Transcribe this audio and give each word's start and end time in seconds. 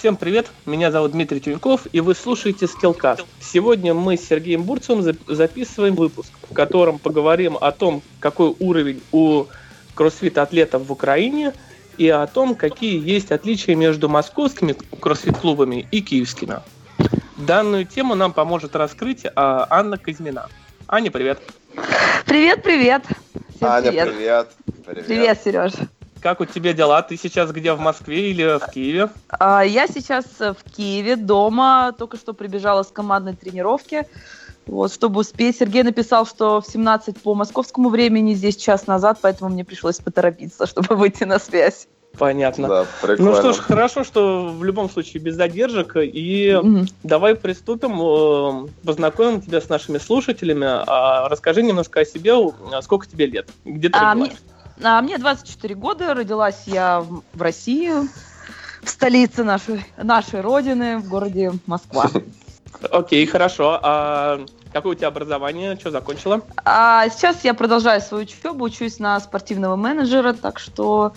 Всем 0.00 0.16
привет, 0.16 0.46
меня 0.64 0.90
зовут 0.90 1.12
Дмитрий 1.12 1.42
Тюньков, 1.42 1.82
и 1.92 2.00
вы 2.00 2.14
слушаете 2.14 2.64
Skillcast. 2.64 3.26
Сегодня 3.38 3.92
мы 3.92 4.16
с 4.16 4.26
Сергеем 4.26 4.62
Бурцевым 4.62 5.14
записываем 5.26 5.94
выпуск, 5.94 6.30
в 6.48 6.54
котором 6.54 6.98
поговорим 6.98 7.58
о 7.60 7.70
том, 7.70 8.00
какой 8.18 8.56
уровень 8.60 9.02
у 9.12 9.44
кроссфит-атлетов 9.94 10.86
в 10.86 10.90
Украине, 10.90 11.52
и 11.98 12.08
о 12.08 12.26
том, 12.26 12.54
какие 12.54 12.98
есть 12.98 13.30
отличия 13.30 13.76
между 13.76 14.08
московскими 14.08 14.74
кроссфит-клубами 15.00 15.86
и 15.90 16.00
киевскими. 16.00 16.60
Данную 17.36 17.84
тему 17.84 18.14
нам 18.14 18.32
поможет 18.32 18.74
раскрыть 18.76 19.26
а, 19.36 19.66
Анна 19.68 19.98
Казьмина. 19.98 20.48
Аня, 20.88 21.10
привет. 21.10 21.42
Привет, 22.24 22.62
привет. 22.62 23.02
Всем 23.54 23.68
Аня, 23.68 23.90
привет. 23.90 24.08
привет. 24.08 24.48
Привет, 24.86 25.06
привет 25.06 25.40
Сереж. 25.44 25.72
Как 26.20 26.40
у 26.40 26.44
тебя 26.44 26.72
дела? 26.72 27.02
Ты 27.02 27.16
сейчас 27.16 27.50
где, 27.50 27.72
в 27.72 27.80
Москве 27.80 28.30
или 28.30 28.58
в 28.58 28.70
Киеве? 28.70 29.10
А, 29.28 29.62
я 29.64 29.86
сейчас 29.86 30.24
в 30.38 30.56
Киеве, 30.70 31.16
дома. 31.16 31.94
Только 31.96 32.16
что 32.16 32.32
прибежала 32.32 32.82
с 32.82 32.88
командной 32.88 33.34
тренировки. 33.34 34.06
Вот, 34.66 34.92
чтобы 34.92 35.20
успеть. 35.20 35.58
Сергей 35.58 35.82
написал, 35.82 36.26
что 36.26 36.60
в 36.60 36.66
17 36.66 37.20
по 37.22 37.34
московскому 37.34 37.88
времени, 37.88 38.34
здесь 38.34 38.56
час 38.56 38.86
назад, 38.86 39.18
поэтому 39.20 39.50
мне 39.50 39.64
пришлось 39.64 39.98
поторопиться, 39.98 40.66
чтобы 40.68 40.94
выйти 40.94 41.24
на 41.24 41.38
связь. 41.38 41.88
Понятно. 42.18 42.68
Да, 42.68 42.86
ну 43.18 43.34
что 43.34 43.52
ж, 43.52 43.56
хорошо, 43.56 44.02
что 44.02 44.48
в 44.48 44.64
любом 44.64 44.90
случае 44.90 45.22
без 45.22 45.36
задержек. 45.36 45.96
И 45.96 46.48
mm-hmm. 46.48 46.92
давай 47.04 47.36
приступим, 47.36 48.68
познакомим 48.84 49.40
тебя 49.40 49.60
с 49.60 49.68
нашими 49.68 49.98
слушателями. 49.98 50.66
А 50.66 51.28
расскажи 51.28 51.62
немножко 51.62 52.00
о 52.00 52.04
себе, 52.04 52.34
сколько 52.82 53.06
тебе 53.06 53.26
лет, 53.26 53.48
где 53.64 53.88
ты 53.88 53.98
а, 53.98 54.14
родилась? 54.14 54.36
А, 54.82 55.02
мне 55.02 55.18
24 55.18 55.74
года, 55.74 56.14
родилась 56.14 56.62
я 56.66 57.00
в 57.00 57.42
России, 57.42 57.90
в 58.82 58.88
столице 58.88 59.44
нашей, 59.44 59.84
нашей 59.96 60.40
родины, 60.40 60.98
в 60.98 61.08
городе 61.08 61.52
Москва. 61.66 62.10
Окей, 62.90 63.26
хорошо. 63.26 63.78
А 63.82 64.40
какое 64.72 64.92
у 64.92 64.94
тебя 64.94 65.08
образование? 65.08 65.76
Что 65.78 65.90
закончила? 65.90 66.40
А 66.64 67.08
сейчас 67.10 67.44
я 67.44 67.52
продолжаю 67.52 68.00
свою 68.00 68.24
учебу, 68.24 68.64
учусь 68.64 68.98
на 68.98 69.20
спортивного 69.20 69.76
менеджера, 69.76 70.32
так 70.32 70.58
что 70.58 71.12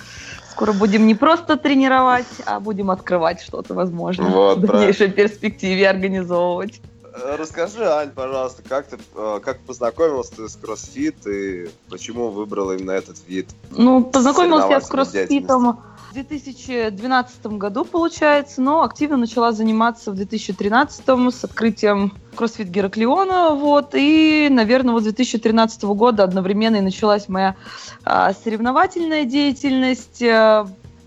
скоро 0.52 0.74
будем 0.74 1.08
не 1.08 1.16
просто 1.16 1.56
тренировать, 1.56 2.28
а 2.46 2.60
будем 2.60 2.92
открывать 2.92 3.42
что-то, 3.42 3.74
возможно, 3.74 4.26
вот, 4.30 4.58
в 4.58 4.62
дальнейшей 4.62 5.10
правильно. 5.10 5.16
перспективе 5.16 5.90
организовывать. 5.90 6.82
Э, 7.16 7.36
расскажи, 7.38 7.86
Ань, 7.86 8.10
пожалуйста, 8.10 8.64
как 8.68 8.88
ты 8.88 8.98
э, 9.16 9.40
как 9.44 9.60
познакомился 9.60 10.36
ты 10.36 10.50
с 10.50 10.56
кроссфит 10.56 11.28
и 11.28 11.70
почему 11.90 12.30
выбрала 12.30 12.74
именно 12.74 12.92
этот 12.92 13.18
вид? 13.28 13.50
Ну, 13.72 14.04
познакомилась 14.04 14.70
я 14.70 14.82
с 14.82 14.88
кроссфитом 14.88 15.80
в 16.10 16.14
2012 16.14 17.46
году, 17.48 17.86
получается, 17.86 18.62
но 18.62 18.84
активно 18.84 19.18
начала 19.18 19.52
заниматься 19.52 20.12
в 20.12 20.16
2013 20.16 21.04
с 21.32 21.44
открытием 21.44 22.14
кроссфит 22.36 22.70
Гераклиона, 22.70 23.52
вот, 23.52 23.94
и, 23.94 24.48
наверное, 24.50 24.94
вот 24.94 25.02
с 25.02 25.06
2013 25.06 25.84
года 25.84 26.24
одновременно 26.24 26.78
и 26.78 26.82
началась 26.82 27.30
моя 27.30 27.56
а, 28.04 28.34
соревновательная 28.34 29.26
деятельность, 29.26 30.22
э, 30.22 30.66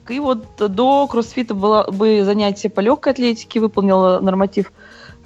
и 0.09 0.21
вот 0.21 0.45
до 0.57 1.07
кроссфита 1.09 1.55
было 1.55 1.89
бы 1.91 2.23
занятие 2.25 2.69
по 2.69 2.81
легкой 2.81 3.13
атлетике, 3.13 3.61
выполнила 3.61 4.21
норматив 4.21 4.73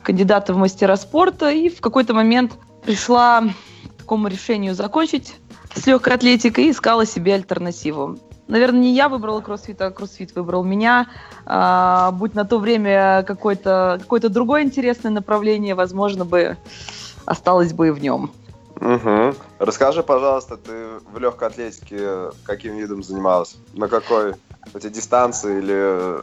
кандидата 0.03 0.55
в 0.55 0.57
мастера 0.57 0.97
спорта, 0.97 1.51
и 1.51 1.69
в 1.69 1.81
какой-то 1.81 2.15
момент 2.15 2.53
пришла 2.85 3.43
к 3.89 3.99
такому 3.99 4.29
решению 4.29 4.75
закончить 4.75 5.37
с 5.75 5.87
легкой 5.87 6.15
атлетикой 6.15 6.67
и 6.67 6.71
искала 6.71 7.07
себе 7.07 7.35
альтернативу. 7.35 8.19
Наверное, 8.49 8.81
не 8.81 8.95
я 8.95 9.09
выбрала 9.09 9.41
кроссфит, 9.41 9.81
а 9.81 9.91
кроссфит 9.93 10.35
выбрал 10.35 10.65
меня. 10.65 11.07
А, 11.47 12.11
будь 12.11 12.35
на 12.35 12.45
то 12.45 12.59
время 12.59 13.23
какое-то 13.23 13.99
какое 14.01 14.21
другое 14.21 14.65
интересное 14.65 15.13
направление, 15.13 15.77
возможно 15.77 16.25
бы 16.25 16.57
осталось 17.27 17.73
бы 17.73 17.89
и 17.89 17.91
в 17.91 18.01
нем. 18.01 18.33
Угу. 18.81 19.35
Расскажи, 19.61 20.03
пожалуйста, 20.03 20.57
ты 20.57 20.73
в 21.13 21.19
легкой 21.19 21.49
атлетике 21.49 22.31
каким 22.45 22.77
видом 22.77 23.03
занималась? 23.05 23.57
На 23.75 23.89
какой? 23.89 24.35
Эти 24.75 24.89
дистанции 24.89 25.59
или 25.59 26.21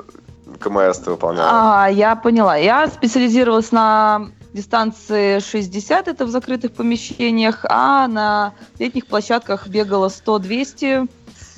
КМС 0.60 1.00
ты 1.00 1.12
выполняла? 1.12 1.84
А, 1.84 1.88
я 1.88 2.16
поняла. 2.16 2.56
Я 2.56 2.88
специализировалась 2.88 3.72
на 3.72 4.30
дистанции 4.54 5.40
60, 5.40 6.08
это 6.08 6.26
в 6.26 6.30
закрытых 6.30 6.72
помещениях, 6.74 7.66
а 7.70 8.08
на 8.08 8.54
летних 8.80 9.06
площадках 9.08 9.68
бегала 9.68 10.08
100-200. 10.08 11.10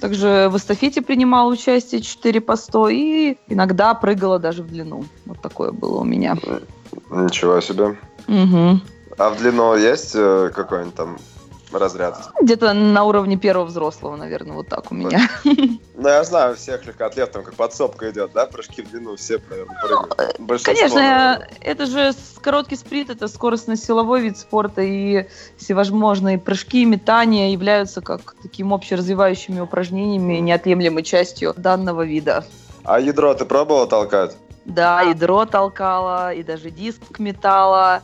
Также 0.02 0.50
в 0.50 0.58
эстафете 0.58 1.02
принимала 1.02 1.52
участие 1.52 2.02
4 2.02 2.42
по 2.42 2.56
100 2.56 2.90
и 2.90 3.38
иногда 3.48 3.94
прыгала 3.94 4.40
даже 4.40 4.64
в 4.64 4.68
длину. 4.68 5.04
Вот 5.26 5.42
такое 5.42 5.72
было 5.72 6.00
у 6.00 6.04
меня. 6.04 6.38
Ничего 7.10 7.60
себе. 7.62 7.98
Угу. 8.28 8.82
А 9.18 9.30
в 9.30 9.38
длину 9.38 9.76
есть 9.76 10.12
э, 10.16 10.52
какой-нибудь 10.56 10.96
там 10.96 11.18
разряд? 11.72 12.32
Где-то 12.42 12.74
на 12.74 13.04
уровне 13.04 13.38
первого 13.38 13.66
взрослого, 13.66 14.16
наверное, 14.16 14.54
вот 14.54 14.68
так 14.68 14.92
у 14.92 14.96
меня. 14.96 15.22
Ну, 16.02 16.08
я 16.08 16.24
знаю, 16.24 16.56
всех 16.56 16.86
легкоатлетов, 16.86 17.44
как 17.44 17.56
подсобка 17.56 18.10
идет, 18.10 18.32
да, 18.34 18.46
прыжки 18.46 18.82
в 18.82 18.90
длину, 18.90 19.18
все, 19.18 19.38
наверное, 19.50 19.78
прыгают. 19.82 20.40
Ну, 20.40 20.58
конечно, 20.64 21.46
это 21.60 21.86
же 21.88 22.14
короткий 22.40 22.78
спринт, 22.78 23.10
это 23.10 23.28
скоростно-силовой 23.28 24.22
вид 24.22 24.38
спорта, 24.38 24.82
и 24.82 25.28
всевозможные 25.58 26.38
прыжки, 26.40 26.86
метания 26.86 27.50
являются 27.50 28.00
как 28.00 28.36
таким 28.42 28.74
общеразвивающими 28.74 29.60
упражнениями, 29.60 30.36
неотъемлемой 30.36 31.04
частью 31.04 31.54
данного 31.58 32.06
вида. 32.06 32.46
А 32.86 33.02
ядро 33.02 33.34
ты 33.34 33.44
пробовала 33.44 33.86
толкать? 33.86 34.38
Да, 34.64 35.02
ядро 35.02 35.46
толкала, 35.46 36.34
и 36.34 36.44
даже 36.44 36.70
диск 36.70 37.20
металла, 37.20 38.02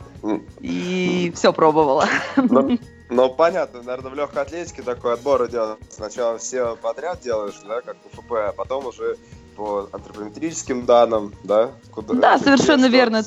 и 0.60 1.32
все 1.34 1.52
пробовала. 1.52 2.06
Ну, 3.08 3.28
понятно, 3.30 3.82
наверное, 3.82 4.10
в 4.10 4.14
легкой 4.14 4.42
атлетике 4.42 4.82
такой 4.82 5.14
отбор 5.14 5.46
идет. 5.46 5.78
Сначала 5.90 6.38
все 6.38 6.76
подряд 6.76 7.20
делаешь, 7.20 7.60
да, 7.66 7.80
как 7.80 7.96
по 7.98 8.08
ФП, 8.08 8.32
а 8.32 8.52
потом 8.52 8.86
уже 8.86 9.16
по 9.56 9.88
антропометрическим 9.92 10.84
данным, 10.84 11.32
да? 11.44 11.70
Куда, 11.92 12.14
да, 12.14 12.38
совершенно 12.38 12.88
где 12.88 12.96
верно. 12.96 13.22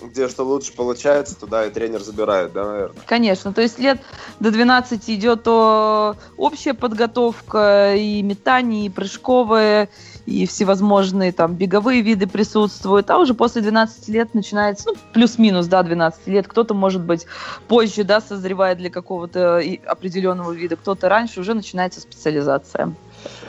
где 0.00 0.28
что 0.28 0.44
лучше 0.44 0.72
получается, 0.72 1.38
туда 1.38 1.66
и 1.66 1.70
тренер 1.70 2.00
забирает, 2.00 2.52
да, 2.52 2.64
наверное? 2.64 3.02
Конечно, 3.06 3.52
то 3.52 3.60
есть 3.60 3.78
лет 3.78 4.00
до 4.40 4.50
12 4.50 5.10
идет 5.10 5.42
то 5.44 6.16
общая 6.36 6.74
подготовка, 6.74 7.94
и 7.94 8.22
метание, 8.22 8.86
и 8.86 8.90
прыжковые, 8.90 9.90
и 10.30 10.46
всевозможные 10.46 11.32
там 11.32 11.54
беговые 11.54 12.02
виды 12.02 12.26
присутствуют, 12.26 13.10
а 13.10 13.18
уже 13.18 13.34
после 13.34 13.62
12 13.62 14.08
лет 14.08 14.32
начинается, 14.32 14.90
ну, 14.90 14.94
плюс-минус, 15.12 15.66
да, 15.66 15.82
12 15.82 16.26
лет, 16.28 16.46
кто-то, 16.46 16.72
может 16.72 17.02
быть, 17.02 17.26
позже, 17.66 18.04
да, 18.04 18.20
созревает 18.20 18.78
для 18.78 18.90
какого-то 18.90 19.60
определенного 19.86 20.52
вида, 20.52 20.76
кто-то 20.76 21.08
раньше, 21.08 21.40
уже 21.40 21.54
начинается 21.54 22.00
специализация. 22.00 22.94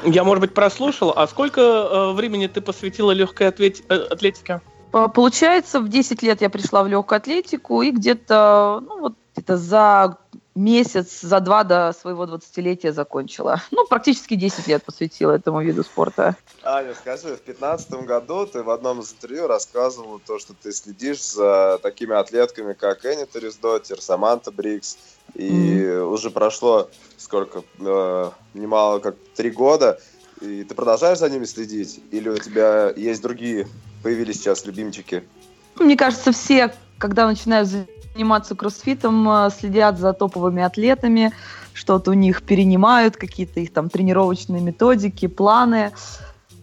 Я, 0.03 0.23
может 0.23 0.41
быть, 0.41 0.53
прослушал, 0.53 1.13
а 1.15 1.27
сколько 1.27 1.61
э, 1.61 2.11
времени 2.13 2.47
ты 2.47 2.61
посвятила 2.61 3.11
легкой 3.11 3.49
атлет... 3.49 3.83
Э, 3.89 4.07
атлетике? 4.09 4.59
Получается, 4.91 5.79
в 5.79 5.87
10 5.87 6.21
лет 6.23 6.41
я 6.41 6.49
пришла 6.49 6.83
в 6.83 6.87
легкую 6.87 7.17
атлетику, 7.17 7.81
и 7.81 7.91
где-то, 7.91 8.83
ну, 8.85 8.99
вот 8.99 9.13
где-то 9.33 9.55
за 9.55 10.17
месяц, 10.55 11.21
за 11.21 11.39
два 11.39 11.63
до 11.63 11.93
своего 11.93 12.25
20-летия 12.25 12.91
закончила. 12.91 13.61
Ну, 13.71 13.85
практически 13.87 14.35
10 14.35 14.67
лет 14.67 14.83
посвятила 14.83 15.31
этому 15.31 15.61
виду 15.61 15.83
спорта. 15.83 16.35
Аня, 16.63 16.93
скажи, 16.93 17.27
в 17.27 17.43
2015 17.43 17.91
году 18.05 18.45
ты 18.45 18.63
в 18.63 18.69
одном 18.69 18.99
из 18.99 19.13
интервью 19.13 19.47
рассказывала 19.47 20.19
то, 20.19 20.39
что 20.39 20.53
ты 20.53 20.71
следишь 20.71 21.23
за 21.23 21.79
такими 21.81 22.15
атлетками, 22.15 22.73
как 22.73 23.05
Энни 23.05 23.25
Торисдотер, 23.25 24.01
Саманта 24.01 24.51
Брикс, 24.51 24.97
и 25.33 25.49
mm-hmm. 25.49 26.03
уже 26.03 26.29
прошло 26.31 26.89
сколько, 27.17 27.63
э, 27.79 28.31
немало 28.53 28.99
как 28.99 29.15
три 29.35 29.51
года, 29.51 29.99
и 30.41 30.63
ты 30.63 30.75
продолжаешь 30.75 31.19
за 31.19 31.29
ними 31.29 31.45
следить? 31.45 32.01
Или 32.11 32.29
у 32.29 32.37
тебя 32.37 32.91
есть 32.95 33.21
другие, 33.21 33.67
появились 34.03 34.37
сейчас 34.37 34.65
любимчики? 34.65 35.23
Мне 35.75 35.95
кажется, 35.95 36.31
все, 36.31 36.73
когда 36.97 37.27
начинают 37.27 37.69
заниматься 38.13 38.55
кроссфитом, 38.55 39.29
э, 39.29 39.49
следят 39.57 39.97
за 39.97 40.13
топовыми 40.13 40.63
атлетами, 40.63 41.33
что-то 41.73 42.11
у 42.11 42.13
них 42.13 42.43
перенимают, 42.43 43.17
какие-то 43.17 43.59
их 43.59 43.73
там 43.73 43.89
тренировочные 43.89 44.61
методики, 44.61 45.27
планы. 45.27 45.91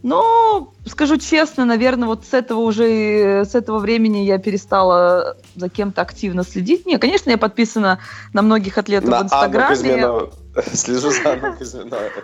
Ну, 0.02 0.72
скажу 0.86 1.16
честно, 1.16 1.64
наверное, 1.64 2.06
вот 2.06 2.24
с 2.24 2.32
этого 2.32 2.60
уже, 2.60 3.44
с 3.44 3.54
этого 3.54 3.78
времени 3.78 4.18
я 4.18 4.38
перестала 4.38 5.36
за 5.56 5.68
кем-то 5.68 6.02
активно 6.02 6.44
следить. 6.44 6.86
Не, 6.86 6.98
конечно, 6.98 7.30
я 7.30 7.38
подписана 7.38 7.98
на 8.32 8.42
многих 8.42 8.78
атлетов 8.78 9.10
на 9.10 9.20
в 9.20 9.22
Инстаграме. 9.24 10.30
Слежу 10.72 11.10
за 11.10 11.56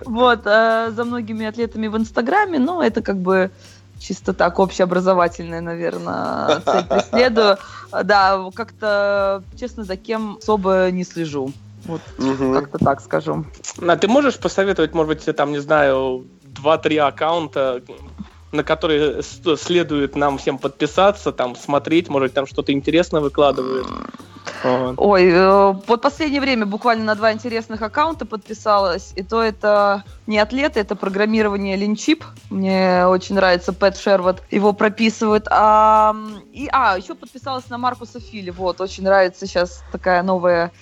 Вот, 0.05 0.41
э, 0.45 0.93
за 0.95 1.05
многими 1.05 1.47
атлетами 1.47 1.89
в 1.89 1.97
Инстаграме, 1.97 2.59
но 2.59 2.83
это 2.83 3.03
как 3.03 3.19
бы 3.19 3.51
чисто 3.99 4.33
так 4.33 4.59
общеобразовательная, 4.59 5.61
наверное, 5.61 6.61
цель 6.65 6.85
преследую. 6.85 7.59
Да, 7.91 8.51
как-то, 8.55 9.43
честно, 9.59 9.85
за 9.85 9.97
кем 9.97 10.39
особо 10.41 10.91
не 10.91 11.05
слежу. 11.05 11.53
Вот, 11.85 12.01
угу. 12.19 12.55
как-то 12.55 12.79
так 12.79 13.01
скажу. 13.01 13.45
А 13.87 13.97
ты 13.97 14.09
можешь 14.09 14.39
посоветовать, 14.39 14.95
может 14.95 15.09
быть, 15.09 15.37
там, 15.37 15.53
не 15.53 15.59
знаю, 15.59 16.25
два-три 16.43 16.97
аккаунта, 16.97 17.83
на 18.53 18.63
которые 18.63 19.23
следует 19.23 20.17
нам 20.17 20.39
всем 20.39 20.59
подписаться, 20.59 21.33
там 21.33 21.57
смотреть, 21.57 22.09
может 22.09 22.33
там 22.33 22.47
что-то 22.47 22.73
интересное 22.73 23.21
выкладывают. 23.21 23.87
Вот. 24.65 24.95
Ой, 24.97 25.29
э, 25.29 25.73
вот 25.87 26.01
последнее 26.01 26.41
время 26.41 26.65
буквально 26.65 27.05
на 27.05 27.15
два 27.15 27.33
интересных 27.33 27.83
аккаунта 27.83 28.25
подписалась, 28.25 29.13
и 29.15 29.23
то 29.23 29.43
это 29.43 30.05
не 30.27 30.39
атлеты, 30.39 30.81
это 30.81 30.97
программирование 30.97 31.77
линчип. 31.77 32.25
Мне 32.49 33.07
очень 33.07 33.35
нравится 33.35 33.75
Пэт 33.75 33.99
Шервот, 33.99 34.43
его 34.51 34.73
прописывают. 34.73 35.47
А, 35.51 36.17
и, 36.53 36.69
а, 36.73 36.97
еще 36.97 37.15
подписалась 37.15 37.69
на 37.69 37.77
Маркуса 37.77 38.21
Фили, 38.21 38.49
вот, 38.51 38.81
очень 38.81 39.05
нравится 39.05 39.47
сейчас 39.47 39.83
такая 39.93 40.23
новая 40.23 40.73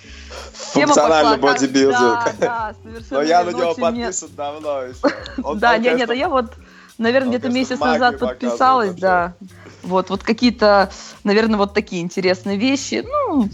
тема 0.72 0.94
пошла. 0.94 1.36
бодибилдинг. 1.36 1.98
Да, 1.98 2.32
да, 2.38 2.74
совершенно. 2.82 3.20
Но 3.20 3.22
я 3.22 3.42
на 3.42 3.50
него 3.50 3.74
подписан 3.74 4.30
давно 4.36 4.82
еще. 4.82 5.00
Да, 5.56 5.76
нет, 5.76 5.98
нет, 5.98 6.14
я 6.14 6.28
вот 6.28 6.52
наверное, 6.98 7.30
где-то 7.30 7.48
месяц 7.50 7.78
назад 7.78 8.18
подписалась, 8.18 8.94
да. 8.94 9.34
Вот, 9.82 10.10
вот 10.10 10.22
какие-то, 10.22 10.90
наверное, 11.24 11.58
вот 11.58 11.74
такие 11.74 12.02
интересные 12.02 12.56
вещи. 12.56 13.04
Ну, 13.04 13.48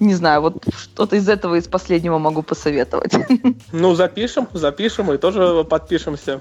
не 0.00 0.14
знаю, 0.14 0.42
вот 0.42 0.64
что-то 0.76 1.16
из 1.16 1.28
этого 1.28 1.56
из 1.56 1.68
последнего 1.68 2.18
могу 2.18 2.42
посоветовать. 2.42 3.12
Ну, 3.72 3.94
запишем, 3.94 4.48
запишем 4.52 5.12
и 5.12 5.18
тоже 5.18 5.64
подпишемся. 5.64 6.40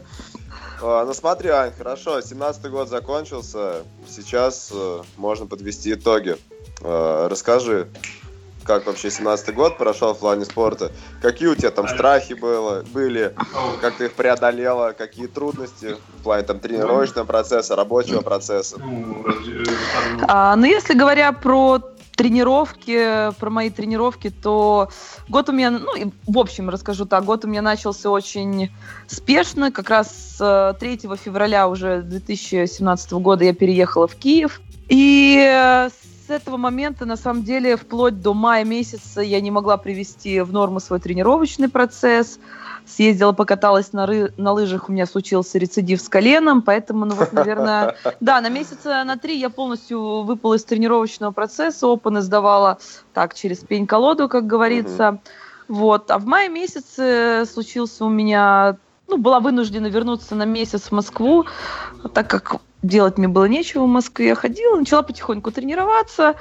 А, 0.81 1.05
ну 1.05 1.13
смотри, 1.13 1.49
Ань, 1.49 1.71
хорошо, 1.77 2.19
17-й 2.19 2.69
год 2.69 2.89
закончился, 2.89 3.83
сейчас 4.07 4.71
э, 4.73 5.01
можно 5.17 5.47
подвести 5.47 5.93
итоги. 5.93 6.37
Э, 6.81 7.27
расскажи, 7.29 7.87
как 8.65 8.87
вообще 8.87 9.09
17-й 9.09 9.53
год 9.53 9.77
прошел 9.77 10.13
в 10.13 10.19
плане 10.19 10.43
спорта. 10.43 10.91
Какие 11.21 11.49
у 11.49 11.55
тебя 11.55 11.71
там 11.71 11.87
страхи 11.87 12.33
было, 12.33 12.83
были, 12.93 13.35
как 13.79 13.95
ты 13.95 14.05
их 14.05 14.13
преодолела, 14.13 14.93
какие 14.97 15.27
трудности 15.27 15.95
в 16.19 16.23
плане 16.23 16.43
там 16.43 16.59
тренировочного 16.59 17.25
процесса, 17.25 17.75
рабочего 17.75 18.21
процесса? 18.21 18.77
А, 20.27 20.55
ну, 20.55 20.65
если 20.65 20.93
говоря 20.93 21.31
про 21.31 21.79
тренировки, 22.15 23.31
про 23.39 23.49
мои 23.49 23.69
тренировки, 23.69 24.29
то 24.29 24.89
год 25.27 25.49
у 25.49 25.51
меня, 25.51 25.71
ну, 25.71 25.91
в 26.27 26.37
общем, 26.37 26.69
расскажу 26.69 27.05
так, 27.05 27.25
год 27.25 27.45
у 27.45 27.47
меня 27.47 27.61
начался 27.61 28.09
очень 28.09 28.71
спешно, 29.07 29.71
как 29.71 29.89
раз 29.89 30.37
3 30.37 30.41
э, 30.41 31.15
февраля 31.17 31.67
уже 31.67 32.01
2017 32.01 33.11
года 33.13 33.43
я 33.43 33.53
переехала 33.53 34.07
в 34.07 34.15
Киев, 34.15 34.61
и 34.87 35.89
с 35.91 36.04
с 36.25 36.29
этого 36.29 36.57
момента, 36.57 37.05
на 37.05 37.17
самом 37.17 37.43
деле, 37.43 37.77
вплоть 37.77 38.21
до 38.21 38.33
мая 38.33 38.63
месяца 38.63 39.21
я 39.21 39.41
не 39.41 39.51
могла 39.51 39.77
привести 39.77 40.41
в 40.41 40.51
норму 40.51 40.79
свой 40.79 40.99
тренировочный 40.99 41.69
процесс. 41.69 42.39
Съездила, 42.85 43.31
покаталась 43.31 43.93
на, 43.93 44.05
ры... 44.05 44.31
на 44.37 44.51
лыжах, 44.51 44.89
у 44.89 44.91
меня 44.91 45.07
случился 45.07 45.57
рецидив 45.57 45.99
с 45.99 46.07
коленом, 46.07 46.61
поэтому, 46.61 47.05
ну 47.05 47.15
вот, 47.15 47.33
наверное, 47.33 47.95
да, 48.19 48.41
на 48.41 48.49
месяца 48.49 49.03
на 49.03 49.17
три 49.17 49.37
я 49.39 49.49
полностью 49.49 50.21
выпала 50.21 50.55
из 50.55 50.63
тренировочного 50.63 51.31
процесса, 51.31 51.87
опыны 51.87 52.21
сдавала 52.21 52.77
так, 53.13 53.33
через 53.33 53.59
пень-колоду, 53.59 54.29
как 54.29 54.45
говорится. 54.45 55.19
Вот. 55.67 56.11
А 56.11 56.19
в 56.19 56.25
мае 56.25 56.49
месяце 56.49 57.45
случился 57.51 58.05
у 58.05 58.09
меня 58.09 58.77
ну, 59.07 59.17
была 59.17 59.39
вынуждена 59.39 59.87
вернуться 59.87 60.35
на 60.35 60.45
месяц 60.45 60.83
в 60.83 60.91
Москву, 60.91 61.45
так 62.13 62.29
как 62.29 62.57
делать 62.81 63.17
мне 63.17 63.27
было 63.27 63.45
нечего 63.45 63.83
в 63.83 63.87
Москве. 63.87 64.27
Я 64.27 64.35
ходила, 64.35 64.77
начала 64.77 65.01
потихоньку 65.01 65.51
тренироваться. 65.51 66.35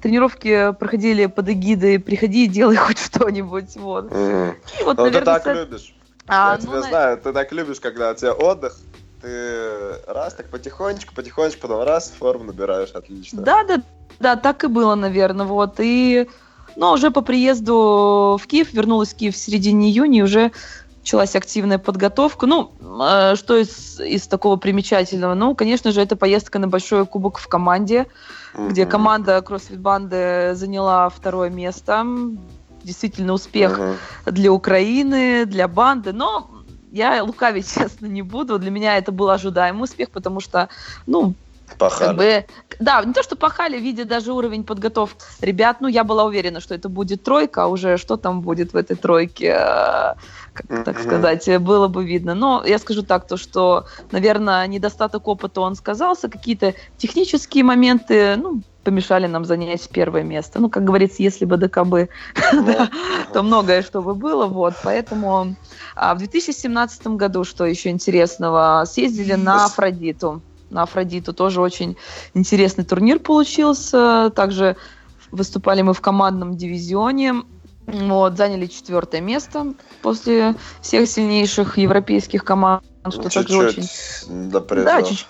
Тренировки 0.00 0.72
проходили 0.78 1.26
под 1.26 1.50
эгидой 1.50 1.98
«приходи 1.98 2.44
и 2.44 2.48
делай 2.48 2.76
хоть 2.76 2.98
что-нибудь». 2.98 3.76
Вот. 3.76 4.10
Mm. 4.10 4.54
И 4.80 4.84
вот, 4.84 4.96
ну, 4.96 5.04
наверное, 5.04 5.38
ты 5.38 5.44
так 5.44 5.44
с... 5.44 5.58
любишь. 5.58 5.94
А, 6.26 6.52
Я 6.52 6.58
ну, 6.58 6.62
тебя 6.62 6.80
на... 6.80 6.88
знаю, 6.88 7.18
ты 7.18 7.32
так 7.32 7.52
любишь, 7.52 7.80
когда 7.80 8.10
у 8.10 8.14
тебя 8.14 8.32
отдых, 8.32 8.76
ты 9.20 9.96
раз 10.06 10.34
так 10.34 10.48
потихонечку, 10.48 11.14
потихонечку, 11.14 11.60
потом 11.62 11.82
раз, 11.82 12.10
форму 12.18 12.44
набираешь, 12.44 12.90
отлично. 12.90 13.42
Да, 13.42 13.64
да, 13.64 13.82
да, 14.20 14.36
так 14.36 14.64
и 14.64 14.68
было, 14.68 14.94
наверное, 14.94 15.44
вот. 15.44 15.74
И, 15.78 16.28
ну, 16.76 16.92
уже 16.92 17.10
по 17.10 17.20
приезду 17.20 18.38
в 18.40 18.46
Киев, 18.46 18.72
вернулась 18.72 19.12
в 19.12 19.16
Киев 19.16 19.34
в 19.34 19.38
середине 19.38 19.90
июня, 19.90 20.20
и 20.20 20.22
уже 20.22 20.52
началась 21.00 21.34
активная 21.34 21.78
подготовка. 21.78 22.46
Ну, 22.46 22.72
э, 22.80 23.34
что 23.36 23.56
из, 23.56 24.00
из 24.00 24.26
такого 24.26 24.56
примечательного? 24.56 25.34
Ну, 25.34 25.54
конечно 25.54 25.92
же, 25.92 26.00
это 26.00 26.16
поездка 26.16 26.58
на 26.58 26.68
большой 26.68 27.06
кубок 27.06 27.38
в 27.38 27.48
команде, 27.48 28.06
mm-hmm. 28.54 28.68
где 28.68 28.86
команда 28.86 29.40
кроссфит 29.42 29.80
банды 29.80 30.52
заняла 30.54 31.08
второе 31.08 31.50
место. 31.50 32.06
Действительно 32.82 33.32
успех 33.32 33.78
mm-hmm. 33.78 34.32
для 34.32 34.52
Украины, 34.52 35.44
для 35.46 35.68
банды, 35.68 36.12
но 36.12 36.50
я 36.90 37.22
лукавить, 37.22 37.72
честно, 37.74 38.06
не 38.06 38.22
буду. 38.22 38.58
Для 38.58 38.70
меня 38.70 38.96
это 38.96 39.12
был 39.12 39.30
ожидаемый 39.30 39.84
успех, 39.84 40.10
потому 40.10 40.40
что, 40.40 40.68
ну, 41.06 41.34
Пахали. 41.78 42.08
Как 42.08 42.16
бы, 42.16 42.46
да, 42.78 43.04
не 43.04 43.12
то, 43.12 43.22
что 43.22 43.36
пахали, 43.36 43.78
видя 43.78 44.04
даже 44.04 44.32
уровень 44.32 44.64
подготовки 44.64 45.22
ребят, 45.40 45.78
ну, 45.80 45.88
я 45.88 46.04
была 46.04 46.24
уверена, 46.24 46.60
что 46.60 46.74
это 46.74 46.88
будет 46.88 47.22
тройка, 47.22 47.64
а 47.64 47.66
уже 47.66 47.96
что 47.96 48.16
там 48.16 48.40
будет 48.40 48.72
в 48.72 48.76
этой 48.76 48.96
тройке, 48.96 49.56
э, 49.56 50.14
как, 50.52 50.66
mm-hmm. 50.66 50.82
так 50.84 51.00
сказать, 51.00 51.62
было 51.62 51.88
бы 51.88 52.04
видно. 52.04 52.34
Но 52.34 52.62
я 52.66 52.78
скажу 52.78 53.02
так, 53.02 53.26
то, 53.26 53.36
что, 53.36 53.86
наверное, 54.10 54.66
недостаток 54.66 55.28
опыта 55.28 55.60
он 55.60 55.74
сказался, 55.74 56.28
какие-то 56.28 56.74
технические 56.98 57.64
моменты, 57.64 58.36
ну, 58.36 58.62
помешали 58.84 59.26
нам 59.26 59.44
занять 59.44 59.88
первое 59.90 60.22
место. 60.22 60.58
Ну, 60.60 60.70
как 60.70 60.84
говорится, 60.84 61.22
если 61.22 61.44
бы 61.44 61.56
ДКБ, 61.56 62.10
то 63.32 63.42
многое 63.42 63.82
что 63.82 64.02
бы 64.02 64.14
было. 64.14 64.46
Вот, 64.46 64.74
поэтому 64.82 65.56
а 65.94 66.14
в 66.14 66.18
2017 66.18 67.06
году, 67.08 67.44
что 67.44 67.66
еще 67.66 67.90
интересного, 67.90 68.84
съездили 68.86 69.34
на 69.34 69.66
Афродиту 69.66 70.42
на 70.70 70.82
Афродиту. 70.82 71.32
Тоже 71.32 71.60
очень 71.60 71.96
интересный 72.34 72.84
турнир 72.84 73.18
получился. 73.18 74.30
Также 74.34 74.76
выступали 75.30 75.82
мы 75.82 75.94
в 75.94 76.00
командном 76.00 76.56
дивизионе. 76.56 77.42
Вот, 77.86 78.36
заняли 78.36 78.66
четвертое 78.66 79.20
место 79.20 79.74
после 80.02 80.54
всех 80.80 81.08
сильнейших 81.08 81.76
европейских 81.78 82.44
команд. 82.44 82.84
Что 83.08 83.24
чуть-чуть 83.24 83.34
также 83.34 83.58
очень... 83.58 84.50
до 84.50 84.60
Да, 84.60 85.02
чуть 85.02 85.26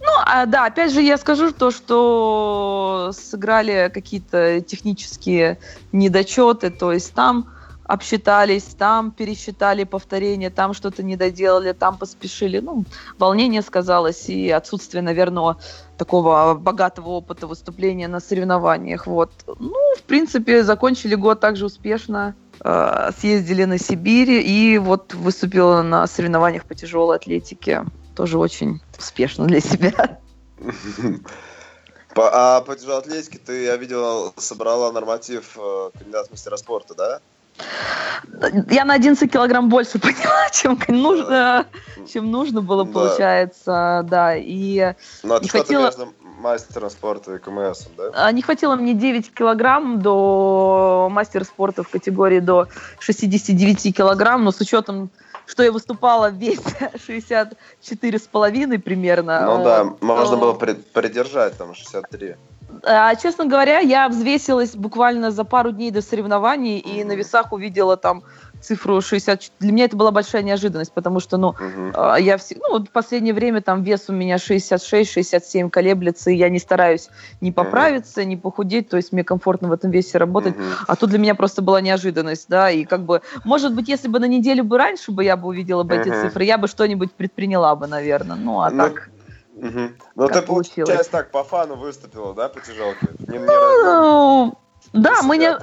ну, 0.00 0.10
а, 0.24 0.46
да, 0.46 0.66
опять 0.66 0.92
же, 0.92 1.00
я 1.00 1.16
скажу 1.16 1.52
то, 1.52 1.70
что 1.70 3.10
сыграли 3.12 3.90
какие-то 3.92 4.60
технические 4.60 5.58
недочеты, 5.92 6.70
то 6.70 6.92
есть 6.92 7.14
там 7.14 7.53
обсчитались, 7.84 8.64
там 8.64 9.10
пересчитали 9.10 9.84
повторение, 9.84 10.50
там 10.50 10.74
что-то 10.74 11.02
не 11.02 11.16
доделали, 11.16 11.72
там 11.72 11.98
поспешили. 11.98 12.58
Ну, 12.58 12.84
волнение 13.18 13.62
сказалось 13.62 14.28
и 14.28 14.50
отсутствие, 14.50 15.02
наверное, 15.02 15.56
такого 15.98 16.54
богатого 16.54 17.10
опыта 17.10 17.46
выступления 17.46 18.08
на 18.08 18.20
соревнованиях. 18.20 19.06
Вот. 19.06 19.30
Ну, 19.46 19.94
в 19.96 20.02
принципе, 20.02 20.64
закончили 20.64 21.14
год 21.14 21.40
также 21.40 21.66
успешно, 21.66 22.34
э, 22.60 23.10
съездили 23.18 23.64
на 23.64 23.78
Сибирь 23.78 24.42
и 24.44 24.78
вот 24.78 25.14
выступила 25.14 25.82
на 25.82 26.06
соревнованиях 26.06 26.64
по 26.64 26.74
тяжелой 26.74 27.16
атлетике. 27.16 27.84
Тоже 28.16 28.38
очень 28.38 28.80
успешно 28.98 29.46
для 29.46 29.60
себя. 29.60 30.18
По, 32.14 32.30
а 32.32 32.60
по 32.60 32.76
тяжелой 32.76 33.00
атлетике 33.00 33.40
ты, 33.44 33.64
я 33.64 33.76
видел, 33.76 34.32
собрала 34.36 34.92
норматив 34.92 35.58
э, 35.58 35.90
кандидат 35.98 36.30
мастера 36.30 36.56
спорта, 36.56 36.94
да? 36.94 37.20
Я 38.70 38.84
на 38.84 38.94
11 38.94 39.30
килограмм 39.30 39.68
больше 39.68 39.98
поняла, 40.00 40.50
чем 40.50 40.78
нужно, 40.88 41.66
чем 42.12 42.30
нужно 42.30 42.62
было, 42.62 42.84
да. 42.84 42.92
получается, 42.92 44.04
да. 44.04 44.36
И 44.36 44.94
Но 45.22 45.38
не 45.38 45.48
хватило... 45.48 45.86
между 45.86 46.12
мастером 46.38 46.90
спорта 46.90 47.36
и 47.36 47.38
КМС, 47.38 47.86
да? 47.96 48.10
А, 48.14 48.32
не 48.32 48.42
хватило 48.42 48.76
мне 48.76 48.94
9 48.94 49.32
килограмм 49.32 50.00
до 50.00 51.08
мастера 51.10 51.44
спорта 51.44 51.82
в 51.82 51.88
категории 51.88 52.40
до 52.40 52.68
69 52.98 53.96
килограмм, 53.96 54.44
но 54.44 54.52
с 54.52 54.60
учетом 54.60 55.10
что 55.46 55.62
я 55.62 55.72
выступала 55.72 56.30
весь 56.30 56.60
64 57.06 58.18
с 58.18 58.22
половиной 58.22 58.78
примерно. 58.78 59.40
Ну 59.46 59.64
да, 59.64 59.84
можно 60.00 60.36
было 60.36 60.52
придержать 60.52 61.56
там 61.58 61.74
63. 61.74 62.36
А, 62.82 63.14
честно 63.14 63.46
говоря, 63.46 63.78
я 63.78 64.08
взвесилась 64.08 64.74
буквально 64.74 65.30
за 65.30 65.44
пару 65.44 65.70
дней 65.72 65.90
до 65.90 66.02
соревнований 66.02 66.78
и 66.78 67.04
на 67.04 67.12
весах 67.12 67.52
увидела 67.52 67.96
там 67.96 68.22
цифру 68.64 69.00
60. 69.00 69.52
Для 69.60 69.72
меня 69.72 69.84
это 69.84 69.96
была 69.96 70.10
большая 70.10 70.42
неожиданность, 70.42 70.92
потому 70.92 71.20
что, 71.20 71.36
ну, 71.36 71.48
угу. 71.48 72.16
я 72.18 72.36
все, 72.38 72.56
ну, 72.56 72.78
вот 72.78 72.88
в 72.88 72.90
последнее 72.90 73.34
время 73.34 73.60
там 73.60 73.82
вес 73.82 74.06
у 74.08 74.12
меня 74.12 74.36
66-67 74.36 75.70
колеблется, 75.70 76.30
и 76.30 76.36
я 76.36 76.48
не 76.48 76.58
стараюсь 76.58 77.10
не 77.40 77.52
поправиться, 77.52 78.20
угу. 78.20 78.28
не 78.28 78.36
похудеть, 78.36 78.88
то 78.88 78.96
есть 78.96 79.12
мне 79.12 79.22
комфортно 79.22 79.68
в 79.68 79.72
этом 79.72 79.90
весе 79.90 80.18
работать. 80.18 80.56
Угу. 80.56 80.64
А 80.88 80.96
тут 80.96 81.10
для 81.10 81.18
меня 81.18 81.34
просто 81.34 81.62
была 81.62 81.80
неожиданность, 81.80 82.46
да, 82.48 82.70
и 82.70 82.84
как 82.84 83.04
бы, 83.04 83.20
может 83.44 83.74
быть, 83.74 83.88
если 83.88 84.08
бы 84.08 84.18
на 84.18 84.26
неделю 84.26 84.64
бы 84.64 84.78
раньше 84.78 85.12
бы 85.12 85.24
я 85.24 85.36
бы 85.36 85.48
увидела 85.48 85.82
бы 85.82 85.94
угу. 85.94 86.02
эти 86.02 86.08
цифры, 86.08 86.44
я 86.44 86.58
бы 86.58 86.68
что-нибудь 86.68 87.12
предприняла 87.12 87.76
бы, 87.76 87.86
наверное. 87.86 88.36
Ну, 88.36 88.60
а 88.60 88.70
ну, 88.70 88.78
так... 88.78 89.10
Угу. 89.56 89.80
Ну, 90.16 90.28
ты, 90.28 90.42
получилось 90.42 91.08
так, 91.08 91.30
по 91.30 91.44
фану 91.44 91.76
выступила, 91.76 92.34
да, 92.34 92.48
по 92.48 92.60
тяжелке? 92.60 93.08
Не, 93.28 93.38
не 93.38 93.46
ну, 93.46 94.58
да, 94.92 95.22
мы 95.22 95.38
не, 95.38 95.56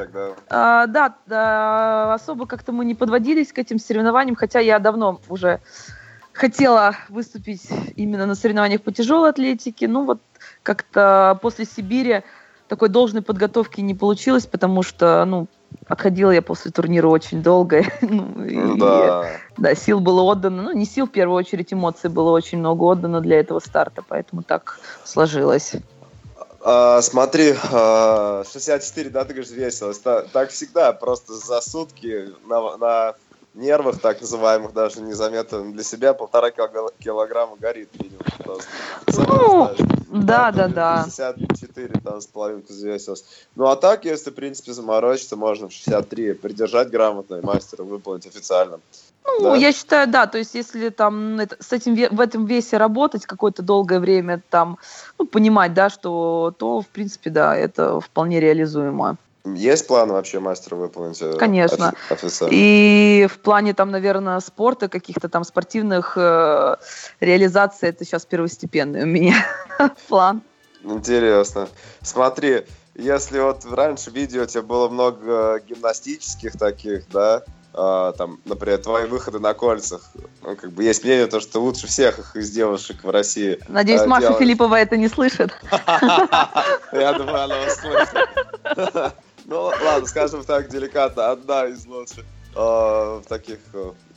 а, 0.50 0.88
да, 0.88 1.16
да, 1.26 2.14
особо 2.14 2.46
как-то 2.48 2.72
мы 2.72 2.86
не 2.86 2.96
подводились 2.96 3.52
к 3.52 3.60
этим 3.60 3.80
соревнованиям, 3.80 4.36
хотя 4.36 4.60
я 4.60 4.80
давно 4.80 5.20
уже 5.30 5.62
хотела 6.34 6.96
выступить 7.10 7.68
именно 7.96 8.26
на 8.26 8.36
соревнованиях 8.36 8.82
по 8.82 8.92
тяжелой 8.92 9.30
атлетике. 9.30 9.88
Ну 9.88 10.06
вот 10.06 10.22
как-то 10.64 11.38
после 11.42 11.66
Сибири 11.66 12.24
такой 12.68 12.90
должной 12.90 13.22
подготовки 13.22 13.82
не 13.82 13.94
получилось, 13.94 14.48
потому 14.48 14.82
что, 14.84 15.26
ну, 15.26 15.48
отходила 15.88 16.32
я 16.32 16.42
после 16.42 16.72
турнира 16.72 17.08
очень 17.08 17.42
долго. 17.44 17.84
ну, 18.02 18.46
и, 18.46 18.80
да. 18.80 19.28
да, 19.58 19.76
сил 19.76 20.00
было 20.00 20.22
отдано. 20.24 20.64
Ну, 20.64 20.72
не 20.74 20.86
сил, 20.86 21.08
в 21.08 21.12
первую 21.12 21.38
очередь, 21.38 21.74
эмоций 21.74 22.10
было 22.10 22.32
очень 22.32 22.60
много 22.60 22.84
отдано 22.84 23.22
для 23.22 23.40
этого 23.40 23.60
старта, 23.60 24.04
поэтому 24.08 24.44
так 24.44 24.80
сложилось. 25.04 25.74
А, 26.64 27.02
смотри, 27.02 27.56
а, 27.72 28.44
64, 28.52 29.10
да, 29.10 29.26
ты 29.26 29.34
говоришь, 29.34 29.52
весело. 29.52 29.94
Так, 29.94 30.30
так 30.30 30.50
всегда, 30.50 30.94
просто 30.94 31.34
за 31.34 31.60
сутки 31.62 32.30
на, 32.46 32.78
на 32.78 33.16
нервах, 33.54 34.00
так 34.00 34.22
называемых, 34.22 34.74
даже 34.74 35.02
незаметно 35.02 35.72
для 35.72 35.84
себя, 35.84 36.14
полтора 36.14 36.52
килограмма 36.52 37.56
горит 37.58 37.90
минимум. 38.00 38.24
Просто. 38.38 38.70
Ну, 39.28 39.72
да, 40.10 40.52
да, 40.52 40.68
да. 40.68 41.04
64 41.06 42.02
там 42.04 42.22
с 42.22 42.28
половинкой 42.28 42.76
взвесилось. 42.76 43.26
Ну, 43.56 43.66
а 43.66 43.76
так, 43.76 44.06
если, 44.06 44.30
в 44.30 44.36
принципе, 44.36 44.74
заморочиться, 44.74 45.36
можно 45.36 45.68
в 45.68 45.74
63 45.74 46.34
придержать 46.34 46.90
грамотно 46.90 47.36
и 47.36 47.42
мастера 47.42 47.84
выполнить 47.84 48.26
официально. 48.26 48.80
Ну, 49.24 49.42
да? 49.42 49.56
я 49.56 49.72
считаю, 49.72 50.08
да, 50.08 50.26
то 50.26 50.38
есть 50.38 50.56
если 50.56 50.90
там 50.90 51.40
это, 51.40 51.56
с 51.60 51.72
этим 51.72 51.96
в 51.96 52.20
этом 52.20 52.46
весе 52.46 52.78
работать 52.78 53.26
какое-то 53.26 53.62
долгое 53.62 54.00
время, 54.00 54.42
там, 54.50 54.78
ну, 55.20 55.26
понимать, 55.26 55.74
да, 55.74 55.90
что, 55.90 56.54
то, 56.58 56.82
в 56.82 56.88
принципе, 56.88 57.30
да, 57.30 57.56
это 57.56 58.00
вполне 58.00 58.40
реализуемо. 58.40 59.18
Есть 59.44 59.88
план 59.88 60.12
вообще 60.12 60.40
мастера 60.40 60.76
выполнить? 60.76 61.22
Э, 61.22 61.36
Конечно. 61.38 61.94
Официально? 62.10 62.54
И 62.54 63.28
в 63.32 63.40
плане 63.40 63.74
там, 63.74 63.90
наверное, 63.90 64.40
спорта, 64.40 64.88
каких-то 64.88 65.30
там 65.30 65.44
спортивных 65.44 66.14
э, 66.16 66.76
реализаций, 67.20 67.90
это 67.90 68.06
сейчас 68.06 68.26
первостепенный 68.26 69.04
у 69.04 69.08
меня 69.08 69.36
план. 70.08 70.42
Интересно. 70.84 71.68
Смотри, 72.02 72.66
если 72.96 73.40
вот 73.40 73.66
раньше 73.66 74.12
видео 74.12 74.44
у 74.44 74.46
тебя 74.46 74.62
было 74.62 74.90
много 74.90 75.60
гимнастических 75.60 76.54
таких, 76.58 77.10
да, 77.10 77.44
Uh, 77.74 78.14
там, 78.18 78.42
например, 78.44 78.80
твои 78.80 79.06
выходы 79.06 79.40
на 79.40 79.54
кольцах. 79.54 80.02
Ну, 80.42 80.58
как 80.58 80.72
бы 80.74 80.84
есть 80.84 81.06
мнение, 81.06 81.28
то, 81.28 81.40
что 81.40 81.62
лучше 81.62 81.88
всех 81.88 82.20
их 82.20 82.36
из 82.36 82.52
девушек 82.52 83.02
в 83.02 83.10
России. 83.10 83.60
Надеюсь, 83.70 84.02
uh, 84.02 84.08
Маша 84.08 84.24
делать. 84.24 84.40
Филиппова 84.40 84.76
это 84.76 84.98
не 84.98 85.08
слышит. 85.08 85.52
Я 86.92 87.14
думаю, 87.14 87.44
она 87.44 87.56
услышит. 87.62 89.14
Ну, 89.52 89.64
ладно, 89.84 90.08
скажем 90.08 90.46
так, 90.46 90.70
деликатно, 90.70 91.32
одна 91.32 91.66
из 91.66 91.86
лучших 91.86 92.24
в 92.56 93.24
таких 93.28 93.60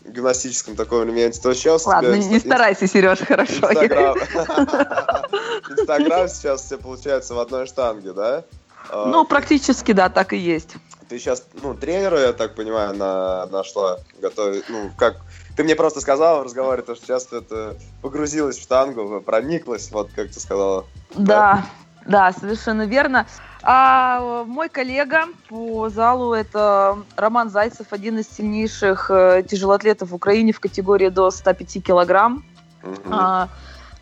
гимнастическом 0.05 0.77
таком 0.77 1.03
элементе, 1.05 1.41
то 1.41 1.53
сейчас... 1.55 1.87
Ладно, 1.87 2.15
не 2.15 2.39
старайся, 2.39 2.87
Сереж, 2.87 3.19
хорошо. 3.19 3.53
Инстаграм. 3.53 4.17
Инстаграм 5.71 6.29
сейчас 6.29 6.63
все 6.63 6.79
получается 6.79 7.35
в 7.35 7.41
одной 7.41 7.67
штанге, 7.67 8.13
да? 8.13 8.45
Ну, 8.93 9.25
практически, 9.25 9.91
да, 9.91 10.09
так 10.09 10.35
и 10.35 10.37
есть. 10.37 10.77
Ты 11.09 11.19
сейчас, 11.19 11.45
ну, 11.63 11.75
тренера, 11.75 12.21
я 12.21 12.33
так 12.33 12.55
понимаю, 12.55 12.95
на, 12.95 13.47
нашла 13.47 13.99
готовить, 14.21 14.65
ну, 14.69 14.93
как... 14.97 15.17
Ты 15.57 15.65
мне 15.65 15.75
просто 15.75 16.01
сказала 16.01 16.41
в 16.41 16.45
разговоре, 16.45 16.83
то, 16.83 16.95
что 16.95 17.07
сейчас 17.07 17.33
это 17.33 17.77
погрузилась 18.03 18.59
в 18.59 18.63
штангу, 18.63 19.21
прониклась, 19.21 19.91
вот 19.91 20.11
как 20.15 20.31
ты 20.31 20.39
сказала. 20.39 20.85
Да, 21.15 21.67
да, 22.07 22.31
да 22.31 22.39
совершенно 22.39 22.87
верно. 22.87 23.27
А 23.67 24.45
мой 24.47 24.69
коллега 24.69 25.25
по 25.49 25.89
залу 25.89 26.35
это 26.35 26.99
Роман 27.17 27.49
Зайцев, 27.49 27.87
один 27.91 28.19
из 28.19 28.29
сильнейших 28.29 29.11
э, 29.11 29.43
тяжелоатлетов 29.49 30.11
в 30.11 30.15
Украине 30.15 30.53
в 30.53 30.61
категории 30.61 31.09
до 31.09 31.31
105 31.31 31.83
килограмм. 31.83 32.45
Угу. 32.83 32.95
А, 33.11 33.49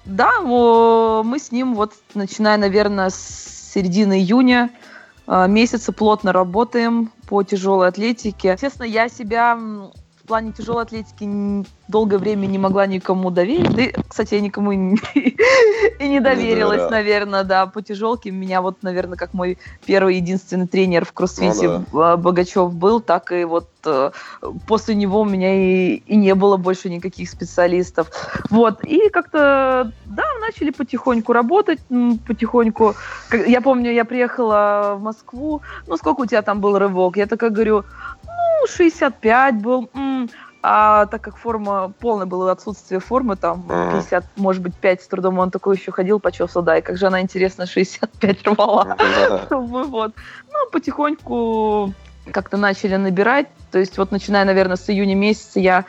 да, 0.04 0.40
мы 0.40 1.38
с 1.38 1.52
ним 1.52 1.76
вот 1.76 1.92
начиная, 2.14 2.56
наверное, 2.56 3.10
с 3.10 3.70
середины 3.72 4.18
июня 4.18 4.70
а, 5.28 5.46
месяца 5.46 5.92
плотно 5.92 6.32
работаем 6.32 7.12
по 7.28 7.44
тяжелой 7.44 7.88
атлетике. 7.88 8.52
Естественно, 8.52 8.86
я 8.86 9.08
себя 9.08 9.56
в 10.22 10.28
плане 10.28 10.52
тяжелой 10.52 10.84
атлетики 10.84 11.66
долгое 11.88 12.18
время 12.18 12.46
не 12.46 12.58
могла 12.58 12.86
никому 12.86 13.30
доверить. 13.30 13.74
Да, 13.74 14.02
кстати, 14.08 14.34
я 14.34 14.40
никому 14.40 14.70
и 14.70 14.76
не 14.76 16.20
доверилась, 16.20 16.82
ну, 16.82 16.84
да. 16.84 16.90
наверное, 16.90 17.44
да, 17.44 17.66
по 17.66 17.82
тяжелке. 17.82 18.30
Меня 18.30 18.62
вот, 18.62 18.82
наверное, 18.82 19.18
как 19.18 19.34
мой 19.34 19.58
первый 19.84 20.16
единственный 20.16 20.68
тренер 20.68 21.04
в 21.04 21.12
кроссфите 21.12 21.68
ну, 21.68 21.84
да. 21.92 22.16
Богачев 22.16 22.72
был, 22.72 23.00
так 23.00 23.32
и 23.32 23.44
вот 23.44 23.68
э, 23.84 24.12
после 24.68 24.94
него 24.94 25.22
у 25.22 25.24
меня 25.24 25.54
и, 25.54 25.96
и 25.96 26.16
не 26.16 26.34
было 26.36 26.56
больше 26.56 26.88
никаких 26.88 27.28
специалистов. 27.28 28.08
Вот, 28.48 28.84
и 28.84 29.08
как-то, 29.08 29.92
да, 30.04 30.24
начали 30.40 30.70
потихоньку 30.70 31.32
работать, 31.32 31.80
потихоньку. 32.26 32.94
Я 33.32 33.60
помню, 33.60 33.90
я 33.90 34.04
приехала 34.04 34.94
в 34.96 35.02
Москву, 35.02 35.62
ну, 35.88 35.96
сколько 35.96 36.20
у 36.20 36.26
тебя 36.26 36.42
там 36.42 36.60
был 36.60 36.78
рывок? 36.78 37.16
Я 37.16 37.26
такая 37.26 37.50
говорю, 37.50 37.84
65 38.66 39.56
был. 39.56 39.90
А 40.64 41.06
так 41.06 41.22
как 41.22 41.36
форма, 41.36 41.92
полное 41.98 42.26
было 42.26 42.52
отсутствие 42.52 43.00
формы, 43.00 43.34
там 43.34 43.64
50, 43.66 44.24
может 44.36 44.62
быть, 44.62 44.76
5 44.76 45.02
с 45.02 45.08
трудом, 45.08 45.40
он 45.40 45.50
такой 45.50 45.76
еще 45.76 45.90
ходил, 45.90 46.20
почесал, 46.20 46.62
да, 46.62 46.78
и 46.78 46.82
как 46.82 46.96
же 46.96 47.08
она, 47.08 47.20
интересно, 47.20 47.66
65 47.66 48.46
рвала. 48.46 48.96
Вот. 49.50 50.14
Ну, 50.52 50.70
потихоньку 50.70 51.92
как-то 52.30 52.56
начали 52.56 52.94
набирать, 52.94 53.48
то 53.72 53.80
есть 53.80 53.98
вот 53.98 54.12
начиная, 54.12 54.44
наверное, 54.44 54.76
с 54.76 54.88
июня 54.88 55.16
месяца 55.16 55.58
я 55.58 55.84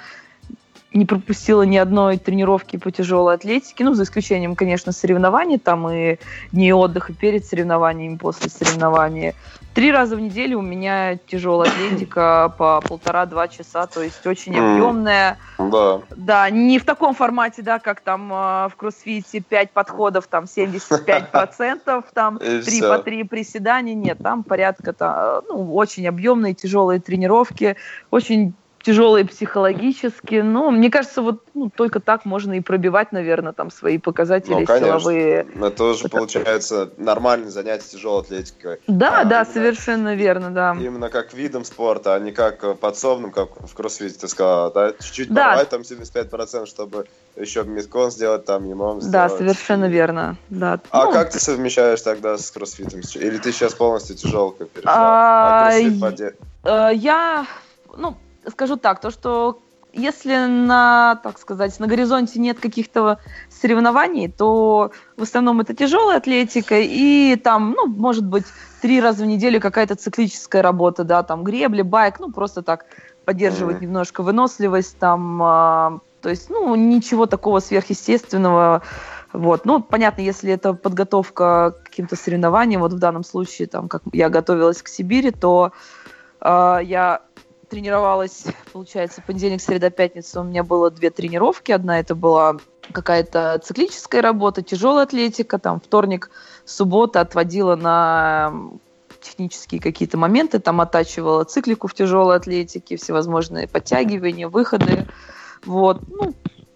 не 0.93 1.05
пропустила 1.05 1.63
ни 1.63 1.77
одной 1.77 2.17
тренировки 2.17 2.77
по 2.77 2.91
тяжелой 2.91 3.35
атлетике, 3.35 3.83
ну, 3.83 3.93
за 3.93 4.03
исключением, 4.03 4.55
конечно, 4.55 4.91
соревнований, 4.91 5.57
там 5.57 5.89
и 5.89 6.17
дни 6.51 6.73
отдыха 6.73 7.13
перед 7.13 7.45
соревнованиями, 7.45 8.17
после 8.17 8.49
соревнований. 8.49 9.33
Три 9.73 9.91
раза 9.91 10.15
в 10.15 10.19
неделю 10.19 10.59
у 10.59 10.61
меня 10.61 11.17
тяжелая 11.27 11.71
атлетика 11.71 12.53
по 12.57 12.79
полтора-два 12.81 13.47
часа, 13.47 13.87
то 13.87 14.03
есть 14.03 14.25
очень 14.27 14.55
объемная. 14.55 15.37
Да. 15.57 16.01
Да, 16.15 16.49
не 16.49 16.77
в 16.77 16.85
таком 16.85 17.15
формате, 17.15 17.63
да, 17.63 17.79
как 17.79 18.01
там 18.01 18.31
э, 18.31 18.69
в 18.69 18.73
кроссфите 18.77 19.39
5 19.39 19.71
подходов, 19.71 20.27
там 20.27 20.43
75%, 20.43 22.03
там 22.13 22.37
3 22.37 22.81
по 22.81 22.99
3 22.99 23.23
приседания, 23.23 23.95
нет, 23.95 24.19
там 24.21 24.43
порядка, 24.43 24.91
-то, 24.91 25.43
ну, 25.49 25.73
очень 25.73 26.07
объемные 26.07 26.53
тяжелые 26.53 26.99
тренировки, 26.99 27.75
очень 28.11 28.53
тяжелые 28.83 29.25
психологически. 29.25 30.35
Но 30.35 30.69
мне 30.69 30.91
кажется, 30.91 31.21
вот 31.21 31.41
ну, 31.53 31.69
только 31.69 31.99
так 31.99 32.25
можно 32.25 32.53
и 32.53 32.59
пробивать, 32.59 33.11
наверное, 33.11 33.53
там 33.53 33.71
свои 33.71 33.97
показатели 33.97 34.53
ну, 34.53 34.65
конечно. 34.65 34.99
силовые. 34.99 35.47
Это 35.55 35.91
Это... 35.91 36.09
получается 36.09 36.89
нормальное 36.97 37.49
занятие 37.49 37.87
тяжелой 37.87 38.21
атлетикой. 38.21 38.79
Да, 38.87 39.21
а, 39.21 39.23
да, 39.23 39.41
именно, 39.41 39.45
совершенно 39.45 40.15
верно, 40.15 40.51
да. 40.51 40.75
Именно 40.79 41.09
как 41.09 41.33
видом 41.33 41.63
спорта, 41.63 42.13
а 42.13 42.19
не 42.19 42.31
как 42.31 42.77
подсобным, 42.79 43.31
как 43.31 43.49
в 43.67 43.73
кроссфите 43.73 44.19
ты 44.19 44.27
сказала, 44.27 44.69
да? 44.71 44.91
Чуть-чуть 44.99 45.33
да. 45.33 45.49
порвать 45.49 45.69
там 45.69 45.81
75%, 45.81 46.65
чтобы 46.65 47.07
еще 47.37 47.63
миткон 47.63 48.11
сделать, 48.11 48.45
там 48.45 48.65
сделать. 48.65 49.11
Да, 49.11 49.29
совершенно 49.29 49.85
верно, 49.85 50.35
да. 50.49 50.79
А 50.89 51.05
ну, 51.05 51.13
как 51.13 51.31
ты 51.31 51.39
совмещаешь 51.39 52.01
тогда 52.01 52.37
с 52.37 52.51
кроссфитом? 52.51 52.99
Или 53.15 53.37
ты 53.37 53.51
сейчас 53.53 53.73
полностью 53.73 54.17
тяжелка 54.17 54.65
перешла? 54.65 54.91
А, 54.93 55.69
а 56.63 56.89
я, 56.91 57.45
ну, 57.95 58.17
скажу 58.49 58.77
так, 58.77 58.99
то, 58.99 59.11
что 59.11 59.61
если 59.93 60.47
на, 60.47 61.19
так 61.23 61.37
сказать, 61.37 61.79
на 61.79 61.87
горизонте 61.87 62.39
нет 62.39 62.59
каких-то 62.59 63.19
соревнований, 63.49 64.27
то 64.27 64.91
в 65.17 65.21
основном 65.21 65.61
это 65.61 65.75
тяжелая 65.75 66.17
атлетика 66.17 66.79
и 66.79 67.35
там, 67.35 67.75
ну, 67.77 67.85
может 67.87 68.25
быть, 68.25 68.45
три 68.81 68.99
раза 68.99 69.23
в 69.23 69.27
неделю 69.27 69.61
какая-то 69.61 69.95
циклическая 69.95 70.61
работа, 70.61 71.03
да, 71.03 71.21
там 71.23 71.43
гребли, 71.43 71.83
байк, 71.83 72.19
ну, 72.19 72.31
просто 72.31 72.63
так 72.63 72.85
поддерживать 73.25 73.77
mm-hmm. 73.77 73.85
немножко 73.85 74.23
выносливость 74.23 74.97
там, 74.97 75.41
а, 75.43 75.99
то 76.21 76.29
есть, 76.29 76.49
ну, 76.49 76.75
ничего 76.75 77.25
такого 77.25 77.59
сверхъестественного 77.59 78.81
Вот, 79.31 79.65
ну, 79.65 79.81
понятно, 79.81 80.21
если 80.21 80.51
это 80.53 80.73
подготовка 80.73 81.71
к 81.71 81.89
каким-то 81.89 82.15
соревнованиям, 82.15 82.81
вот 82.81 82.93
в 82.93 82.99
данном 82.99 83.23
случае, 83.23 83.67
там, 83.67 83.89
как 83.89 84.01
я 84.11 84.29
готовилась 84.29 84.81
к 84.81 84.87
Сибири, 84.87 85.31
то 85.31 85.71
э, 86.41 86.79
я 86.83 87.21
тренировалась, 87.73 88.45
получается, 88.71 89.23
понедельник, 89.25 89.59
среда, 89.59 89.89
пятница 89.89 90.41
у 90.41 90.43
меня 90.43 90.63
было 90.63 90.91
две 90.91 91.09
тренировки. 91.09 91.71
Одна 91.71 91.99
это 91.99 92.13
была 92.13 92.57
какая-то 92.91 93.59
циклическая 93.63 94.21
работа, 94.21 94.61
тяжелая 94.61 95.05
атлетика, 95.05 95.57
там 95.57 95.79
вторник, 95.79 96.29
суббота 96.65 97.19
отводила 97.21 97.75
на 97.75 98.53
технические 99.21 99.81
какие-то 99.81 100.17
моменты, 100.19 100.59
там 100.59 100.81
оттачивала 100.81 101.45
циклику 101.45 101.87
в 101.87 101.95
тяжелой 101.95 102.35
атлетике, 102.35 102.95
всевозможные 102.95 103.67
подтягивания, 103.67 104.47
выходы. 104.47 105.07
Вот. 105.65 106.01
Ну, 106.07 106.35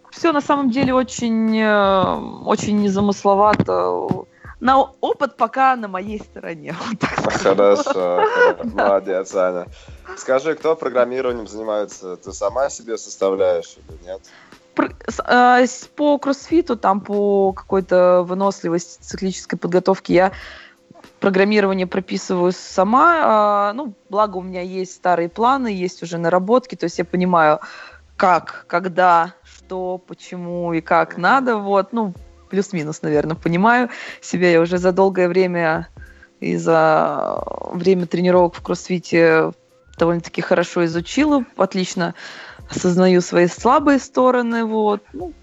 все 0.09 0.31
на 0.31 0.41
самом 0.41 0.71
деле 0.71 0.95
очень, 0.95 1.59
э, 1.59 2.15
очень 2.43 2.81
незамысловато. 2.81 4.25
На 4.59 4.81
опыт 4.81 5.37
пока 5.37 5.75
на 5.75 5.87
моей 5.87 6.19
стороне. 6.19 6.75
Хорошо, 7.41 8.23
молодец, 8.63 9.35
Аня. 9.35 9.67
Скажи, 10.17 10.55
кто 10.55 10.75
программированием 10.75 11.47
занимается? 11.47 12.17
Ты 12.17 12.31
сама 12.33 12.69
себе 12.69 12.97
составляешь 12.97 13.77
или 13.77 14.07
нет? 14.07 14.21
Э, 15.27 15.65
по 15.95 16.17
кроссфиту, 16.17 16.75
там 16.75 17.01
по 17.01 17.53
какой-то 17.53 18.23
выносливости, 18.23 19.01
циклической 19.01 19.59
подготовке 19.59 20.13
я 20.13 20.31
программирование 21.19 21.87
прописываю 21.87 22.51
сама. 22.51 23.17
А, 23.21 23.73
ну, 23.73 23.93
благо 24.09 24.37
у 24.37 24.41
меня 24.41 24.61
есть 24.61 24.93
старые 24.95 25.29
планы, 25.29 25.67
есть 25.67 26.03
уже 26.03 26.17
наработки, 26.17 26.75
то 26.75 26.85
есть 26.85 26.97
я 26.97 27.05
понимаю, 27.05 27.59
как, 28.15 28.65
когда, 28.67 29.33
что, 29.43 29.99
почему 29.99 30.73
и 30.73 30.81
как 30.81 31.17
надо. 31.17 31.57
Вот, 31.57 31.93
ну, 31.93 32.13
плюс-минус, 32.49 33.01
наверное, 33.01 33.35
понимаю 33.35 33.89
себя. 34.21 34.51
Я 34.51 34.61
уже 34.61 34.77
за 34.77 34.91
долгое 34.91 35.27
время 35.27 35.89
и 36.39 36.55
за 36.55 37.43
время 37.71 38.05
тренировок 38.05 38.55
в 38.55 38.61
кроссфите 38.61 39.51
довольно-таки 39.97 40.41
хорошо 40.41 40.85
изучила, 40.85 41.43
отлично 41.55 42.13
осознаю 42.69 43.21
свои 43.21 43.47
слабые 43.47 43.99
стороны, 43.99 44.65
вот. 44.65 45.01
Ну, 45.13 45.33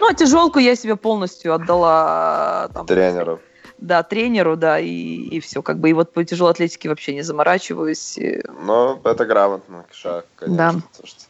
ну 0.00 0.08
а 0.08 0.14
тяжелку 0.14 0.58
я 0.58 0.76
себе 0.76 0.96
полностью 0.96 1.54
отдала 1.54 2.68
там, 2.74 2.86
тренеру. 2.86 3.40
Да, 3.78 4.02
тренеру, 4.02 4.56
да, 4.56 4.80
и, 4.80 4.88
и 4.88 5.40
все, 5.40 5.62
как 5.62 5.78
бы, 5.78 5.90
и 5.90 5.92
вот 5.92 6.12
по 6.12 6.24
тяжелой 6.24 6.50
атлетике 6.50 6.88
вообще 6.88 7.14
не 7.14 7.22
заморачиваюсь. 7.22 8.18
Ну, 8.60 9.00
это 9.04 9.24
грамотно, 9.24 9.86
шаг, 9.92 10.26
конечно. 10.34 10.82
Да. 11.00 11.06
что 11.06 11.20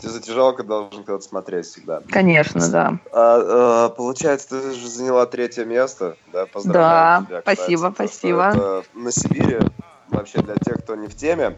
ты 0.00 0.08
за 0.08 0.20
тяжелко 0.20 0.62
должен 0.62 1.02
кто-то 1.02 1.24
смотреть 1.24 1.66
всегда. 1.66 2.02
Конечно, 2.10 2.68
да. 2.70 2.98
А, 3.12 3.86
а, 3.86 3.88
получается, 3.90 4.48
ты 4.48 4.72
же 4.72 4.88
заняла 4.88 5.26
третье 5.26 5.64
место, 5.64 6.16
да? 6.32 6.46
Поздравляю 6.46 7.22
да, 7.22 7.26
тебя, 7.26 7.40
кстати, 7.40 7.58
спасибо, 7.58 7.92
спасибо. 7.94 8.42
Это 8.48 8.82
на 8.94 9.10
Сибири, 9.10 9.58
вообще 10.08 10.38
для 10.42 10.56
тех, 10.56 10.82
кто 10.82 10.94
не 10.96 11.08
в 11.08 11.16
теме, 11.16 11.56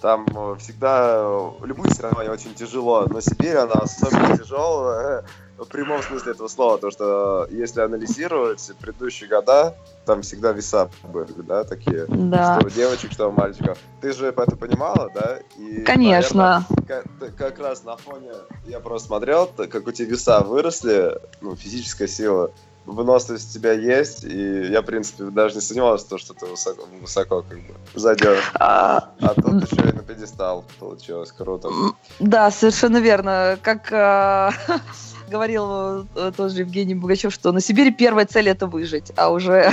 там 0.00 0.26
э, 0.34 0.56
всегда 0.58 1.14
э, 1.18 1.50
любые 1.64 1.92
соревнования 1.92 2.32
очень 2.32 2.54
тяжело, 2.54 3.06
но 3.08 3.20
Сибирь, 3.20 3.56
она 3.56 3.74
особенно 3.74 4.36
тяжелая 4.36 5.24
в 5.64 5.68
прямом 5.68 6.02
смысле 6.02 6.32
этого 6.32 6.48
слова, 6.48 6.78
то 6.78 6.90
что 6.90 7.46
если 7.50 7.80
анализировать 7.80 8.70
предыдущие 8.80 9.28
года, 9.28 9.74
там 10.04 10.22
всегда 10.22 10.52
веса 10.52 10.90
были, 11.02 11.32
да, 11.42 11.64
такие, 11.64 12.06
да. 12.08 12.58
что 12.58 12.66
у 12.66 12.70
девочек, 12.70 13.12
что 13.12 13.28
у 13.28 13.32
мальчиков. 13.32 13.78
Ты 14.00 14.12
же 14.12 14.26
это 14.26 14.56
понимала, 14.56 15.10
да? 15.14 15.38
И, 15.58 15.82
Конечно. 15.82 16.66
Наверное, 16.88 17.04
как, 17.18 17.36
как 17.36 17.58
раз 17.58 17.84
на 17.84 17.96
фоне, 17.96 18.32
я 18.66 18.80
просто 18.80 19.08
смотрел, 19.08 19.46
как 19.46 19.86
у 19.86 19.92
тебя 19.92 20.08
веса 20.08 20.40
выросли, 20.40 21.18
ну, 21.40 21.54
физическая 21.56 22.08
сила, 22.08 22.52
выносливость 22.86 23.50
у 23.50 23.58
тебя 23.58 23.72
есть, 23.72 24.24
и 24.24 24.66
я, 24.66 24.82
в 24.82 24.84
принципе, 24.84 25.24
даже 25.24 25.56
не 25.56 25.60
сомневался, 25.60 26.08
то, 26.08 26.18
что 26.18 26.34
ты 26.34 26.46
высоко, 26.46 26.86
высоко 27.00 27.42
как 27.42 27.58
бы 27.58 27.74
зайдешь. 27.94 28.50
А, 28.54 29.10
а 29.20 29.34
тут 29.34 29.70
еще 29.70 29.88
и 29.88 29.92
на 29.92 30.02
пьедестал 30.02 30.64
получилось, 30.78 31.32
круто. 31.32 31.70
Да, 32.18 32.50
совершенно 32.50 32.98
верно. 32.98 33.58
Как 33.62 33.92
а, 33.92 34.52
говорил 35.32 36.06
э, 36.14 36.32
тоже 36.36 36.60
Евгений 36.60 36.94
Бугачев, 36.94 37.32
что 37.32 37.52
на 37.52 37.60
Сибири 37.60 37.90
первая 37.90 38.26
цель 38.26 38.48
это 38.48 38.66
выжить, 38.66 39.12
а 39.16 39.30
уже 39.30 39.70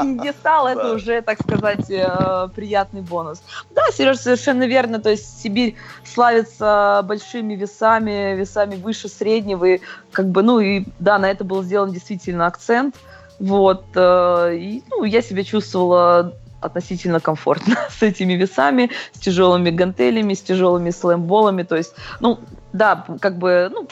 пьедестал 0.00 0.68
это 0.72 0.94
уже, 0.94 1.20
так 1.22 1.38
сказать, 1.42 1.90
э, 1.90 2.48
приятный 2.54 3.02
бонус. 3.02 3.42
Да, 3.74 3.82
Сереж, 3.92 4.18
совершенно 4.18 4.66
верно, 4.66 5.00
то 5.00 5.10
есть 5.10 5.42
Сибирь 5.42 5.74
славится 6.04 7.02
большими 7.04 7.54
весами, 7.54 8.36
весами 8.36 8.76
выше 8.76 9.08
среднего, 9.08 9.64
и 9.64 9.80
как 10.12 10.28
бы, 10.28 10.42
ну 10.42 10.60
и 10.60 10.84
да, 11.00 11.18
на 11.18 11.28
это 11.28 11.44
был 11.44 11.62
сделан 11.62 11.92
действительно 11.92 12.46
акцент, 12.46 12.94
вот, 13.40 13.84
э, 13.94 14.56
и, 14.56 14.82
ну, 14.90 15.04
я 15.04 15.20
себя 15.20 15.42
чувствовала 15.42 16.32
относительно 16.60 17.20
комфортно 17.20 17.76
с 17.90 18.02
этими 18.02 18.34
весами, 18.34 18.90
с 19.12 19.20
тяжелыми 19.20 19.70
гантелями, 19.70 20.34
с 20.34 20.42
тяжелыми 20.42 20.90
слэмболами. 20.90 21.62
То 21.62 21.76
есть, 21.76 21.94
ну, 22.20 22.38
да, 22.72 23.04
как 23.20 23.38
бы, 23.38 23.70
ну, 23.72 23.88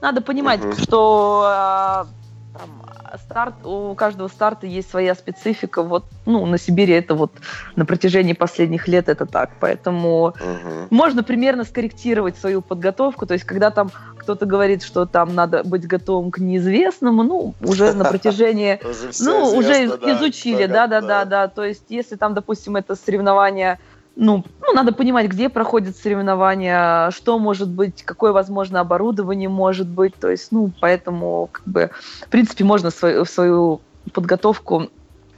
надо 0.00 0.20
понимать, 0.20 0.60
uh-huh. 0.60 0.82
что 0.82 1.42
а, 1.46 2.06
там, 2.52 3.18
старт, 3.18 3.54
у 3.64 3.94
каждого 3.94 4.28
старта 4.28 4.66
есть 4.66 4.90
своя 4.90 5.14
специфика. 5.14 5.82
Вот, 5.82 6.04
ну, 6.26 6.46
на 6.46 6.58
Сибири 6.58 6.94
это 6.94 7.14
вот 7.14 7.32
на 7.76 7.84
протяжении 7.84 8.32
последних 8.32 8.88
лет 8.88 9.08
это 9.08 9.26
так. 9.26 9.50
Поэтому 9.60 10.34
uh-huh. 10.38 10.86
можно 10.90 11.22
примерно 11.22 11.64
скорректировать 11.64 12.38
свою 12.38 12.62
подготовку. 12.62 13.26
То 13.26 13.34
есть, 13.34 13.44
когда 13.44 13.70
там 13.70 13.90
кто-то 14.16 14.46
говорит, 14.46 14.82
что 14.82 15.06
там 15.06 15.34
надо 15.34 15.64
быть 15.64 15.86
готовым 15.86 16.30
к 16.30 16.38
неизвестному, 16.38 17.22
ну, 17.22 17.54
уже 17.60 17.92
на 17.92 18.04
протяжении... 18.04 18.80
Ну, 19.20 19.56
уже 19.56 19.86
изучили, 19.86 20.66
да-да-да. 20.66 21.24
да. 21.24 21.48
То 21.48 21.64
есть, 21.64 21.84
если 21.88 22.16
там, 22.16 22.34
допустим, 22.34 22.76
это 22.76 22.94
соревнование 22.94 23.78
ну, 24.20 24.44
ну, 24.60 24.74
надо 24.74 24.92
понимать, 24.92 25.28
где 25.28 25.48
проходят 25.48 25.96
соревнования, 25.96 27.10
что 27.10 27.38
может 27.38 27.70
быть, 27.70 28.02
какое, 28.02 28.32
возможно, 28.32 28.80
оборудование 28.80 29.48
может 29.48 29.88
быть. 29.88 30.14
То 30.14 30.28
есть, 30.28 30.52
ну, 30.52 30.70
поэтому, 30.78 31.48
как 31.50 31.64
бы, 31.64 31.90
в 32.26 32.28
принципе, 32.28 32.64
можно 32.64 32.90
свою, 32.90 33.24
свою 33.24 33.80
подготовку 34.12 34.90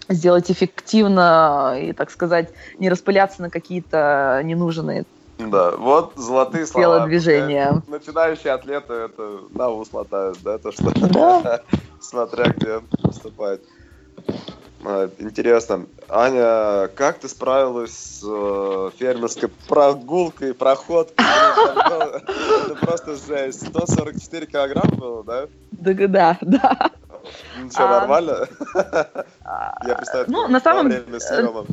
сделать 0.08 0.50
эффективно 0.50 1.76
и, 1.80 1.92
так 1.92 2.10
сказать, 2.10 2.50
не 2.80 2.90
распыляться 2.90 3.40
на 3.42 3.50
какие-то 3.50 4.40
ненужные 4.42 5.04
да, 5.38 5.72
вот 5.76 6.12
золотые 6.16 6.66
слова. 6.66 7.06
движения. 7.06 7.82
Начинающие 7.86 8.52
атлеты 8.52 8.92
это 8.92 9.40
на 9.50 9.68
ус 9.70 9.92
латают, 9.92 10.38
да, 10.42 10.58
то 10.58 10.72
что 10.72 10.90
да. 11.08 11.62
смотря 12.00 12.52
где 12.52 12.80
выступает. 13.02 13.62
А, 14.84 15.10
интересно. 15.18 15.86
Аня, 16.08 16.88
как 16.88 17.18
ты 17.18 17.28
справилась 17.28 17.92
с 17.92 18.22
э, 18.24 18.90
фермерской 18.98 19.48
прогулкой, 19.68 20.54
проходкой? 20.54 21.24
Это 21.24 22.74
просто 22.80 23.16
жесть. 23.16 23.66
144 23.68 24.46
килограмма 24.46 24.96
было, 24.96 25.24
да? 25.24 25.46
Да, 25.70 26.08
да, 26.08 26.38
да. 26.40 26.90
Ничего, 27.62 27.84
а, 27.84 28.00
нормально? 28.00 28.48
Я 29.86 29.94
представляю, 29.94 30.30
ну, 30.30 30.48
на 30.48 30.60
самом... 30.60 30.90
съемок. 31.20 31.66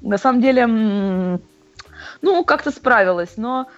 На 0.00 0.18
самом 0.18 0.40
деле, 0.40 0.66
ну, 2.22 2.44
как-то 2.44 2.70
справилась, 2.70 3.36
но, 3.36 3.68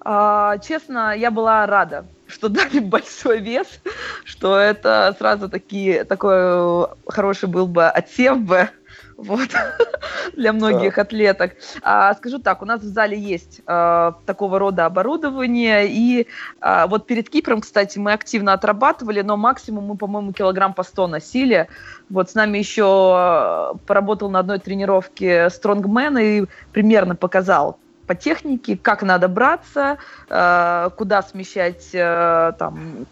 а, 0.00 0.58
честно, 0.58 1.16
я 1.16 1.30
была 1.30 1.66
рада 1.66 2.04
что 2.26 2.48
дали 2.48 2.80
большой 2.80 3.40
вес, 3.40 3.80
что 4.24 4.58
это 4.58 5.14
сразу 5.18 5.48
такие, 5.48 6.04
такой 6.04 6.34
э, 6.36 6.86
хороший 7.06 7.48
был 7.48 7.66
бы 7.66 7.86
отсев 7.86 8.40
бы 8.40 8.70
вот, 9.16 9.48
для 10.36 10.52
многих 10.52 10.96
да. 10.96 11.02
атлеток. 11.02 11.52
А, 11.82 12.14
скажу 12.14 12.38
так, 12.38 12.62
у 12.62 12.64
нас 12.64 12.80
в 12.80 12.84
зале 12.84 13.18
есть 13.18 13.60
а, 13.66 14.16
такого 14.26 14.58
рода 14.58 14.86
оборудование, 14.86 15.86
и 15.88 16.26
а, 16.60 16.86
вот 16.86 17.06
перед 17.06 17.30
Кипром, 17.30 17.60
кстати, 17.60 17.98
мы 17.98 18.12
активно 18.12 18.52
отрабатывали, 18.52 19.22
но 19.22 19.36
максимум 19.36 19.86
мы, 19.86 19.96
по-моему, 19.96 20.32
килограмм 20.32 20.74
по 20.74 20.82
100 20.82 21.06
носили. 21.06 21.68
Вот 22.10 22.30
с 22.30 22.34
нами 22.34 22.58
еще 22.58 23.76
поработал 23.86 24.30
на 24.30 24.40
одной 24.40 24.58
тренировке 24.58 25.50
стронгмен 25.50 26.18
и 26.18 26.44
примерно 26.72 27.16
показал, 27.16 27.78
по 28.06 28.14
технике, 28.14 28.78
как 28.80 29.02
надо 29.02 29.28
браться, 29.28 29.98
э, 30.28 30.90
куда 30.96 31.22
смещать 31.22 31.88
э, 31.92 32.52
там 32.58 33.06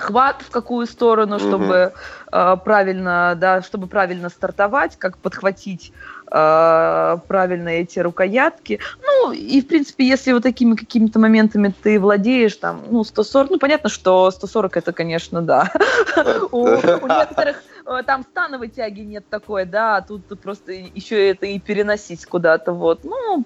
хват 0.00 0.42
в 0.42 0.50
какую 0.50 0.86
сторону, 0.86 1.38
чтобы 1.38 1.92
э, 2.32 2.56
правильно, 2.64 3.34
да, 3.36 3.62
чтобы 3.62 3.86
правильно 3.86 4.28
стартовать, 4.28 4.96
как 4.96 5.18
подхватить 5.18 5.92
э, 6.30 7.18
правильно 7.28 7.68
эти 7.68 7.98
рукоятки. 8.00 8.80
Ну, 9.02 9.32
и, 9.32 9.60
в 9.60 9.68
принципе, 9.68 10.08
если 10.08 10.32
вот 10.32 10.42
такими 10.42 10.74
какими-то 10.74 11.18
моментами 11.18 11.72
ты 11.82 12.00
владеешь, 12.00 12.56
там, 12.56 12.82
ну, 12.90 13.04
140, 13.04 13.50
ну, 13.50 13.58
понятно, 13.58 13.88
что 13.88 14.30
140 14.30 14.76
это, 14.78 14.92
конечно, 14.92 15.42
да. 15.42 15.70
У 16.50 16.66
некоторых 16.66 17.62
э, 17.86 18.02
там 18.04 18.22
становой 18.22 18.68
тяги 18.68 19.00
нет 19.00 19.24
такой, 19.28 19.66
да, 19.66 19.98
а 19.98 20.02
тут 20.02 20.22
просто 20.40 20.72
еще 20.72 21.30
это 21.30 21.46
и 21.46 21.58
переносить 21.58 22.24
куда-то, 22.26 22.72
вот. 22.72 23.04
Ну, 23.04 23.44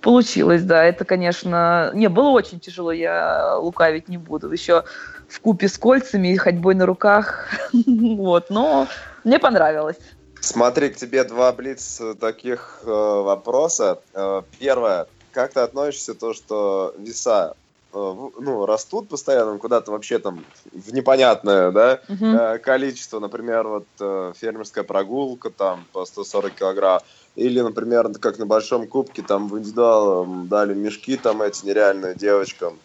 получилось, 0.00 0.62
да. 0.62 0.84
Это, 0.84 1.04
конечно, 1.04 1.90
не 1.94 2.08
было 2.08 2.30
очень 2.30 2.60
тяжело, 2.60 2.92
я 2.92 3.56
лукавить 3.56 4.08
не 4.08 4.18
буду. 4.18 4.50
Еще 4.50 4.84
в 5.28 5.40
купе 5.40 5.68
с 5.68 5.78
кольцами 5.78 6.28
и 6.28 6.36
ходьбой 6.36 6.74
на 6.74 6.86
руках. 6.86 7.48
Вот, 7.86 8.50
но 8.50 8.88
мне 9.24 9.38
понравилось. 9.38 9.96
Смотри, 10.40 10.90
к 10.90 10.96
тебе 10.96 11.24
два 11.24 11.52
блиц 11.52 12.00
таких 12.20 12.80
э, 12.84 12.88
вопроса. 12.88 14.00
Э, 14.14 14.42
первое. 14.58 15.06
Как 15.32 15.52
ты 15.52 15.60
относишься 15.60 16.14
то, 16.14 16.32
что 16.32 16.94
веса 16.98 17.54
ну, 17.92 18.66
растут 18.66 19.08
постоянно 19.08 19.58
куда-то 19.58 19.90
вообще 19.90 20.18
там 20.18 20.44
в 20.72 20.92
непонятное 20.92 21.70
да, 21.70 22.00
угу. 22.08 22.26
э, 22.26 22.58
количество. 22.58 23.18
Например, 23.18 23.66
вот 23.66 23.86
э, 24.00 24.32
фермерская 24.36 24.84
прогулка 24.84 25.50
там 25.50 25.84
по 25.92 26.04
140 26.04 26.52
килограмм. 26.52 27.00
Или, 27.36 27.60
например, 27.60 28.10
как 28.20 28.38
на 28.38 28.46
большом 28.46 28.86
кубке 28.86 29.22
там 29.22 29.48
в 29.48 29.58
индивидуалом 29.58 30.48
дали 30.48 30.74
мешки 30.74 31.16
там 31.16 31.40
эти 31.40 31.64
нереальные 31.64 32.14
девочкам. 32.14 32.78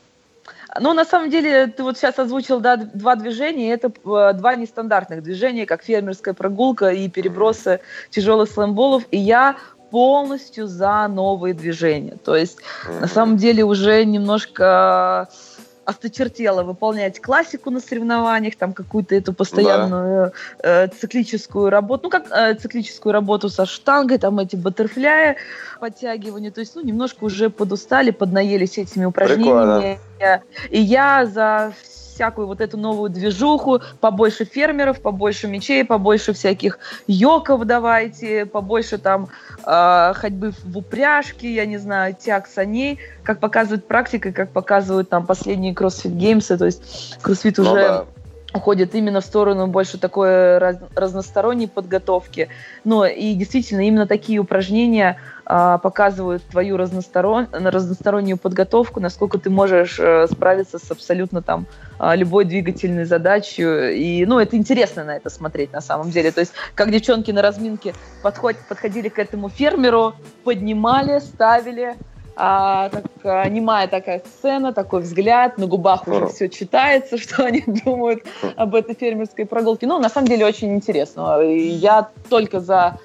Ну, 0.79 0.93
на 0.93 1.05
самом 1.05 1.29
деле, 1.29 1.67
ты 1.67 1.83
вот 1.83 1.97
сейчас 1.97 2.17
озвучил 2.17 2.59
да, 2.59 2.77
два 2.77 3.15
движения, 3.15 3.71
это 3.73 3.89
э, 3.89 4.33
два 4.33 4.55
нестандартных 4.55 5.21
движения, 5.21 5.65
как 5.65 5.83
фермерская 5.83 6.33
прогулка 6.33 6.89
и 6.89 7.09
перебросы 7.09 7.79
тяжелых 8.09 8.49
слэмболов, 8.49 9.03
и 9.11 9.17
я 9.17 9.57
полностью 9.93 10.65
за 10.65 11.07
новые 11.07 11.53
движения. 11.53 12.17
То 12.25 12.35
есть, 12.35 12.57
на 12.99 13.07
самом 13.07 13.37
деле, 13.37 13.63
уже 13.63 14.03
немножко 14.05 15.29
осточертело 15.85 16.63
выполнять 16.63 17.21
классику 17.21 17.69
на 17.69 17.79
соревнованиях, 17.79 18.55
там 18.55 18.73
какую-то 18.73 19.13
эту 19.13 19.33
постоянную 19.33 20.31
да. 20.63 20.85
э, 20.85 20.87
циклическую 20.87 21.69
работу, 21.69 22.05
ну 22.05 22.09
как 22.09 22.25
э, 22.31 22.55
циклическую 22.55 23.13
работу 23.13 23.49
со 23.49 23.67
штангой, 23.67 24.17
там 24.17 24.39
эти 24.39 24.55
баттерфляи, 24.55 25.35
подтягивания, 25.79 26.49
то 26.49 26.61
есть 26.61 26.75
ну 26.75 26.81
немножко 26.81 27.25
уже 27.25 27.51
подустали, 27.51 28.09
поднаелись 28.09 28.79
этими 28.79 29.05
упражнениями. 29.05 29.99
Прикольно. 30.17 30.43
И 30.71 30.79
я 30.79 31.27
за 31.27 31.73
всякую 32.13 32.47
вот 32.47 32.61
эту 32.61 32.77
новую 32.77 33.09
движуху, 33.09 33.81
побольше 33.99 34.45
фермеров, 34.45 35.01
побольше 35.01 35.47
мечей, 35.47 35.83
побольше 35.83 36.33
всяких 36.33 36.79
йоков 37.07 37.65
давайте, 37.65 38.45
побольше 38.45 38.97
там 38.97 39.29
э, 39.65 40.13
ходьбы 40.15 40.53
в 40.63 40.77
упряжке, 40.77 41.53
я 41.53 41.65
не 41.65 41.77
знаю, 41.77 42.15
тяг 42.19 42.47
саней, 42.47 42.99
как 43.23 43.39
показывает 43.39 43.87
практика, 43.87 44.31
как 44.31 44.51
показывают 44.51 45.09
там 45.09 45.25
последние 45.25 45.73
CrossFit 45.73 46.15
Games, 46.15 46.57
то 46.57 46.65
есть 46.65 47.17
CrossFit 47.23 47.55
ну, 47.57 47.71
уже... 47.71 47.75
Да 47.75 48.05
уходит 48.53 48.93
именно 48.95 49.21
в 49.21 49.25
сторону 49.25 49.67
больше 49.67 49.97
такой 49.97 50.57
раз, 50.59 50.77
разносторонней 50.95 51.67
подготовки. 51.67 52.49
Но 52.83 53.05
и 53.05 53.33
действительно 53.33 53.81
именно 53.81 54.07
такие 54.07 54.39
упражнения 54.39 55.17
показывают 55.45 56.43
твою 56.43 56.77
разносторон, 56.77 57.47
разностороннюю 57.51 58.37
подготовку, 58.37 58.99
насколько 58.99 59.37
ты 59.37 59.49
можешь 59.49 59.99
а, 59.99 60.25
справиться 60.31 60.79
с 60.79 60.89
абсолютно 60.89 61.41
там 61.41 61.65
а, 61.99 62.15
любой 62.15 62.45
двигательной 62.45 63.05
задачей. 63.05 63.93
И, 63.93 64.25
ну, 64.25 64.39
это 64.39 64.55
интересно 64.55 65.03
на 65.03 65.17
это 65.17 65.29
смотреть 65.29 65.73
на 65.73 65.81
самом 65.81 66.11
деле. 66.11 66.31
То 66.31 66.39
есть, 66.39 66.53
как 66.75 66.91
девчонки 66.91 67.31
на 67.31 67.41
разминке 67.41 67.93
подход, 68.21 68.55
подходили 68.69 69.09
к 69.09 69.19
этому 69.19 69.49
фермеру, 69.49 70.15
поднимали, 70.43 71.19
ставили, 71.19 71.95
а, 72.35 72.89
так, 72.89 73.05
а, 73.23 73.47
немая 73.47 73.87
такая 73.87 74.21
сцена, 74.25 74.73
такой 74.73 75.01
взгляд, 75.01 75.57
на 75.57 75.67
губах 75.67 76.07
уже 76.07 76.27
все 76.27 76.49
читается, 76.49 77.17
что 77.19 77.45
они 77.45 77.63
думают 77.67 78.23
об 78.55 78.75
этой 78.75 78.95
фермерской 78.95 79.45
прогулке. 79.45 79.85
Ну, 79.87 79.99
на 79.99 80.09
самом 80.09 80.27
деле, 80.27 80.45
очень 80.45 80.73
интересно. 80.73 81.41
Я 81.41 82.09
только 82.29 82.59
за 82.59 82.97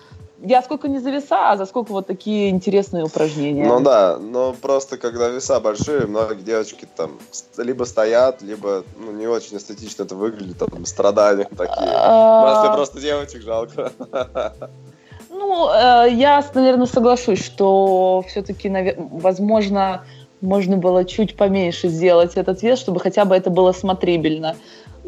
я 0.43 0.63
сколько 0.63 0.89
не 0.89 0.99
за 0.99 1.11
веса, 1.11 1.51
а 1.53 1.57
за 1.57 1.67
сколько 1.67 1.93
вот 1.93 2.07
такие 2.07 2.51
интересные 2.51 3.05
упражнения. 3.05 3.67
Ну 3.67 3.81
да, 3.81 4.19
но 4.19 4.53
просто 4.53 4.97
когда 4.97 5.29
веса 5.29 5.61
большие, 5.61 6.07
многие 6.07 6.43
девочки 6.43 6.87
там 6.97 7.19
либо 7.57 7.85
стоят, 7.85 8.43
либо 8.43 8.85
ну, 8.99 9.13
не 9.13 9.27
очень 9.27 9.57
эстетично 9.57 10.05
это 10.05 10.15
выглядит, 10.15 10.59
там 10.59 10.87
страдания 10.87 11.49
такие. 11.57 11.91
А... 11.93 12.75
просто 12.75 13.01
девочек 13.01 13.43
жалко. 13.43 13.93
Ну, 15.31 15.71
э, 15.71 16.09
я, 16.11 16.45
наверное, 16.55 16.87
соглашусь, 16.87 17.45
что 17.45 18.25
все-таки, 18.27 18.97
возможно, 18.99 20.05
можно 20.41 20.77
было 20.77 21.05
чуть 21.05 21.37
поменьше 21.37 21.89
сделать 21.89 22.35
этот 22.37 22.63
вес, 22.63 22.79
чтобы 22.79 22.99
хотя 23.01 23.25
бы 23.25 23.37
это 23.37 23.51
было 23.51 23.73
смотрибельно. 23.73 24.57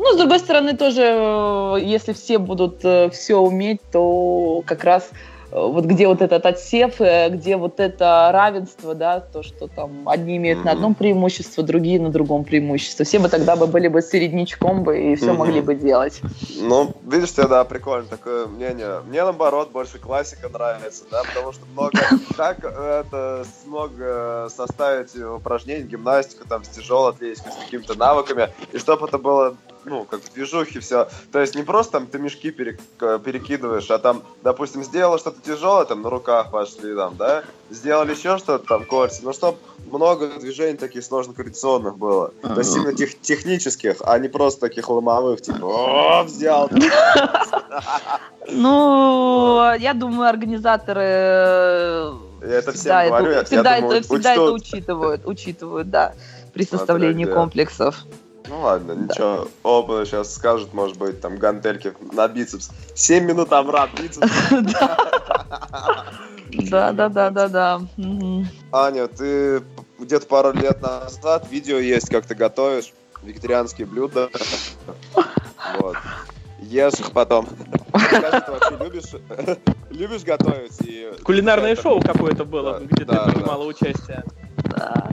Ну, 0.02 0.14
с 0.14 0.16
другой 0.16 0.38
стороны, 0.38 0.74
тоже, 0.74 1.02
э, 1.02 1.76
если 1.82 2.14
все 2.14 2.38
будут 2.38 2.82
э, 2.84 3.10
все 3.10 3.36
уметь, 3.36 3.82
то 3.92 4.62
как 4.64 4.82
раз 4.82 5.10
вот 5.52 5.84
где 5.84 6.06
вот 6.06 6.22
этот 6.22 6.46
отсев, 6.46 7.02
э, 7.02 7.28
где 7.28 7.58
вот 7.58 7.80
это 7.80 8.30
равенство, 8.32 8.94
да, 8.94 9.20
то, 9.20 9.42
что 9.42 9.68
там 9.68 10.08
одни 10.08 10.38
имеют 10.38 10.60
mm-hmm. 10.60 10.64
на 10.64 10.72
одном 10.72 10.94
преимущество, 10.94 11.62
другие 11.62 12.00
на 12.00 12.08
другом 12.08 12.44
преимущество. 12.44 13.04
Все 13.04 13.18
бы 13.18 13.28
тогда 13.28 13.56
бы 13.56 13.66
были 13.66 13.88
бы 13.88 14.00
середнячком 14.00 14.84
бы 14.84 14.98
и 14.98 15.16
все 15.16 15.26
mm-hmm. 15.26 15.36
могли 15.36 15.60
бы 15.60 15.74
делать. 15.74 16.22
Ну, 16.58 16.94
видишь, 17.06 17.32
да, 17.32 17.64
прикольно 17.64 18.06
такое 18.06 18.46
мнение. 18.46 19.02
Мне 19.06 19.22
наоборот 19.22 19.70
больше 19.70 19.98
классика 19.98 20.48
нравится, 20.48 21.04
да, 21.10 21.24
потому 21.24 21.52
что 21.52 21.66
много, 21.74 21.98
как 22.38 22.64
это 22.64 23.44
смог 23.64 23.90
составить 24.48 25.14
упражнение, 25.14 25.84
гимнастику 25.84 26.48
там 26.48 26.64
с 26.64 26.68
тяжелой 26.68 27.10
атлетикой, 27.10 27.52
с 27.52 27.56
какими-то 27.56 27.98
навыками, 27.98 28.48
и 28.72 28.78
чтобы 28.78 29.06
это 29.06 29.18
было 29.18 29.56
ну, 29.84 30.04
как 30.04 30.20
в 30.22 30.32
движухе 30.32 30.80
все. 30.80 31.08
То 31.32 31.40
есть 31.40 31.54
не 31.54 31.62
просто 31.62 31.92
там 31.92 32.06
ты 32.06 32.18
мешки 32.18 32.50
перек, 32.50 32.80
перекидываешь, 32.98 33.90
а 33.90 33.98
там, 33.98 34.22
допустим, 34.42 34.84
сделала 34.84 35.18
что-то 35.18 35.40
тяжелое, 35.40 35.84
там 35.84 36.02
на 36.02 36.10
руках 36.10 36.50
пошли, 36.50 36.94
там, 36.94 37.16
да, 37.16 37.44
сделали 37.70 38.14
еще 38.14 38.38
что-то 38.38 38.66
там, 38.66 38.84
кольца, 38.84 39.20
ну, 39.22 39.32
чтобы 39.32 39.58
много 39.90 40.28
движений 40.38 40.76
таких 40.76 41.04
сложно 41.04 41.34
коррекционных 41.34 41.98
было. 41.98 42.32
То 42.42 42.58
есть 42.58 42.76
именно 42.76 42.94
тех, 42.94 43.20
технических, 43.20 43.96
а 44.04 44.18
не 44.18 44.28
просто 44.28 44.60
таких 44.60 44.88
ломовых, 44.88 45.40
типа, 45.40 45.64
о, 45.64 46.22
взял. 46.24 46.70
Ну, 48.48 49.74
я 49.78 49.94
думаю, 49.94 50.28
организаторы 50.28 51.02
я 52.42 52.58
это 52.58 52.72
всем 52.72 53.08
говорю, 53.08 53.44
всегда, 53.44 53.76
это, 53.76 54.00
всегда 54.02 54.32
это 54.32 54.52
учитывают, 54.52 55.26
учитывают, 55.26 55.90
да, 55.90 56.14
при 56.52 56.64
составлении 56.64 57.26
комплексов. 57.26 58.06
Ну 58.50 58.62
ладно, 58.62 58.96
да. 58.96 59.02
ничего. 59.04 59.48
Оба 59.62 60.04
сейчас 60.04 60.34
скажут, 60.34 60.74
может 60.74 60.98
быть, 60.98 61.20
там 61.20 61.36
гантельки 61.36 61.94
на 62.12 62.26
бицепс. 62.26 62.70
7 62.96 63.24
минут 63.24 63.52
обратно 63.52 64.02
бицепс. 64.02 64.28
Да, 66.52 66.90
да, 66.90 67.08
да, 67.08 67.30
да, 67.30 67.48
да. 67.48 67.80
Аня, 68.72 69.06
ты 69.06 69.62
где-то 70.00 70.26
пару 70.26 70.52
лет 70.52 70.82
назад 70.82 71.46
видео 71.48 71.78
есть, 71.78 72.08
как 72.08 72.26
ты 72.26 72.34
готовишь 72.34 72.92
вегетарианские 73.22 73.86
блюда. 73.86 74.28
Вот. 75.78 75.96
Ешь 76.58 76.94
их 76.94 77.12
потом. 77.12 77.46
Скажи, 77.94 78.40
ты 78.44 78.50
вообще 78.50 78.76
любишь, 78.84 79.56
любишь 79.90 80.24
готовить? 80.24 80.76
И... 80.84 81.12
Кулинарное 81.22 81.76
шоу 81.76 82.00
какое-то 82.00 82.44
было, 82.44 82.80
где 82.80 83.04
ты 83.04 83.14
принимала 83.14 83.64
участие. 83.64 84.24
Да 84.64 85.08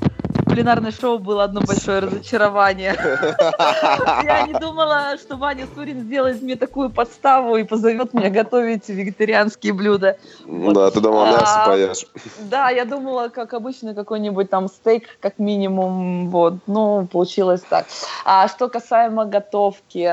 кулинарное 0.57 0.91
шоу 0.91 1.19
было 1.19 1.43
одно 1.43 1.61
большое 1.61 1.99
разочарование. 1.99 2.95
Я 4.23 4.47
не 4.47 4.53
думала, 4.53 5.15
что 5.19 5.35
Ваня 5.35 5.67
Сурин 5.75 6.01
сделает 6.01 6.41
мне 6.41 6.55
такую 6.55 6.89
подставу 6.89 7.57
и 7.57 7.63
позовет 7.63 8.15
меня 8.15 8.31
готовить 8.31 8.89
вегетарианские 8.89 9.73
блюда. 9.73 10.17
Да, 10.47 10.89
ты 10.89 10.99
дома 10.99 11.27
мясо 11.27 11.63
а, 11.63 11.67
поешь. 11.67 12.07
Да, 12.49 12.71
я 12.71 12.85
думала, 12.85 13.29
как 13.29 13.53
обычно, 13.53 13.93
какой-нибудь 13.93 14.49
там 14.49 14.67
стейк, 14.67 15.03
как 15.19 15.37
минимум, 15.37 16.31
вот, 16.31 16.55
ну, 16.65 17.05
получилось 17.05 17.61
так. 17.69 17.85
А 18.25 18.47
что 18.47 18.67
касаемо 18.67 19.25
готовки, 19.25 20.11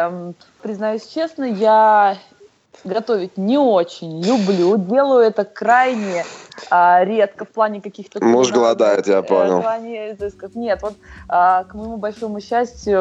признаюсь 0.61 1.07
честно, 1.07 1.45
я 1.45 2.19
готовить 2.85 3.37
не 3.37 3.59
очень 3.59 4.23
люблю, 4.23 4.77
делаю 4.77 5.25
это 5.25 5.45
крайне 5.45 6.25
а, 6.71 7.05
редко 7.05 7.45
в 7.45 7.49
плане 7.49 7.81
каких-то... 7.81 8.25
Муж 8.25 8.51
голодает, 8.51 9.07
я 9.07 9.19
э, 9.19 9.23
понял. 9.23 9.59
В 9.59 9.63
плане 9.63 10.13
изысков. 10.13 10.55
Нет, 10.55 10.81
вот 10.83 10.95
а, 11.29 11.65
к 11.65 11.75
моему 11.75 11.97
большому 11.97 12.41
счастью, 12.41 13.01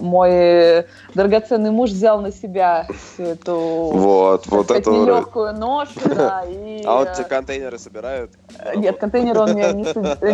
мой 0.00 0.86
драгоценный 1.14 1.70
муж 1.70 1.90
взял 1.90 2.20
на 2.20 2.32
себя 2.32 2.86
всю 2.88 3.24
эту 3.24 3.56
вот, 3.56 4.46
вот 4.46 4.66
сказать, 4.66 4.82
это 4.82 4.90
нелегкую 4.90 5.54
ношу. 5.54 5.92
Да, 6.18 6.42
и, 6.48 6.82
а 6.84 7.00
он 7.00 7.06
тебе 7.14 7.24
контейнеры 7.24 7.78
собирает? 7.78 8.32
Нет, 8.74 8.98
контейнеры 8.98 9.40
он 9.40 9.52
мне 9.52 9.72
не, 9.72 9.84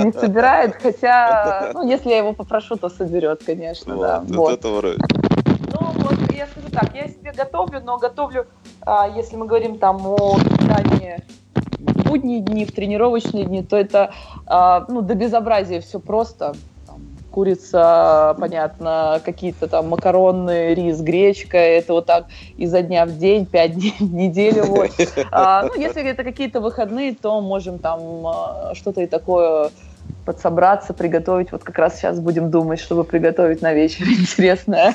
не 0.05 0.13
собирает, 0.13 0.77
хотя, 0.81 1.73
ну, 1.75 1.87
если 1.87 2.09
я 2.09 2.19
его 2.19 2.33
попрошу, 2.33 2.77
то 2.77 2.89
соберет, 2.89 3.43
конечно, 3.45 3.95
вот, 3.95 4.03
да. 4.03 4.21
Вот, 4.21 4.37
вот. 4.37 4.53
это 4.53 4.69
вроде. 4.69 4.99
Вот, 5.97 6.33
я 6.33 6.47
скажу 6.47 6.69
так, 6.71 6.95
я 6.95 7.09
себе 7.09 7.33
готовлю, 7.33 7.81
но 7.85 7.99
готовлю, 7.99 8.47
а, 8.83 9.09
если 9.09 9.37
мы 9.37 9.47
говорим 9.47 9.79
там 9.79 10.07
о 10.07 10.37
питании 10.39 11.23
в 11.79 12.09
будние 12.09 12.41
дни, 12.41 12.65
в 12.65 12.73
тренировочные 12.73 13.45
дни, 13.45 13.63
то 13.63 13.77
это 13.77 14.13
а, 14.47 14.85
ну, 14.89 15.03
до 15.03 15.15
безобразия 15.15 15.81
все 15.81 16.01
просто. 16.01 16.55
Курица, 17.31 18.37
понятно, 18.39 19.21
какие-то 19.25 19.67
там 19.67 19.89
макароны, 19.89 20.73
рис, 20.73 21.01
гречка, 21.01 21.59
это 21.59 21.95
вот 21.95 22.07
так 22.07 22.27
изо 22.57 22.81
дня 22.81 23.07
в 23.07 23.19
день, 23.19 23.45
пять 23.45 23.75
дней 23.75 23.95
в 23.99 24.15
неделю. 24.15 24.65
Вот. 24.67 24.91
А, 25.33 25.65
ну, 25.65 25.75
если 25.75 26.05
это 26.09 26.23
какие-то 26.23 26.61
выходные, 26.61 27.13
то 27.13 27.41
можем 27.41 27.81
там 27.81 28.25
а, 28.25 28.73
что-то 28.75 29.01
и 29.01 29.07
такое 29.07 29.71
подсобраться, 30.25 30.95
приготовить. 30.95 31.51
Вот 31.51 31.65
как 31.65 31.77
раз 31.79 31.97
сейчас 31.97 32.21
будем 32.21 32.51
думать, 32.51 32.81
чтобы 32.81 33.03
приготовить 33.03 33.63
на 33.63 33.73
вечер 33.73 34.07
интересное. 34.09 34.95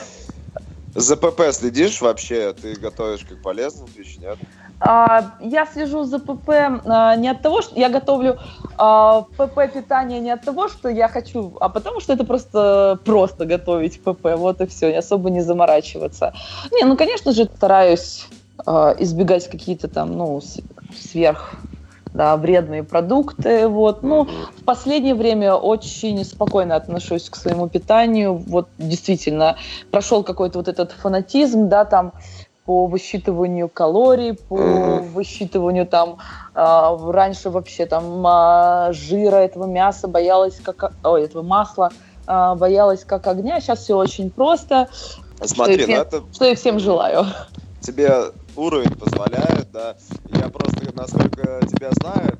За 0.95 1.15
ПП 1.15 1.51
следишь 1.51 2.01
вообще? 2.01 2.53
Ты 2.53 2.75
готовишь 2.75 3.23
как 3.23 3.41
полезную 3.41 3.87
пищу, 3.89 4.21
нет? 4.21 4.37
А, 4.79 5.35
я 5.39 5.65
слежу 5.65 6.03
за 6.03 6.19
ПП 6.19 6.49
а, 6.49 7.15
не 7.15 7.27
от 7.29 7.41
того, 7.41 7.61
что 7.61 7.79
я 7.79 7.89
готовлю 7.89 8.39
а, 8.77 9.21
ПП 9.37 9.71
питание 9.73 10.19
не 10.19 10.31
от 10.31 10.41
того, 10.41 10.67
что 10.67 10.89
я 10.89 11.07
хочу, 11.07 11.57
а 11.59 11.69
потому 11.69 11.99
что 11.99 12.13
это 12.13 12.23
просто 12.23 12.99
просто 13.05 13.45
готовить 13.45 14.01
ПП. 14.01 14.35
Вот 14.35 14.61
и 14.61 14.67
все, 14.67 14.97
особо 14.97 15.29
не 15.29 15.41
заморачиваться. 15.41 16.33
Не, 16.71 16.85
ну, 16.85 16.97
конечно 16.97 17.33
же, 17.33 17.45
стараюсь 17.45 18.27
избегать 18.99 19.49
какие-то 19.49 19.87
там, 19.87 20.17
ну, 20.17 20.41
сверх 20.93 21.55
да, 22.19 22.35
вредные 22.35 22.83
продукты. 22.83 23.69
Вот. 23.69 24.03
Ну, 24.03 24.25
в 24.25 24.65
последнее 24.65 25.15
время 25.15 25.53
очень 25.53 26.25
спокойно 26.25 26.75
отношусь 26.75 27.29
к 27.29 27.37
своему 27.37 27.69
питанию. 27.69 28.33
Вот 28.35 28.67
действительно 28.77 29.55
прошел 29.89 30.23
какой-то 30.23 30.59
вот 30.59 30.67
этот 30.67 30.91
фанатизм, 30.91 31.69
да, 31.69 31.85
там 31.85 32.11
по 32.65 32.87
высчитыванию 32.87 33.69
калорий, 33.69 34.33
по 34.33 34.57
высчитыванию 34.57 35.87
там 35.87 36.17
э, 36.53 36.97
раньше 37.09 37.49
вообще 37.51 37.85
там 37.85 38.27
э, 38.27 38.91
жира 38.91 39.37
этого 39.37 39.65
мяса 39.65 40.09
боялась 40.09 40.59
как 40.61 40.91
ой, 41.05 41.23
этого 41.23 41.41
масла 41.41 41.89
э, 42.27 42.55
боялась 42.55 43.05
как 43.05 43.27
огня. 43.27 43.61
Сейчас 43.61 43.79
все 43.79 43.95
очень 43.95 44.29
просто. 44.29 44.89
Смотри, 45.41 45.83
что, 45.83 45.89
я, 45.89 45.97
ну 45.97 46.03
это... 46.03 46.23
что 46.33 46.45
я 46.45 46.55
всем 46.55 46.79
желаю. 46.79 47.27
Тебе 47.79 48.11
уровень 48.59 48.95
позволяет, 48.95 49.71
да. 49.71 49.95
Я 50.33 50.49
просто, 50.49 50.93
насколько 50.93 51.59
тебя 51.67 51.91
знаю, 51.91 52.37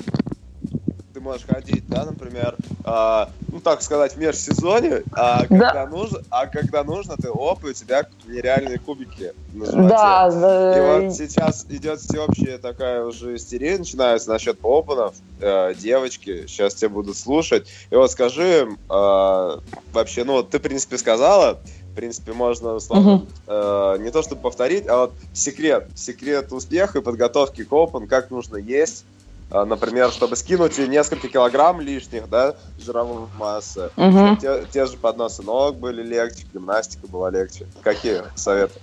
ты 1.14 1.24
можешь 1.24 1.46
ходить, 1.46 1.88
да, 1.88 2.06
например, 2.06 2.56
а, 2.84 3.30
ну 3.52 3.60
так 3.60 3.82
сказать, 3.82 4.14
в 4.14 4.18
межсезонье, 4.18 5.04
а 5.12 5.46
когда 5.46 5.74
да. 5.74 5.88
нужно, 5.88 6.20
а 6.30 6.48
когда 6.48 6.84
нужно, 6.84 7.16
ты 7.18 7.30
оп, 7.30 7.66
и 7.66 7.70
у 7.70 7.74
тебя 7.74 8.06
нереальные 8.26 8.80
кубики 8.80 9.34
на 9.54 9.66
животе. 9.66 9.90
Да, 9.90 10.32
да. 10.32 10.78
И 10.78 11.06
вот 11.08 11.14
сейчас 11.16 11.66
идет 11.70 12.00
всеобщая 12.00 12.58
такая 12.58 13.04
уже 13.04 13.36
истерия 13.36 13.78
начинается 13.78 14.30
насчет 14.30 14.60
опенов. 14.64 15.16
Э, 15.42 15.74
девочки, 15.76 16.46
сейчас 16.48 16.76
тебя 16.76 16.90
будут 16.90 17.18
слушать. 17.18 17.68
И 17.90 17.96
вот 17.96 18.12
скажи 18.12 18.62
им, 18.62 18.80
э, 18.90 19.60
вообще, 19.94 20.24
ну 20.24 20.34
вот 20.34 20.52
ты, 20.52 20.60
в 20.60 20.62
принципе, 20.62 20.98
сказала, 20.98 21.60
в 21.90 21.96
принципе, 21.96 22.34
можно 22.34 22.74
условно, 22.74 23.16
угу. 23.16 23.26
э, 23.48 23.98
не 24.00 24.12
то 24.12 24.22
чтобы 24.22 24.42
повторить, 24.42 24.88
а 24.88 24.98
вот 24.98 25.14
секрет, 25.34 25.88
секрет 25.96 26.52
успеха 26.52 27.00
и 27.00 27.02
подготовки 27.02 27.64
к 27.64 27.72
Open, 27.72 28.08
как 28.08 28.30
нужно 28.30 28.58
есть, 28.58 29.06
э, 29.52 29.64
например, 29.64 30.12
чтобы 30.12 30.36
скинуть 30.36 30.78
несколько 30.78 31.28
килограмм 31.28 31.82
лишних, 31.82 32.30
да, 32.30 32.56
жировой 32.80 33.28
массы. 33.38 33.90
Угу. 33.98 34.38
Те, 34.42 34.66
те 34.72 34.86
же 34.86 34.98
подносы 34.98 35.44
ног 35.44 35.78
были 35.78 36.04
легче, 36.04 36.46
гимнастика 36.54 37.08
была 37.08 37.30
легче. 37.30 37.68
Какие 37.82 38.24
советы? 38.36 38.80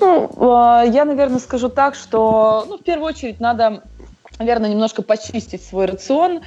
Ну, 0.00 0.30
э, 0.36 0.90
я, 0.90 1.04
наверное, 1.04 1.40
скажу 1.40 1.68
так, 1.68 1.94
что, 1.94 2.64
ну, 2.68 2.78
в 2.78 2.82
первую 2.82 3.08
очередь, 3.08 3.40
надо, 3.40 3.82
наверное, 4.38 4.70
немножко 4.70 5.02
почистить 5.02 5.64
свой 5.64 5.86
рацион, 5.86 6.40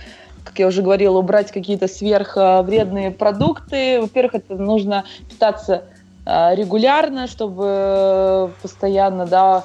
как 0.43 0.59
я 0.59 0.67
уже 0.67 0.83
говорила, 0.83 1.17
убрать 1.17 1.51
какие-то 1.51 1.87
сверхвредные 1.87 3.09
продукты. 3.09 3.99
Во-первых, 3.99 4.35
это 4.35 4.55
нужно 4.55 5.05
питаться 5.27 5.85
регулярно, 6.25 7.27
чтобы 7.27 8.51
постоянно, 8.61 9.25
да, 9.25 9.63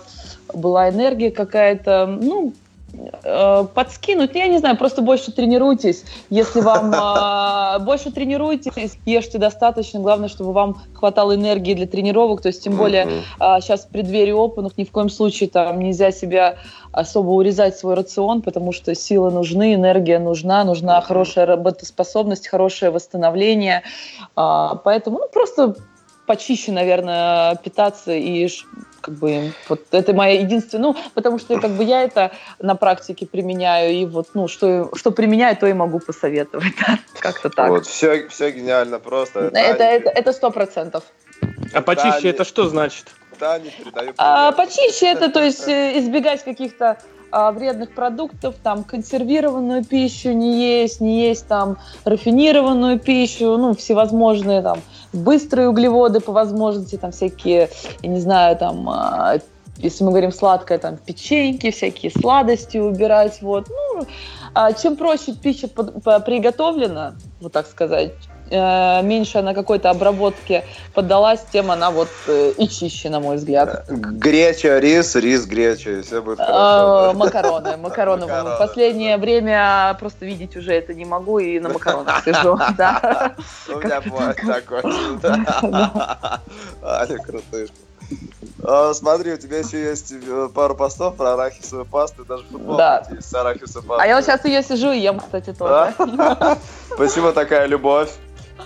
была 0.54 0.90
энергия 0.90 1.30
какая-то, 1.30 2.06
ну, 2.06 2.52
э, 3.22 3.64
подскинуть, 3.74 4.34
я 4.34 4.48
не 4.48 4.58
знаю, 4.58 4.76
просто 4.76 5.02
больше 5.02 5.32
тренируйтесь. 5.32 6.04
Если 6.28 6.60
вам 6.60 6.92
э, 6.94 7.84
больше 7.84 8.10
тренируйтесь, 8.10 8.98
ешьте 9.06 9.38
достаточно. 9.38 10.00
Главное, 10.00 10.28
чтобы 10.28 10.52
вам 10.52 10.80
хватало 10.94 11.34
энергии 11.34 11.74
для 11.74 11.86
тренировок. 11.86 12.42
То 12.42 12.48
есть, 12.48 12.62
тем 12.64 12.76
более, 12.76 13.06
э, 13.40 13.60
сейчас 13.60 13.84
в 13.84 13.88
преддверии 13.88 14.32
опенов 14.32 14.76
ни 14.76 14.84
в 14.84 14.90
коем 14.90 15.08
случае 15.08 15.48
там 15.48 15.78
нельзя 15.80 16.12
себя 16.12 16.56
особо 16.92 17.30
урезать 17.30 17.78
свой 17.78 17.94
рацион, 17.94 18.42
потому 18.42 18.72
что 18.72 18.94
силы 18.94 19.30
нужны, 19.30 19.74
энергия 19.74 20.18
нужна, 20.18 20.64
нужна 20.64 21.00
хорошая 21.00 21.46
работоспособность, 21.46 22.48
хорошее 22.48 22.90
восстановление. 22.90 23.82
Э, 24.36 24.70
поэтому 24.84 25.18
ну, 25.18 25.28
просто 25.32 25.76
почище, 26.30 26.70
наверное, 26.70 27.56
питаться 27.56 28.12
и 28.12 28.48
как 29.00 29.14
бы 29.14 29.52
вот 29.68 29.80
это 29.90 30.12
моя 30.12 30.38
единственная, 30.38 30.92
ну, 30.92 30.96
потому 31.14 31.40
что 31.40 31.58
как 31.58 31.72
бы 31.72 31.82
я 31.82 32.02
это 32.02 32.30
на 32.60 32.76
практике 32.76 33.26
применяю, 33.26 33.92
и 33.92 34.04
вот, 34.04 34.28
ну, 34.34 34.46
что, 34.46 34.92
что 34.94 35.10
применяю, 35.10 35.56
то 35.56 35.66
и 35.66 35.72
могу 35.72 35.98
посоветовать, 35.98 36.72
да, 36.86 37.00
как-то 37.18 37.50
так. 37.50 37.68
Вот, 37.68 37.86
все, 37.86 38.28
все 38.28 38.52
гениально 38.52 39.00
просто. 39.00 39.40
Это, 39.52 39.82
это, 39.82 40.10
это 40.10 40.32
сто 40.32 40.52
процентов. 40.52 41.02
А 41.74 41.82
почище 41.82 42.28
это 42.28 42.44
что 42.44 42.68
значит? 42.68 43.06
А, 44.16 44.52
почище 44.52 45.06
это, 45.06 45.32
то 45.32 45.42
есть, 45.42 45.66
э, 45.66 45.98
избегать 45.98 46.44
каких-то 46.44 46.98
а, 47.32 47.50
вредных 47.50 47.92
продуктов, 47.92 48.54
там, 48.62 48.84
консервированную 48.84 49.84
пищу 49.84 50.30
не 50.30 50.80
есть, 50.80 51.00
не 51.00 51.28
есть 51.28 51.48
там 51.48 51.78
рафинированную 52.04 53.00
пищу, 53.00 53.56
ну, 53.56 53.74
всевозможные 53.74 54.62
там 54.62 54.80
быстрые 55.12 55.68
углеводы 55.68 56.20
по 56.20 56.32
возможности, 56.32 56.96
там 56.96 57.12
всякие, 57.12 57.68
я 58.02 58.08
не 58.08 58.20
знаю, 58.20 58.56
там, 58.56 58.88
а, 58.88 59.38
если 59.78 60.04
мы 60.04 60.10
говорим 60.10 60.32
сладкое, 60.32 60.78
там, 60.78 60.96
печеньки, 60.96 61.70
всякие 61.70 62.12
сладости 62.12 62.78
убирать, 62.78 63.40
вот, 63.42 63.68
ну, 63.68 64.06
а 64.54 64.72
чем 64.72 64.96
проще 64.96 65.34
пища 65.34 65.68
приготовлена, 65.68 67.14
вот 67.40 67.52
так 67.52 67.66
сказать, 67.66 68.12
меньше 68.50 69.38
она 69.38 69.54
какой-то 69.54 69.90
обработке 69.90 70.64
поддалась, 70.94 71.40
тем 71.52 71.70
она 71.70 71.90
вот 71.90 72.08
э, 72.26 72.52
и 72.58 72.68
чище, 72.68 73.10
на 73.10 73.20
мой 73.20 73.36
взгляд. 73.36 73.84
Греча, 73.88 74.78
рис, 74.78 75.14
рис, 75.16 75.46
греча, 75.46 76.02
все 76.02 76.20
будет 76.20 76.38
хорошо. 76.38 77.10
Э, 77.10 77.12
макароны, 77.14 77.76
макароны. 77.76 78.26
В 78.26 78.56
последнее 78.58 79.16
время 79.18 79.96
просто 79.98 80.26
видеть 80.26 80.56
уже 80.56 80.72
это 80.72 80.94
не 80.94 81.04
могу 81.04 81.38
и 81.38 81.60
на 81.60 81.68
макаронах 81.68 82.24
сижу. 82.24 82.54
У 82.54 83.78
меня 83.78 84.00
бывает 84.00 84.36
такое. 84.36 84.82
Крутышка. 87.24 87.74
Смотри, 88.94 89.32
у 89.32 89.36
тебя 89.36 89.58
еще 89.58 89.82
есть 89.82 90.12
пару 90.54 90.74
постов 90.74 91.16
про 91.16 91.34
арахисовую 91.34 91.86
пасту, 91.86 92.24
даже 92.24 92.44
футбол 92.44 92.76
да. 92.76 93.06
с 93.18 93.34
арахисовой 93.34 93.88
пастой. 93.88 94.04
А 94.04 94.08
я 94.08 94.16
вот 94.16 94.24
сейчас 94.24 94.44
ее 94.44 94.62
сижу 94.62 94.92
и 94.92 94.98
ем, 94.98 95.20
кстати, 95.20 95.52
тоже. 95.52 95.94
Почему 96.98 97.32
такая 97.32 97.66
любовь? 97.66 98.10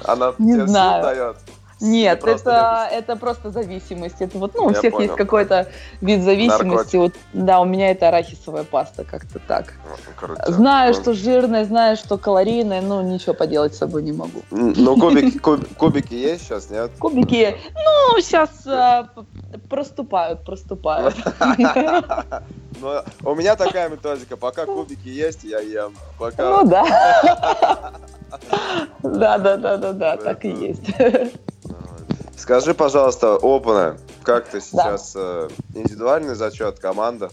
Она 0.04 0.34
не 0.38 0.66
знаю. 0.66 1.02
дает. 1.02 1.36
Нет, 1.84 2.24
это, 2.24 2.88
это 2.90 3.16
просто 3.16 3.50
зависимость. 3.50 4.16
Это 4.20 4.38
вот, 4.38 4.54
ну, 4.54 4.66
у 4.66 4.72
всех 4.72 4.92
понял. 4.92 5.02
есть 5.02 5.16
какой-то 5.16 5.68
вид 6.00 6.22
зависимости. 6.22 6.96
Вот, 6.96 7.14
да, 7.32 7.60
у 7.60 7.64
меня 7.64 7.90
это 7.90 8.08
арахисовая 8.08 8.64
паста, 8.64 9.04
как-то 9.04 9.38
так. 9.38 9.74
Круто. 10.16 10.50
Знаю, 10.50 10.94
что 10.94 11.12
жирная, 11.12 11.64
знаю, 11.64 11.96
что 11.96 12.16
калорийная, 12.16 12.80
но 12.80 13.02
ничего 13.02 13.34
поделать 13.34 13.74
с 13.74 13.78
собой 13.78 14.02
не 14.02 14.12
могу. 14.12 14.42
Ну, 14.50 14.98
кубики, 14.98 15.38
куб, 15.38 15.60
кубики 15.76 16.14
есть 16.14 16.46
сейчас, 16.46 16.70
нет? 16.70 16.90
Кубики, 16.98 17.56
ну, 17.74 18.20
сейчас 18.20 18.66
а, 18.66 19.08
проступают, 19.68 20.44
проступают. 20.44 21.14
Но 22.80 23.04
у 23.22 23.34
меня 23.34 23.54
такая 23.56 23.88
методика. 23.88 24.36
Пока 24.36 24.66
кубики 24.66 25.08
есть, 25.08 25.44
я 25.44 25.60
ем. 25.60 25.94
Пока... 26.18 26.62
Ну 26.62 26.68
да. 26.68 27.92
Да, 29.02 29.38
да, 29.38 29.56
да, 29.56 29.76
да, 29.76 29.92
да, 29.92 30.16
так 30.16 30.44
и 30.44 30.48
есть. 30.48 30.82
Скажи, 32.36 32.74
пожалуйста, 32.74 33.36
опыны, 33.36 33.96
как 34.22 34.48
ты 34.48 34.60
сейчас 34.60 35.12
да. 35.14 35.20
Э, 35.20 35.48
индивидуальный 35.74 36.34
зачет, 36.34 36.78
команда? 36.78 37.30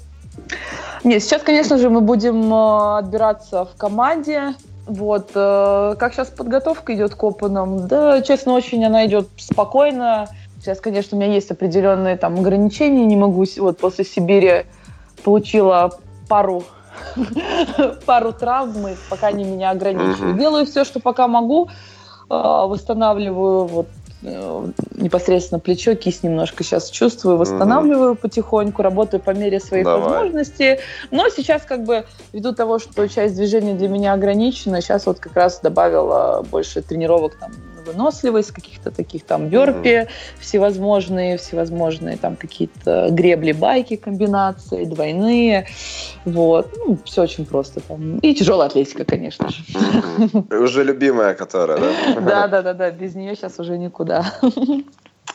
Нет, 1.04 1.24
сейчас, 1.24 1.42
конечно 1.42 1.78
же, 1.78 1.90
мы 1.90 2.02
будем 2.02 2.54
э, 2.54 2.98
отбираться 3.00 3.66
в 3.66 3.76
команде. 3.76 4.56
Вот, 4.86 5.32
э, 5.34 5.96
как 5.98 6.14
сейчас 6.14 6.30
подготовка 6.30 6.94
идет 6.94 7.16
к 7.16 7.24
опенам? 7.24 7.88
Да, 7.88 8.22
честно, 8.22 8.54
очень 8.54 8.86
она 8.86 9.06
идет 9.08 9.28
спокойно. 9.38 10.30
Сейчас, 10.60 10.80
конечно, 10.80 11.18
у 11.18 11.22
меня 11.22 11.34
есть 11.34 11.50
определенные 11.50 12.18
там 12.18 12.40
ограничения, 12.40 13.06
не 13.06 13.16
могу, 13.16 13.46
вот 13.58 13.80
после 13.80 14.06
Сибири 14.06 14.66
получила 15.24 16.00
пару 16.30 16.64
пару 18.06 18.32
травм, 18.32 18.88
и 18.88 18.96
пока 19.10 19.28
они 19.28 19.44
меня 19.44 19.72
ограничивают. 19.72 20.38
Делаю 20.38 20.66
все, 20.68 20.86
что 20.86 21.00
пока 21.00 21.28
могу, 21.28 21.70
восстанавливаю 22.30 23.66
вот 23.66 23.88
непосредственно 24.22 25.60
плечо, 25.60 25.96
кисть 25.96 26.24
немножко 26.24 26.64
сейчас 26.64 26.90
чувствую, 26.90 27.38
восстанавливаю 27.38 28.12
угу. 28.12 28.22
потихоньку, 28.22 28.82
работаю 28.82 29.22
по 29.22 29.32
мере 29.32 29.60
своих 29.60 29.86
Давай. 29.86 30.02
возможностей. 30.02 30.80
Но 31.10 31.30
сейчас 31.30 31.64
как 31.64 31.84
бы 31.84 32.06
ввиду 32.34 32.54
того, 32.54 32.80
что 32.80 33.08
часть 33.08 33.36
движения 33.36 33.74
для 33.74 33.90
меня 33.90 34.14
ограничена, 34.14 34.82
сейчас 34.82 35.06
вот 35.06 35.20
как 35.20 35.36
раз 35.36 35.60
добавила 35.60 36.46
больше 36.50 36.82
тренировок 36.82 37.36
там 37.36 37.52
выносливость, 37.86 38.52
каких-то 38.52 38.92
таких 38.92 39.24
там 39.24 39.48
верпи 39.48 39.90
mm-hmm. 39.90 40.10
всевозможные, 40.40 41.38
всевозможные 41.38 42.18
там 42.18 42.36
какие-то 42.36 43.10
гребли, 43.12 43.52
байки, 43.52 43.96
комбинации, 43.96 44.86
двойные, 44.86 45.68
вот, 46.26 46.74
ну, 46.78 46.98
все 47.06 47.24
очень 47.24 47.46
просто 47.46 47.80
там. 47.82 48.20
И 48.20 48.34
тяжелая 48.34 48.68
атлетика, 48.70 49.06
конечно 49.06 49.50
же. 49.50 49.64
Mm-hmm. 49.64 50.58
Уже 50.58 50.84
любимая, 50.84 51.34
которая, 51.34 51.78
да? 51.78 52.22
Да, 52.22 52.48
да, 52.48 52.62
да, 52.62 52.74
да, 52.74 52.92
без 52.92 53.16
нее 53.16 53.36
сейчас 53.36 53.60
уже 53.60 53.78
никуда. 53.78 54.26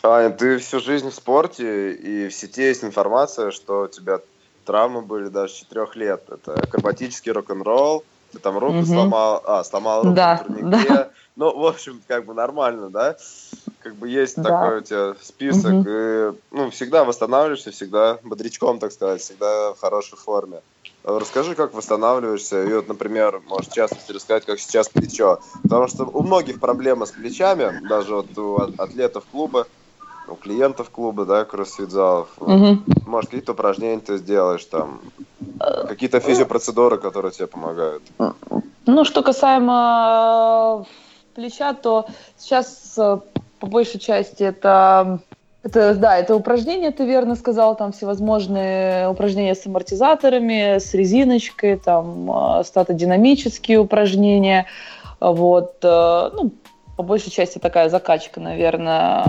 Аня, 0.03 0.31
ты 0.31 0.59
всю 0.59 0.81
жизнь 0.81 1.11
в 1.11 1.15
спорте, 1.15 1.93
и 1.93 2.29
в 2.29 2.35
сети 2.35 2.63
есть 2.63 2.85
информация, 2.85 3.51
что 3.51 3.83
у 3.83 3.89
тебя 3.89 4.21
травмы 4.65 5.03
были 5.03 5.29
даже 5.29 5.53
с 5.53 5.57
4 5.57 5.87
лет. 5.95 6.23
Это 6.29 6.55
акробатический 6.55 7.33
рок-н-ролл, 7.33 8.05
ты 8.33 8.39
там 8.39 8.59
руку 8.59 8.79
угу. 8.79 8.87
сломал, 8.87 9.43
а, 9.47 9.65
сломал 9.65 10.03
руку 10.03 10.15
да, 10.15 10.45
на 10.49 10.55
турнике. 10.55 10.89
Да. 10.89 11.09
Ну, 11.38 11.57
в 11.57 11.66
общем, 11.66 12.01
как 12.09 12.25
бы 12.25 12.35
нормально, 12.35 12.88
да? 12.88 13.16
Как 13.83 13.94
бы 13.94 14.09
есть 14.09 14.37
да. 14.37 14.42
такой 14.42 14.79
у 14.79 14.81
тебя 14.81 15.14
список, 15.22 15.75
угу. 15.75 15.88
и, 15.88 16.33
ну, 16.51 16.70
всегда 16.70 17.05
восстанавливаешься, 17.05 17.70
всегда 17.70 18.18
бодрячком, 18.25 18.79
так 18.79 18.90
сказать, 18.92 19.20
всегда 19.20 19.75
в 19.75 19.79
хорошей 19.79 20.16
форме. 20.16 20.61
Расскажи, 21.05 21.55
как 21.55 21.72
восстанавливаешься, 21.72 22.64
и 22.64 22.72
вот, 22.72 22.88
например, 22.88 23.40
можешь 23.46 23.70
частности 23.70 24.11
рассказать, 24.11 24.44
как 24.44 24.59
сейчас 24.59 24.88
плечо. 24.88 25.38
Потому 25.62 25.87
что 25.87 26.05
у 26.05 26.22
многих 26.22 26.59
проблемы 26.59 27.07
с 27.07 27.12
плечами, 27.12 27.87
даже 27.87 28.16
вот 28.16 28.37
у 28.38 28.57
атлетов 28.79 29.25
клуба, 29.31 29.66
у 30.27 30.35
клиентов 30.35 30.90
клуба, 30.90 31.25
да, 31.25 31.44
кроссфит-залов. 31.44 32.29
Угу. 32.40 32.79
Может, 33.07 33.31
какие-то 33.31 33.53
упражнения 33.53 34.01
ты 34.01 34.16
сделаешь 34.16 34.64
там, 34.64 35.01
какие-то 35.87 36.18
физиопроцедуры, 36.18 36.99
которые 36.99 37.31
тебе 37.31 37.46
помогают. 37.46 38.03
Ну, 38.87 39.05
что 39.05 39.22
касаемо 39.22 40.87
э, 40.88 41.06
плеча, 41.37 41.75
то 41.75 42.07
сейчас 42.37 42.94
э, 42.99 43.18
по 43.61 43.66
большей 43.66 44.01
части 44.01 44.42
это 44.42 45.20
это, 45.62 45.94
да, 45.94 46.16
это 46.16 46.37
упражнения, 46.37 46.92
ты 46.92 47.05
верно 47.05 47.35
сказал, 47.35 47.77
там 47.77 47.90
всевозможные 47.90 49.09
упражнения 49.09 49.57
с 49.57 49.66
амортизаторами, 49.66 50.79
с 50.79 50.94
резиночкой, 50.94 51.77
там 51.77 52.31
э, 52.31 52.64
статодинамические 52.64 53.79
упражнения, 53.79 54.66
вот, 55.18 55.79
ну, 55.83 56.53
по 56.96 57.03
большей 57.03 57.31
части 57.31 57.59
такая 57.59 57.88
закачка, 57.88 58.38
наверное. 58.38 59.25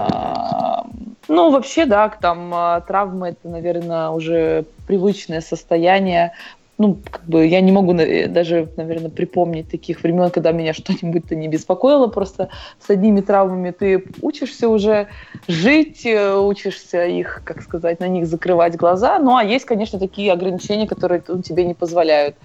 Ну, 1.29 1.49
вообще, 1.49 1.85
да, 1.85 2.09
там 2.09 2.53
травмы 2.85 3.29
это, 3.29 3.47
наверное, 3.47 4.09
уже 4.09 4.65
привычное 4.85 5.39
состояние. 5.39 6.33
Ну, 6.77 6.99
как 7.09 7.25
бы 7.25 7.47
я 7.47 7.59
не 7.61 7.71
могу 7.71 7.93
даже, 7.93 8.69
наверное, 8.77 9.09
припомнить 9.09 9.69
таких 9.69 10.03
времен, 10.03 10.29
когда 10.29 10.51
меня 10.51 10.73
что-нибудь-то 10.73 11.35
не 11.35 11.47
беспокоило. 11.47 12.07
Просто 12.07 12.49
с 12.79 12.89
одними 12.89 13.21
травмами 13.21 13.71
ты 13.71 14.05
учишься 14.21 14.69
уже 14.69 15.07
жить, 15.47 16.05
э, 16.05 16.37
учишься 16.37 17.05
их, 17.05 17.41
как 17.43 17.63
сказать, 17.63 17.99
на 17.99 18.07
них 18.07 18.27
закрывать 18.27 18.75
глаза. 18.75 19.17
Ну, 19.17 19.35
а 19.35 19.43
есть, 19.43 19.65
конечно, 19.65 19.97
такие 19.97 20.31
ограничения, 20.31 20.87
которые 20.87 21.23
ну, 21.27 21.41
тебе 21.41 21.65
не 21.65 21.73
позволяют 21.73 22.35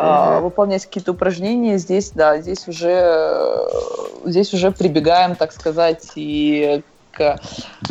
а, 0.00 0.40
выполнять 0.40 0.86
какие-то 0.86 1.10
упражнения, 1.10 1.76
здесь, 1.76 2.12
да, 2.12 2.40
здесь 2.40 2.68
уже, 2.68 3.68
здесь 4.24 4.54
уже 4.54 4.70
прибегаем, 4.70 5.34
так 5.34 5.52
сказать, 5.52 6.12
и 6.14 6.82
к, 7.18 7.40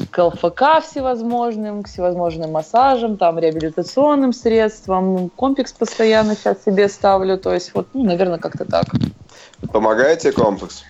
к 0.10 0.24
ЛФК 0.24 0.82
всевозможным, 0.82 1.84
к 1.84 1.88
всевозможным 1.88 2.52
массажам, 2.52 3.18
там, 3.18 3.38
реабилитационным 3.38 4.32
средствам, 4.32 5.30
комплекс 5.30 5.74
постоянно 5.74 6.36
сейчас 6.36 6.64
себе 6.64 6.88
ставлю, 6.88 7.38
то 7.38 7.54
есть 7.54 7.74
вот, 7.74 7.88
ну, 7.94 8.04
наверное, 8.04 8.40
как-то 8.40 8.66
так. 8.66 8.86
Помогает 9.72 10.20
тебе 10.20 10.32
комплекс? 10.32 10.84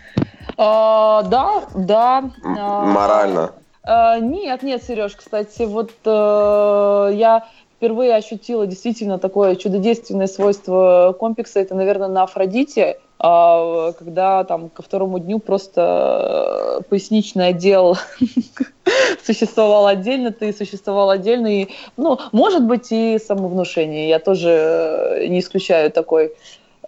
А, 0.58 1.24
да, 1.24 1.64
да. 1.76 2.30
А, 2.44 2.86
Морально? 2.86 3.52
А, 3.84 4.20
нет, 4.20 4.64
нет, 4.64 4.84
Сереж, 4.84 5.16
кстати, 5.16 5.64
вот 5.64 5.92
а, 6.06 7.10
я 7.10 7.48
впервые 7.76 8.16
ощутила 8.16 8.68
действительно 8.68 9.18
такое 9.18 9.56
чудодейственное 9.56 10.28
свойство 10.28 11.16
комплекса, 11.20 11.60
это, 11.60 11.76
наверное, 11.76 12.08
на 12.08 12.24
Афродите, 12.24 13.00
когда 13.20 14.44
там 14.44 14.70
ко 14.70 14.84
второму 14.84 15.18
дню 15.20 15.40
просто 15.40 16.84
поясничный 16.90 17.48
отдел 17.48 17.98
существовал 19.26 19.88
отдельно, 19.88 20.32
ты 20.32 20.54
существовал 20.54 21.10
отдельно, 21.10 21.48
и, 21.48 21.68
ну, 21.98 22.20
может 22.32 22.64
быть, 22.64 22.92
и 22.92 23.18
самовнушение. 23.18 24.08
Я 24.08 24.20
тоже 24.20 25.26
не 25.30 25.40
исключаю 25.40 25.92
такой, 25.92 26.34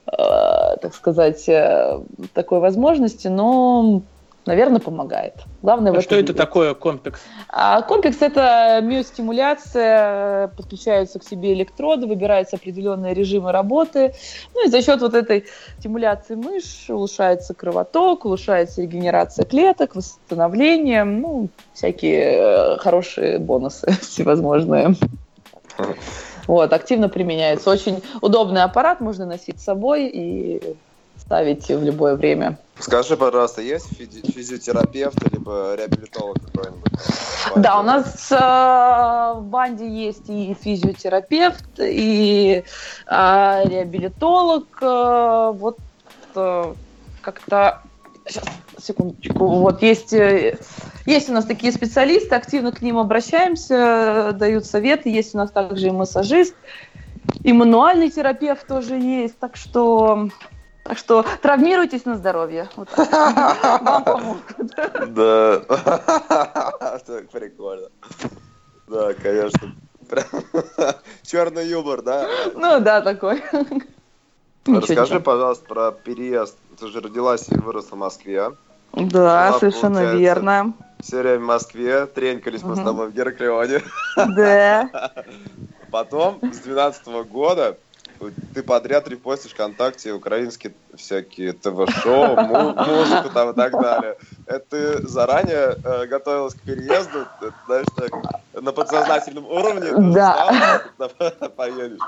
а, 0.05 0.77
так 0.77 0.93
сказать, 0.93 1.49
э, 1.49 1.99
такой 2.33 2.59
возможности, 2.59 3.27
но 3.27 4.03
наверное, 4.49 4.79
помогает. 4.79 5.35
Главное 5.61 5.93
а 5.93 6.01
что 6.01 6.15
это 6.15 6.33
такое 6.33 6.73
комплекс? 6.73 7.21
А, 7.47 7.81
комплекс– 7.83 8.17
это 8.21 8.81
миостимуляция, 8.83 10.47
подключаются 10.49 11.19
к 11.19 11.23
себе 11.23 11.53
электроды, 11.53 12.07
выбираются 12.07 12.55
определенные 12.55 13.13
режимы 13.13 13.51
работы. 13.51 14.13
Ну 14.53 14.65
и 14.65 14.69
за 14.69 14.81
счет 14.81 15.01
вот 15.01 15.13
этой 15.13 15.45
стимуляции 15.77 16.35
мышц 16.35 16.89
улучшается 16.89 17.53
кровоток, 17.53 18.25
улучшается 18.25 18.81
регенерация 18.81 19.45
клеток, 19.45 19.95
восстановление, 19.95 21.03
ну, 21.03 21.49
всякие 21.73 22.23
э, 22.23 22.77
хорошие 22.79 23.37
бонусы 23.37 23.91
всевозможные. 24.01 24.95
Вот, 26.47 26.73
активно 26.73 27.09
применяется. 27.09 27.69
Очень 27.69 28.01
удобный 28.21 28.63
аппарат, 28.63 28.99
можно 28.99 29.27
носить 29.27 29.61
с 29.61 29.65
собой 29.65 30.07
и 30.07 30.75
ставить 31.29 31.67
в 31.67 31.83
любое 31.83 32.15
время. 32.15 32.57
Скажи, 32.79 33.15
пожалуйста, 33.15 33.61
есть 33.61 33.85
физи- 33.99 34.31
физиотерапевт 34.31 35.31
либо 35.31 35.75
реабилитолог 35.75 36.37
какой-нибудь? 36.41 36.89
Да, 37.55 37.79
у 37.79 37.83
нас 37.83 38.31
э, 38.31 38.35
в 38.35 39.43
банде 39.43 39.87
есть 39.87 40.27
и 40.27 40.55
физиотерапевт, 40.59 41.63
и 41.79 42.63
э, 43.05 43.63
реабилитолог. 43.69 44.79
Э, 44.81 45.51
вот 45.53 45.77
э, 46.35 46.73
как-то 47.21 47.83
сейчас, 48.27 48.45
секундочку. 48.79 49.45
Вот 49.45 49.83
есть, 49.83 50.13
э, 50.13 50.57
есть 51.05 51.29
у 51.29 51.33
нас 51.33 51.45
такие 51.45 51.71
специалисты, 51.71 52.33
активно 52.33 52.71
к 52.71 52.81
ним 52.81 52.97
обращаемся, 52.97 54.31
дают 54.33 54.65
советы. 54.65 55.09
Есть 55.09 55.35
у 55.35 55.37
нас 55.37 55.51
также 55.51 55.89
и 55.89 55.91
массажист, 55.91 56.55
и 57.43 57.53
мануальный 57.53 58.09
терапевт 58.09 58.65
тоже 58.65 58.95
есть. 58.95 59.37
Так 59.37 59.57
что 59.57 60.29
так 60.83 60.97
что 60.97 61.25
травмируйтесь 61.41 62.05
на 62.05 62.15
здоровье. 62.15 62.69
Вам 62.75 64.03
помогут. 64.03 64.43
Да. 65.09 65.61
Так 67.05 67.29
прикольно. 67.29 67.89
Да, 68.87 69.13
конечно. 69.13 69.73
Черный 71.23 71.67
юмор, 71.67 72.01
да? 72.01 72.27
Ну 72.55 72.79
да, 72.79 73.01
такой. 73.01 73.43
Расскажи, 74.65 75.19
пожалуйста, 75.19 75.65
про 75.65 75.91
переезд. 75.91 76.57
Ты 76.79 76.87
же 76.87 77.01
родилась 77.01 77.47
и 77.49 77.55
выросла 77.55 77.95
в 77.95 77.99
Москве. 77.99 78.51
Да, 78.93 79.57
совершенно 79.59 80.15
верно. 80.15 80.73
Все 80.99 81.21
время 81.21 81.39
в 81.39 81.47
Москве, 81.47 82.05
тренькались 82.07 82.63
мы 82.63 82.75
с 82.75 82.79
тобой 82.79 83.09
в 83.09 83.13
Гераклеоне. 83.13 83.81
Да. 84.15 85.11
Потом, 85.91 86.39
с 86.53 86.59
12 86.59 87.07
года, 87.29 87.77
ты 88.53 88.63
подряд 88.63 89.07
репостишь 89.07 89.51
ВКонтакте 89.51 90.11
украинские 90.11 90.73
всякие 90.95 91.53
ТВ-шоу, 91.53 92.35
музыку 92.35 93.29
там 93.33 93.51
и 93.51 93.53
так 93.53 93.71
далее. 93.79 94.17
Это 94.45 94.65
ты 94.69 95.07
заранее 95.07 95.75
э, 95.83 96.05
готовилась 96.07 96.53
к 96.53 96.61
переезду, 96.61 97.25
это, 97.41 97.53
знаешь, 97.65 97.87
так, 97.95 98.11
на 98.61 98.71
подсознательном 98.71 99.45
уровне 99.45 100.13
да. 100.13 100.81
поедешь. 101.55 101.99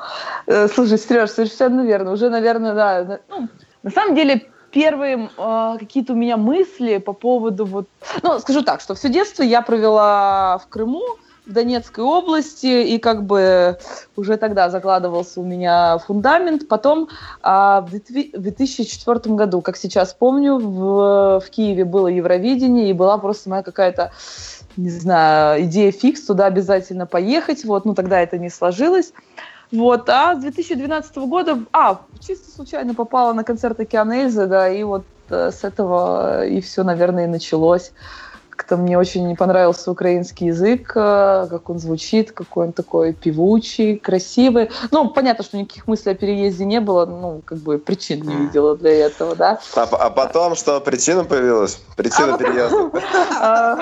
Э, 0.48 0.68
слушай, 0.68 0.98
Сереж, 0.98 1.32
совершенно 1.32 1.82
верно. 1.82 2.12
Уже, 2.12 2.30
наверное, 2.30 2.74
да. 2.74 3.20
Ну, 3.30 3.48
на 3.84 3.92
самом 3.92 4.16
деле, 4.16 4.50
первые 4.72 5.30
э, 5.38 5.76
какие-то 5.80 6.14
у 6.14 6.16
меня 6.16 6.38
мысли 6.38 6.98
по 6.98 7.14
поводу 7.14 7.66
вот... 7.66 7.88
Ну, 8.24 8.40
скажу 8.40 8.64
так, 8.64 8.82
что 8.82 8.96
все 8.96 9.10
детство 9.10 9.44
я 9.44 9.62
провела 9.62 10.58
в 10.58 10.68
Крыму, 10.68 11.04
в 11.46 11.54
Донецкой 11.54 12.04
области, 12.04 12.68
и 12.68 12.98
как 13.00 13.26
бы 13.26 13.78
уже 14.16 14.38
тогда 14.38 14.70
закладывался 14.70 15.42
у 15.42 15.44
меня 15.44 15.98
фундамент. 16.00 16.68
Потом 16.68 17.10
а, 17.42 17.82
в 17.82 17.90
2004 17.90 19.36
году, 19.36 19.62
как 19.62 19.78
сейчас 19.78 20.14
помню, 20.14 20.58
в, 20.58 21.40
в 21.40 21.50
Киеве 21.50 21.86
было 21.86 22.08
Евровидение, 22.08 22.90
и 22.90 22.94
была 22.94 23.18
просто 23.18 23.50
моя 23.50 23.64
какая-то 23.64 24.12
не 24.78 24.90
знаю, 24.90 25.64
идея 25.66 25.92
фикс, 25.92 26.22
туда 26.22 26.46
обязательно 26.46 27.06
поехать, 27.06 27.66
вот, 27.66 27.84
ну, 27.84 27.94
тогда 27.94 28.22
это 28.22 28.38
не 28.38 28.50
сложилось. 28.50 29.14
Вот, 29.72 30.10
а 30.10 30.36
с 30.36 30.40
2012 30.40 31.18
года, 31.18 31.60
а, 31.72 32.02
чисто 32.20 32.52
случайно 32.52 32.94
попала 32.94 33.34
на 33.34 33.44
концерт 33.44 33.80
Океан 33.80 34.12
Эльзы, 34.12 34.46
да, 34.48 34.70
и 34.70 34.84
вот 34.84 35.06
э, 35.30 35.52
с 35.52 35.64
этого 35.64 36.46
и 36.46 36.60
все, 36.60 36.84
наверное, 36.84 37.24
и 37.24 37.28
началось 37.28 37.94
как-то 38.62 38.78
мне 38.78 38.96
очень 38.96 39.28
не 39.28 39.34
понравился 39.34 39.90
украинский 39.90 40.48
язык, 40.48 40.92
э, 40.96 41.48
как 41.50 41.70
он 41.70 41.80
звучит, 41.80 42.32
какой 42.32 42.68
он 42.68 42.74
такой 42.74 43.12
певучий, 43.12 43.98
красивый. 43.98 44.70
Ну, 44.92 45.10
понятно, 45.10 45.44
что 45.44 45.58
никаких 45.58 45.88
мыслей 45.88 46.12
о 46.12 46.16
переезде 46.16 46.66
не 46.66 46.80
было, 46.80 47.08
ну, 47.08 47.42
как 47.44 47.58
бы 47.58 47.80
причин 47.80 48.22
не 48.22 48.36
видела 48.36 48.78
для 48.78 48.92
этого, 48.92 49.36
да. 49.36 49.60
А, 49.76 49.88
а 49.92 50.10
потом 50.12 50.56
что, 50.56 50.80
причина 50.80 51.24
появилась? 51.24 51.82
Причина 51.98 52.36
а 52.36 52.38
переезда? 52.38 52.92
А, 53.44 53.80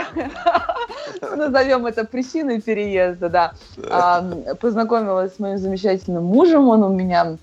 назовем 1.36 1.86
это 1.86 2.06
причиной 2.06 2.62
переезда, 2.62 3.30
да. 3.30 3.54
Познакомилась 4.62 5.36
с 5.36 5.40
моим 5.40 5.58
замечательным 5.58 6.24
мужем, 6.24 6.70
он 6.70 6.84
у 6.84 6.90
меня 6.90 7.38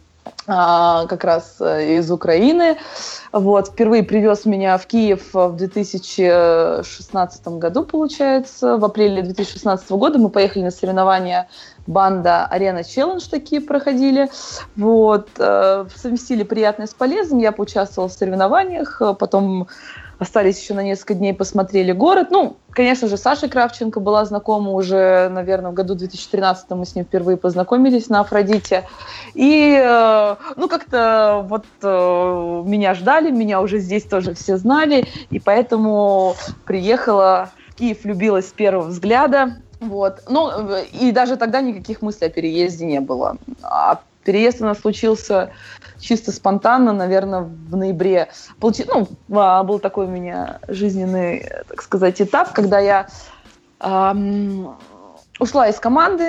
как 0.47 1.25
раз 1.25 1.57
э, 1.61 1.97
из 1.99 2.11
Украины. 2.11 2.77
Вот, 3.33 3.69
впервые 3.69 4.03
привез 4.03 4.45
меня 4.45 4.79
в 4.79 4.87
Киев 4.87 5.33
в 5.33 5.57
2016 5.57 7.49
году, 7.49 7.85
получается. 7.85 8.77
В 8.77 8.85
апреле 8.85 9.23
2016 9.23 9.91
года 9.91 10.19
мы 10.19 10.31
поехали 10.31 10.65
на 10.65 10.71
соревнования 10.71 11.49
банда 11.87 12.47
Арена 12.47 12.85
Челлендж 12.85 13.29
такие 13.29 13.61
проходили. 13.61 14.31
Вот, 14.77 15.29
э, 15.39 15.87
совместили 15.95 16.43
приятное 16.43 16.87
с 16.87 16.95
полезным. 16.95 17.39
Я 17.39 17.53
поучаствовала 17.53 18.09
в 18.09 18.13
соревнованиях, 18.13 19.03
потом 19.19 19.69
остались 20.19 20.61
еще 20.61 20.75
на 20.75 20.83
несколько 20.83 21.15
дней, 21.15 21.35
посмотрели 21.35 21.93
город. 21.93 22.29
Ну, 22.31 22.57
конечно 22.71 23.09
же, 23.09 23.17
Саша 23.17 23.49
Кравченко 23.49 24.01
была 24.01 24.25
знакома 24.25 24.71
уже, 24.73 25.29
наверное, 25.29 25.71
в 25.71 25.75
году 25.75 25.95
2013 25.95 26.71
мы 26.71 26.87
с 26.87 26.95
ним 26.95 27.05
впервые 27.05 27.37
познакомились 27.37 28.09
на 28.09 28.21
Афродите. 28.21 28.89
И, 29.35 29.79
э, 29.79 30.37
ну, 30.57 30.69
как-то 30.69 31.45
вот 31.49 31.67
э, 31.83 32.63
меня 32.67 32.95
ждали, 32.95 33.31
меня 33.31 33.61
уже 33.61 33.79
здесь 33.79 34.05
тоже 34.05 34.35
все 34.35 34.57
знали, 34.57 35.07
и 35.31 35.39
поэтому 35.39 36.35
приехала 36.65 37.51
в 37.69 37.75
Киев, 37.75 38.05
влюбилась 38.05 38.49
с 38.49 38.53
первого 38.53 38.87
взгляда. 38.87 39.57
Вот. 39.81 40.23
Ну, 40.29 40.51
и 40.93 41.13
даже 41.13 41.37
тогда 41.37 41.61
никаких 41.61 42.01
мыслей 42.01 42.29
о 42.29 42.31
переезде 42.31 42.87
не 42.87 43.01
было. 43.01 43.37
А 43.63 44.01
переезд 44.27 44.61
у 44.61 44.65
нас 44.65 44.81
случился 44.81 45.51
чисто 45.99 46.33
спонтанно, 46.33 46.93
наверное, 46.93 47.41
в 47.41 47.77
ноябре. 47.77 48.29
Получи... 48.61 48.85
Ну, 48.87 49.09
а, 49.31 49.63
был 49.63 49.79
такой 49.79 50.07
у 50.07 50.11
меня 50.11 50.59
жизненный, 50.69 51.49
так 51.69 51.81
сказать, 51.81 52.21
этап, 52.21 52.53
когда 52.53 52.81
я 52.81 53.07
эм, 53.81 54.77
ушла 55.39 55.69
из 55.69 55.77
команды, 55.77 56.25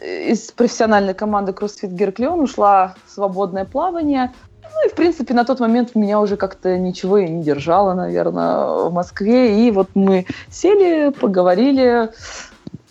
из 0.00 0.50
профессиональной 0.52 1.14
команды 1.14 1.52
CrossFit 1.52 1.88
Герклеон, 1.88 2.40
ушла 2.40 2.94
в 3.06 3.12
свободное 3.12 3.66
плавание. 3.66 4.32
Ну 4.62 4.86
и, 4.86 4.90
в 4.90 4.94
принципе, 4.94 5.34
на 5.34 5.44
тот 5.44 5.60
момент 5.60 5.94
меня 5.94 6.18
уже 6.18 6.36
как-то 6.36 6.76
ничего 6.78 7.18
и 7.18 7.28
не 7.28 7.42
держало, 7.42 7.94
наверное, 7.94 8.88
в 8.88 8.92
Москве. 8.92 9.66
И 9.66 9.70
вот 9.70 9.90
мы 9.94 10.26
сели, 10.50 11.10
поговорили, 11.10 12.10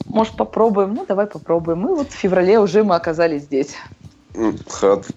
может, 0.06 0.36
попробуем? 0.36 0.94
Ну, 0.94 1.06
давай 1.06 1.28
попробуем. 1.28 1.86
И 1.88 1.90
вот 1.90 2.10
в 2.10 2.16
феврале 2.16 2.60
уже 2.60 2.84
мы 2.84 2.96
оказались 2.96 3.44
здесь. 3.44 3.76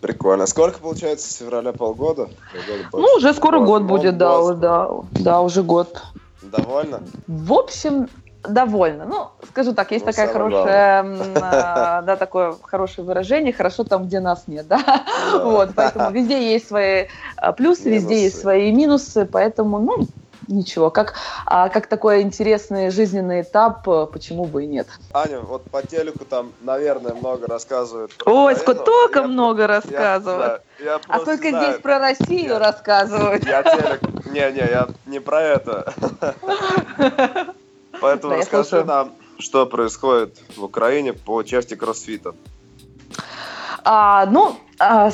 Прикольно. 0.00 0.46
Сколько 0.46 0.78
получается 0.78 1.30
с 1.30 1.36
февраля 1.36 1.72
полгода? 1.72 2.28
ну, 2.92 3.06
уже 3.16 3.34
скоро 3.34 3.60
год, 3.60 3.82
будет, 3.82 4.16
да, 4.16 4.54
да, 4.54 4.88
да, 5.12 5.40
уже 5.40 5.62
год. 5.62 6.02
Довольно? 6.42 7.02
В 7.26 7.52
общем, 7.52 8.08
довольно. 8.48 9.04
Ну, 9.04 9.28
скажу 9.48 9.74
так, 9.74 9.90
есть 9.90 10.06
ну, 10.06 10.12
такая 10.12 10.28
хорошая, 10.28 11.04
а, 11.42 12.02
да, 12.06 12.16
такое 12.16 12.54
хорошее 12.62 13.06
выражение, 13.06 13.52
хорошо 13.52 13.84
там, 13.84 14.06
где 14.06 14.20
нас 14.20 14.44
нет, 14.46 14.66
да? 14.68 14.80
да. 14.84 15.04
Вот, 15.44 15.70
поэтому 15.74 16.10
везде 16.10 16.52
есть 16.52 16.68
свои 16.68 17.06
а, 17.36 17.52
плюсы, 17.52 17.88
минусы. 17.88 17.90
везде 17.90 18.22
есть 18.22 18.40
свои 18.40 18.72
минусы, 18.72 19.26
поэтому, 19.26 19.78
ну, 19.80 20.06
ничего. 20.48 20.90
Как, 20.90 21.14
а, 21.46 21.68
как 21.68 21.86
такой 21.86 22.22
интересный 22.22 22.90
жизненный 22.90 23.42
этап, 23.42 23.86
э, 23.88 24.06
почему 24.12 24.44
бы 24.46 24.64
и 24.64 24.66
нет. 24.66 24.88
Аня, 25.12 25.40
вот 25.40 25.62
по 25.70 25.82
телеку 25.82 26.24
там, 26.24 26.52
наверное, 26.62 27.14
много 27.14 27.46
рассказывают. 27.46 28.12
Ой, 28.24 28.56
сколько 28.56 29.22
много 29.22 29.66
рассказывают. 29.66 30.62
Я, 30.78 30.84
да, 30.84 30.92
я 30.92 31.00
а 31.08 31.18
только 31.20 31.50
знаю. 31.50 31.70
здесь 31.70 31.82
про 31.82 31.98
Россию 31.98 32.48
я, 32.48 32.58
рассказывают. 32.58 33.44
Я 33.44 33.62
телек... 33.62 34.00
Не-не, 34.26 34.70
я 34.70 34.88
не 35.06 35.20
про 35.20 35.40
это. 35.40 35.94
Поэтому 38.00 38.34
расскажи 38.36 38.84
нам, 38.84 39.12
что 39.38 39.66
происходит 39.66 40.38
в 40.56 40.64
Украине 40.64 41.12
по 41.12 41.42
части 41.42 41.74
кроссфита. 41.74 42.34
А, 43.84 44.26
ну, 44.26 44.56
а, 44.78 45.10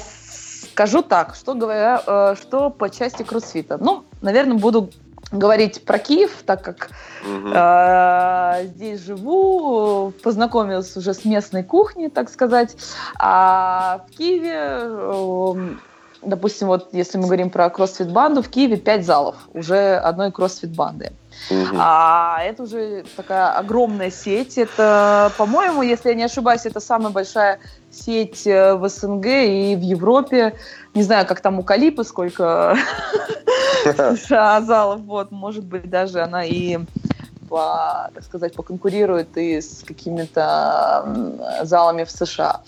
скажу 0.74 1.02
так, 1.02 1.34
что 1.36 1.54
говоря, 1.54 2.02
э, 2.04 2.34
что 2.40 2.70
по 2.70 2.90
части 2.90 3.22
кроссфита. 3.22 3.78
Ну, 3.78 4.04
наверное, 4.20 4.58
буду 4.58 4.90
говорить 5.34 5.84
про 5.84 5.98
Киев, 5.98 6.30
так 6.46 6.62
как 6.62 6.90
угу. 7.22 7.50
э, 7.54 8.66
здесь 8.66 9.00
живу, 9.00 10.12
познакомилась 10.22 10.96
уже 10.96 11.12
с 11.12 11.24
местной 11.24 11.64
кухней, 11.64 12.08
так 12.08 12.30
сказать. 12.30 12.76
А 13.18 14.04
в 14.08 14.16
Киеве, 14.16 14.54
э, 14.54 15.74
допустим, 16.22 16.68
вот 16.68 16.88
если 16.92 17.18
мы 17.18 17.24
говорим 17.24 17.50
про 17.50 17.68
кроссфит-банду, 17.68 18.42
в 18.42 18.48
Киеве 18.48 18.76
пять 18.76 19.04
залов 19.04 19.36
уже 19.52 19.96
одной 19.96 20.30
кроссфит-банды. 20.32 21.12
Угу. 21.50 21.76
А 21.78 22.40
это 22.42 22.62
уже 22.62 23.04
такая 23.16 23.52
огромная 23.52 24.10
сеть. 24.10 24.56
Это, 24.56 25.32
по-моему, 25.36 25.82
если 25.82 26.10
я 26.10 26.14
не 26.14 26.24
ошибаюсь, 26.24 26.64
это 26.64 26.80
самая 26.80 27.10
большая 27.10 27.58
сеть 27.94 28.46
э, 28.46 28.74
в 28.74 28.88
СНГ 28.88 29.26
и 29.26 29.76
в 29.76 29.80
Европе. 29.80 30.54
Не 30.94 31.02
знаю, 31.02 31.26
как 31.26 31.40
там 31.40 31.58
у 31.58 31.62
Калипы, 31.62 32.04
сколько 32.04 32.76
США 33.84 34.60
залов. 34.62 35.00
Вот, 35.02 35.30
может 35.30 35.64
быть, 35.64 35.88
даже 35.88 36.20
она 36.22 36.44
и 36.44 36.78
по, 37.48 38.10
так 38.14 38.24
сказать, 38.24 38.54
поконкурирует 38.54 39.36
и 39.36 39.60
с 39.60 39.84
какими-то 39.86 41.04
залами 41.62 42.04
в 42.04 42.10
США. 42.10 42.62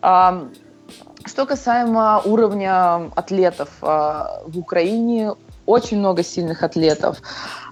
Что 0.00 1.46
касаемо 1.46 2.22
уровня 2.24 3.10
атлетов, 3.14 3.68
а, 3.82 4.40
в 4.46 4.58
Украине 4.58 5.34
очень 5.68 5.98
много 5.98 6.22
сильных 6.22 6.62
атлетов. 6.62 7.18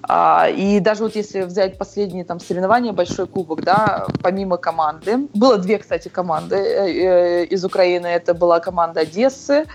А, 0.03 0.47
и 0.49 0.79
даже 0.79 1.03
вот 1.03 1.15
если 1.15 1.41
взять 1.41 1.77
последние 1.79 2.25
там 2.25 2.39
соревнования, 2.39 2.93
большой 2.93 3.25
кубок, 3.25 3.63
да, 3.63 4.05
помимо 4.21 4.57
команды, 4.57 5.27
было 5.33 5.57
две, 5.57 5.79
кстати, 5.79 6.07
команды 6.07 6.55
э, 6.55 7.41
э, 7.41 7.45
из 7.45 7.65
Украины. 7.65 8.05
Это 8.05 8.35
была 8.35 8.59
команда 8.59 8.99
Одессы, 9.01 9.65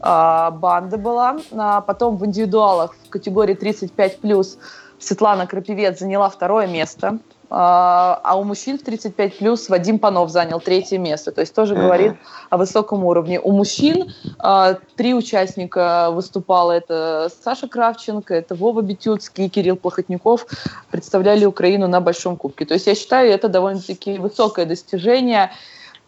а, 0.00 0.50
банда 0.50 0.98
была. 0.98 1.38
А 1.52 1.80
потом 1.80 2.18
в 2.18 2.26
индивидуалах 2.26 2.94
в 3.06 3.08
категории 3.08 3.56
35+, 3.56 4.58
Светлана 4.98 5.46
Крапивец 5.46 5.98
заняла 5.98 6.28
второе 6.28 6.66
место. 6.66 7.18
А, 7.54 8.18
а 8.24 8.38
у 8.38 8.44
мужчин 8.44 8.78
в 8.78 8.82
35 8.82 9.36
плюс 9.36 9.68
Вадим 9.68 9.98
Панов 9.98 10.30
занял 10.30 10.58
третье 10.58 10.96
место. 10.96 11.32
То 11.32 11.42
есть 11.42 11.54
тоже 11.54 11.74
говорит 11.74 12.14
о 12.48 12.56
высоком 12.56 13.04
уровне. 13.04 13.38
У 13.40 13.52
мужчин 13.52 14.10
а, 14.38 14.78
три 14.96 15.12
участника 15.12 16.08
выступало. 16.10 16.72
Это 16.72 17.30
Саша 17.44 17.68
Кравченко, 17.68 18.34
это 18.34 18.54
Вова 18.54 18.80
Бетюцкий 18.80 19.46
и 19.46 19.48
Кирилл 19.50 19.76
Плохотников 19.76 20.46
представляли 20.90 21.44
Украину 21.44 21.88
на 21.88 22.00
Большом 22.00 22.36
Кубке. 22.38 22.64
То 22.64 22.72
есть 22.72 22.86
я 22.86 22.94
считаю, 22.94 23.30
это 23.30 23.48
довольно-таки 23.48 24.16
высокое 24.16 24.64
достижение. 24.64 25.50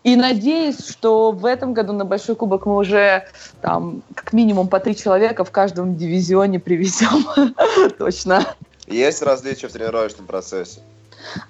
И 0.02 0.16
надеюсь, 0.16 0.88
что 0.88 1.30
в 1.30 1.44
этом 1.44 1.74
году 1.74 1.92
на 1.92 2.06
Большой 2.06 2.36
Кубок 2.36 2.64
мы 2.64 2.76
уже 2.76 3.26
там 3.60 4.02
как 4.14 4.32
минимум 4.32 4.68
по 4.68 4.80
три 4.80 4.96
человека 4.96 5.44
в 5.44 5.50
каждом 5.50 5.96
дивизионе 5.96 6.58
привезем. 6.58 7.26
Точно. 7.98 8.46
Есть 8.86 9.20
различия 9.20 9.68
в 9.68 9.72
тренировочном 9.72 10.26
процессе? 10.26 10.80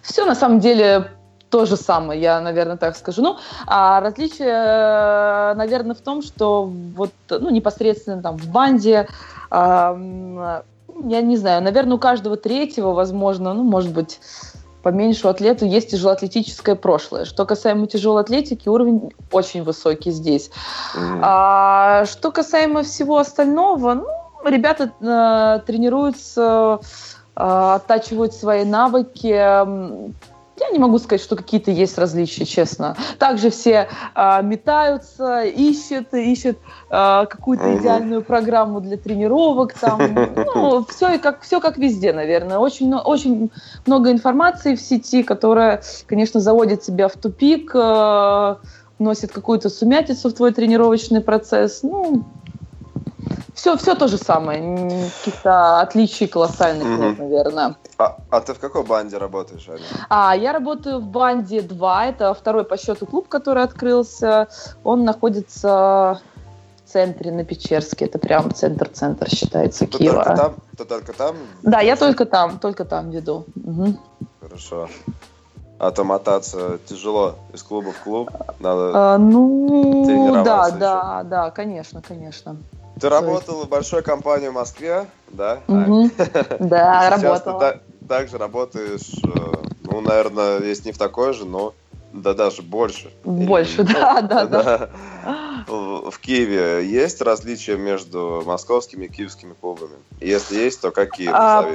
Все 0.02 0.24
на 0.24 0.34
самом 0.34 0.60
деле 0.60 1.10
то 1.50 1.66
же 1.66 1.76
самое, 1.76 2.20
я, 2.20 2.40
наверное, 2.40 2.76
так 2.76 2.96
скажу. 2.96 3.22
Ну, 3.22 3.36
а 3.66 4.00
различие, 4.00 4.48
э, 4.48 5.54
наверное, 5.54 5.94
в 5.94 6.00
том, 6.00 6.20
что 6.20 6.64
вот, 6.96 7.12
ну, 7.30 7.50
непосредственно 7.50 8.20
там 8.20 8.36
в 8.36 8.48
банде, 8.48 9.06
э, 9.52 10.62
я 11.04 11.20
не 11.22 11.36
знаю, 11.36 11.62
наверное, 11.62 11.94
у 11.94 11.98
каждого 11.98 12.36
третьего, 12.36 12.92
возможно, 12.92 13.54
ну, 13.54 13.62
может 13.62 13.92
быть, 13.92 14.18
поменьше 14.82 15.26
у 15.26 15.30
атлета 15.30 15.64
есть 15.64 15.90
тяжелоатлетическое 15.90 16.74
прошлое. 16.74 17.24
Что 17.24 17.46
касаемо 17.46 17.86
тяжелой 17.86 18.22
атлетики, 18.22 18.68
уровень 18.68 19.12
очень 19.32 19.62
высокий 19.62 20.10
здесь. 20.10 20.50
Mm-hmm. 20.94 21.20
А, 21.22 22.04
что 22.06 22.32
касаемо 22.32 22.82
всего 22.82 23.18
остального, 23.18 23.94
ну, 23.94 24.06
ребята 24.44 24.92
э, 25.00 25.60
тренируются 25.66 26.80
оттачивают 27.34 28.34
свои 28.34 28.64
навыки. 28.64 29.26
Я 30.60 30.70
не 30.70 30.78
могу 30.78 30.98
сказать, 30.98 31.20
что 31.20 31.34
какие-то 31.34 31.72
есть 31.72 31.98
различия, 31.98 32.44
честно. 32.44 32.96
Также 33.18 33.50
все 33.50 33.88
э, 34.14 34.42
метаются, 34.42 35.42
ищут, 35.42 36.14
ищут 36.14 36.58
э, 36.90 37.26
какую-то 37.28 37.76
идеальную 37.76 38.22
программу 38.22 38.80
для 38.80 38.96
тренировок. 38.96 39.74
Там, 39.74 40.00
ну, 40.54 40.86
все, 40.88 41.18
как, 41.18 41.42
все 41.42 41.60
как 41.60 41.76
везде, 41.76 42.12
наверное. 42.12 42.58
Очень, 42.58 42.94
очень 42.94 43.50
много 43.84 44.12
информации 44.12 44.76
в 44.76 44.80
сети, 44.80 45.24
которая, 45.24 45.82
конечно, 46.06 46.38
заводит 46.38 46.82
тебя 46.82 47.08
в 47.08 47.14
тупик, 47.14 47.72
э, 47.74 48.54
вносит 49.00 49.32
какую-то 49.32 49.68
сумятицу 49.70 50.28
в 50.30 50.34
твой 50.34 50.52
тренировочный 50.52 51.20
процесс. 51.20 51.82
Ну, 51.82 52.24
все, 53.54 53.76
все 53.76 53.94
то 53.94 54.08
же 54.08 54.18
самое. 54.18 55.10
Каких-то 55.18 55.80
отличий 55.80 56.26
колоссальных 56.26 56.86
mm-hmm. 56.86 57.08
нет, 57.08 57.18
наверное. 57.18 57.76
А, 57.98 58.16
а 58.30 58.40
ты 58.40 58.52
в 58.52 58.58
какой 58.58 58.84
банде 58.84 59.16
работаешь, 59.18 59.68
Аня? 59.68 59.82
А, 60.08 60.36
я 60.36 60.52
работаю 60.52 60.98
в 60.98 61.06
банде 61.06 61.62
2. 61.62 62.06
Это 62.06 62.34
второй 62.34 62.64
по 62.64 62.76
счету 62.76 63.06
клуб, 63.06 63.28
который 63.28 63.62
открылся. 63.62 64.48
Он 64.82 65.04
находится 65.04 66.20
в 66.84 66.90
центре 66.90 67.30
на 67.30 67.44
Печерске. 67.44 68.06
Это 68.06 68.18
прям 68.18 68.52
центр-центр 68.52 69.30
считается 69.30 69.86
ты 69.86 69.98
Киева. 69.98 70.24
Только 70.24 70.36
там, 70.36 70.54
ты 70.76 70.84
только 70.84 71.12
там? 71.12 71.36
Да, 71.62 71.80
я 71.80 71.96
только 71.96 72.26
там, 72.26 72.58
только 72.58 72.84
там 72.84 73.10
веду. 73.10 73.44
Угу. 73.54 73.96
Хорошо. 74.40 74.88
А 75.78 75.90
то 75.90 76.04
мотаться 76.04 76.78
тяжело 76.86 77.36
из 77.52 77.62
клуба 77.62 77.92
в 77.92 78.02
клуб. 78.02 78.30
Надо 78.58 78.90
а, 78.94 79.18
ну, 79.18 80.42
да, 80.44 80.66
еще. 80.66 80.76
да, 80.76 81.22
да, 81.24 81.50
конечно, 81.50 82.00
конечно. 82.00 82.56
Ты 83.00 83.08
работала 83.08 83.56
есть... 83.56 83.66
в 83.66 83.70
большой 83.70 84.02
компании 84.02 84.48
в 84.48 84.52
Москве, 84.52 85.06
да? 85.28 85.60
Угу. 85.68 86.10
Да, 86.60 87.10
работала. 87.10 87.72
Ты 88.00 88.06
также 88.06 88.38
работаешь, 88.38 89.12
э, 89.24 89.54
ну, 89.82 90.00
наверное, 90.00 90.60
есть 90.60 90.84
не 90.84 90.92
в 90.92 90.98
такой 90.98 91.32
же, 91.32 91.44
но 91.44 91.74
да 92.12 92.32
даже 92.32 92.62
больше. 92.62 93.10
Больше, 93.24 93.82
Или, 93.82 93.92
да, 93.92 94.20
ну, 94.22 94.28
да, 94.28 94.46
да. 94.46 94.88
В 95.66 96.18
Киеве 96.20 96.86
есть 96.86 97.20
различия 97.20 97.76
между 97.76 98.42
московскими 98.46 99.06
и 99.06 99.08
киевскими 99.08 99.54
клубами? 99.60 99.94
Если 100.20 100.56
есть, 100.56 100.80
то 100.80 100.92
какие? 100.92 101.30
А, 101.32 101.66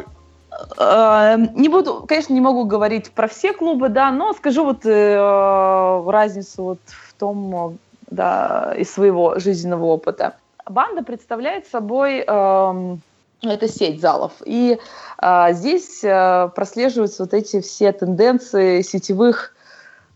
а, 0.77 1.35
не 1.35 1.67
буду, 1.67 2.05
конечно, 2.07 2.33
не 2.33 2.41
могу 2.41 2.65
говорить 2.65 3.11
про 3.11 3.27
все 3.27 3.53
клубы, 3.53 3.89
да, 3.89 4.11
но 4.11 4.33
скажу 4.33 4.63
вот 4.63 4.85
э, 4.85 6.03
разницу 6.07 6.63
вот 6.63 6.79
в 6.85 7.13
том, 7.15 7.77
да, 8.09 8.73
из 8.77 8.91
своего 8.91 9.39
жизненного 9.39 9.85
опыта. 9.85 10.35
Банда 10.69 11.03
представляет 11.03 11.67
собой 11.67 12.23
э, 12.25 12.97
это 13.41 13.67
сеть 13.67 13.99
залов. 13.99 14.33
И 14.45 14.79
э, 15.21 15.53
здесь 15.53 16.03
э, 16.03 16.49
прослеживаются 16.55 17.23
вот 17.23 17.33
эти 17.33 17.61
все 17.61 17.91
тенденции 17.91 18.81
сетевых 18.81 19.53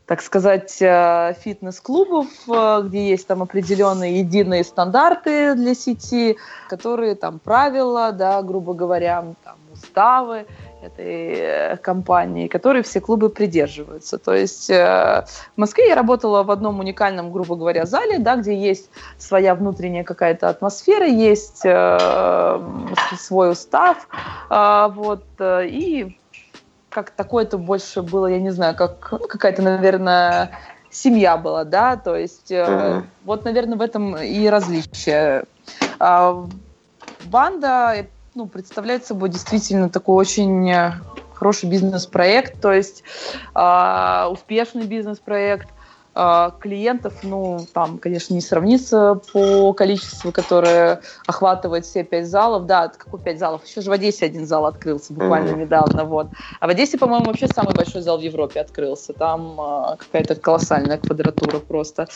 так 0.06 0.22
сказать, 0.22 0.82
э, 0.82 1.34
фитнес-клубов, 1.40 2.28
э, 2.50 2.82
где 2.86 3.10
есть 3.10 3.26
там 3.26 3.42
определенные 3.42 4.20
единые 4.20 4.64
стандарты 4.64 5.56
для 5.56 5.74
сети, 5.74 6.38
которые 6.68 7.16
там 7.16 7.40
правила, 7.40 8.12
да, 8.12 8.42
грубо 8.42 8.74
говоря, 8.74 9.24
там 9.44 9.56
уставы 9.72 10.46
этой 10.86 11.34
э, 11.36 11.78
компании, 11.78 12.48
которые 12.48 12.84
все 12.84 13.00
клубы 13.02 13.30
придерживаются. 13.30 14.18
То 14.18 14.34
есть 14.34 14.70
в 14.70 15.26
Москве 15.56 15.88
я 15.88 15.96
работала 15.96 16.44
в 16.44 16.52
одном 16.52 16.80
уникальном, 16.80 17.32
грубо 17.32 17.56
говоря, 17.56 17.86
зале, 17.86 18.20
да, 18.20 18.36
где 18.36 18.56
есть 18.56 18.90
своя 19.18 19.56
внутренняя 19.56 20.04
какая-то 20.04 20.50
атмосфера, 20.50 21.06
есть 21.06 21.64
свой 23.18 23.52
устав, 23.52 24.08
вот, 24.50 25.26
и 25.42 26.18
как 26.90 27.12
такое-то 27.12 27.58
больше 27.58 28.02
было, 28.02 28.28
я 28.28 28.40
не 28.40 28.52
знаю, 28.52 28.76
как 28.76 29.12
ну, 29.12 29.20
какая-то, 29.20 29.62
наверное, 29.62 30.52
семья 30.92 31.38
была, 31.38 31.64
да, 31.64 31.98
то 31.98 32.16
есть 32.16 32.52
mm-hmm. 32.52 33.04
вот, 33.26 33.46
наверное, 33.46 33.78
в 33.78 33.82
этом 33.82 34.16
и 34.18 34.48
различие. 34.48 35.44
А, 36.00 36.46
банда, 37.26 38.06
ну, 38.36 38.48
представляет 38.48 39.06
собой 39.06 39.30
действительно 39.30 39.90
такой 39.90 40.16
очень 40.16 40.74
хороший 41.34 41.70
бизнес-проект, 41.70 42.62
то 42.62 42.72
есть 42.72 43.04
э, 43.54 44.28
успешный 44.32 44.86
бизнес-проект, 44.86 45.68
а, 46.16 46.52
клиентов, 46.60 47.16
ну, 47.24 47.66
там, 47.74 47.98
конечно, 47.98 48.36
не 48.36 48.42
сравнится 48.42 49.20
по 49.34 49.74
количеству, 49.74 50.32
которое 50.32 51.02
охватывает 51.26 51.86
все 51.86 52.04
пять 52.04 52.28
залов. 52.28 52.68
Да, 52.68 52.90
какой 52.90 53.20
пять 53.20 53.40
залов? 53.40 53.66
Еще 53.66 53.82
же 53.82 53.90
в 53.90 53.94
Одессе 53.94 54.26
один 54.26 54.46
зал 54.46 54.68
открылся 54.68 55.12
буквально 55.12 55.50
mm-hmm. 55.50 55.62
недавно, 55.62 56.04
вот. 56.06 56.28
А 56.60 56.68
в 56.68 56.70
Одессе, 56.70 57.00
по-моему, 57.00 57.26
вообще 57.26 57.48
самый 57.48 57.74
большой 57.74 58.02
зал 58.04 58.20
в 58.20 58.22
Европе 58.22 58.62
открылся. 58.62 59.14
Там 59.14 59.60
э, 59.60 59.98
какая-то 59.98 60.36
колоссальная 60.36 61.00
квадратура 61.00 61.58
просто. 61.58 62.08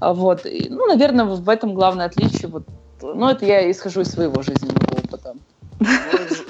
Вот. 0.00 0.44
И, 0.44 0.68
ну, 0.68 0.86
наверное, 0.86 1.26
в 1.26 1.48
этом 1.48 1.74
главное 1.74 2.06
отличие. 2.06 2.48
Вот. 2.48 2.64
Ну, 3.00 3.28
это 3.28 3.44
я 3.44 3.70
исхожу 3.70 4.00
из 4.00 4.10
своего 4.10 4.42
жизненного. 4.42 4.95
Ну, 5.80 5.88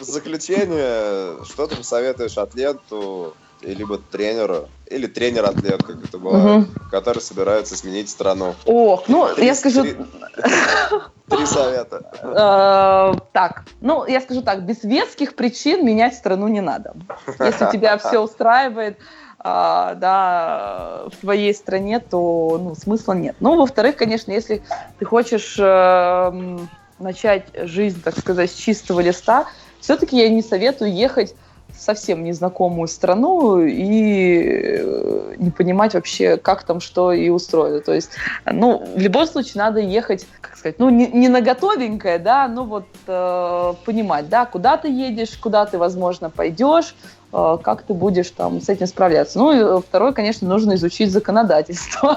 в 0.01 0.05
заключение, 0.05 1.45
что 1.45 1.66
ты 1.66 1.77
посоветуешь 1.77 2.39
атлету 2.39 3.35
либо 3.62 3.99
тренеру, 3.99 4.68
или 4.87 5.07
тренер-атлет, 5.07 5.83
как 5.83 6.05
это 6.05 6.18
бывает, 6.18 6.68
угу. 6.68 6.91
который 6.91 7.20
собирается 7.20 7.77
сменить 7.77 8.09
страну. 8.11 8.55
Ох, 8.66 9.09
ну, 9.09 9.35
три, 9.35 9.47
я 9.47 9.55
скажу... 9.55 9.83
Три, 9.83 9.97
три 11.29 11.47
совета. 11.47 12.03
Э, 12.22 13.18
так, 13.33 13.64
ну, 13.81 14.07
я 14.07 14.20
скажу 14.20 14.43
так, 14.43 14.64
без 14.64 14.85
веских 14.85 15.35
причин 15.35 15.85
менять 15.85 16.14
страну 16.14 16.49
не 16.49 16.61
надо. 16.61 16.95
Если 17.39 17.70
тебя 17.72 17.97
все 17.99 18.20
устраивает, 18.20 18.99
а, 19.39 19.95
да, 19.95 21.05
в 21.12 21.20
твоей 21.20 21.55
стране, 21.55 22.01
то 22.01 22.59
ну, 22.61 22.74
смысла 22.74 23.12
нет. 23.12 23.37
Ну, 23.41 23.57
во-вторых, 23.57 23.97
конечно, 23.97 24.33
если 24.33 24.62
ты 24.99 25.05
хочешь 25.05 25.57
э, 25.59 26.59
начать 26.99 27.47
жизнь, 27.55 28.01
так 28.03 28.18
сказать, 28.18 28.51
с 28.51 28.55
чистого 28.55 29.01
листа, 29.01 29.47
все-таки 29.80 30.16
я 30.18 30.28
не 30.28 30.42
советую 30.42 30.92
ехать 30.94 31.34
совсем 31.76 32.24
незнакомую 32.24 32.88
страну 32.88 33.61
и 33.61 34.78
э, 34.78 35.34
не 35.36 35.51
понимать 35.51 35.94
вообще, 35.94 36.36
как 36.36 36.62
там 36.62 36.80
что 36.80 37.12
и 37.12 37.28
устроено. 37.28 37.80
То 37.80 37.92
есть, 37.92 38.11
ну, 38.51 38.86
в 38.97 38.99
любом 38.99 39.26
случае 39.26 39.62
надо 39.62 39.80
ехать, 39.80 40.26
как 40.40 40.57
сказать, 40.57 40.78
ну, 40.78 40.88
не, 40.88 41.07
не 41.09 41.28
на 41.28 41.40
готовенькое, 41.40 42.18
да, 42.18 42.49
но 42.49 42.64
вот 42.64 42.86
э, 43.07 43.74
понимать, 43.84 44.28
да, 44.28 44.47
куда 44.47 44.76
ты 44.76 44.88
едешь, 44.88 45.36
куда 45.36 45.66
ты, 45.66 45.76
возможно, 45.76 46.30
пойдешь, 46.30 46.94
как 47.33 47.83
ты 47.83 47.93
будешь 47.93 48.31
там 48.31 48.61
с 48.61 48.68
этим 48.68 48.87
справляться. 48.87 49.39
Ну, 49.39 49.53
и 49.53 49.59
э, 49.59 49.81
второе, 49.87 50.12
конечно, 50.12 50.49
нужно 50.49 50.74
изучить 50.74 51.12
законодательство. 51.12 52.16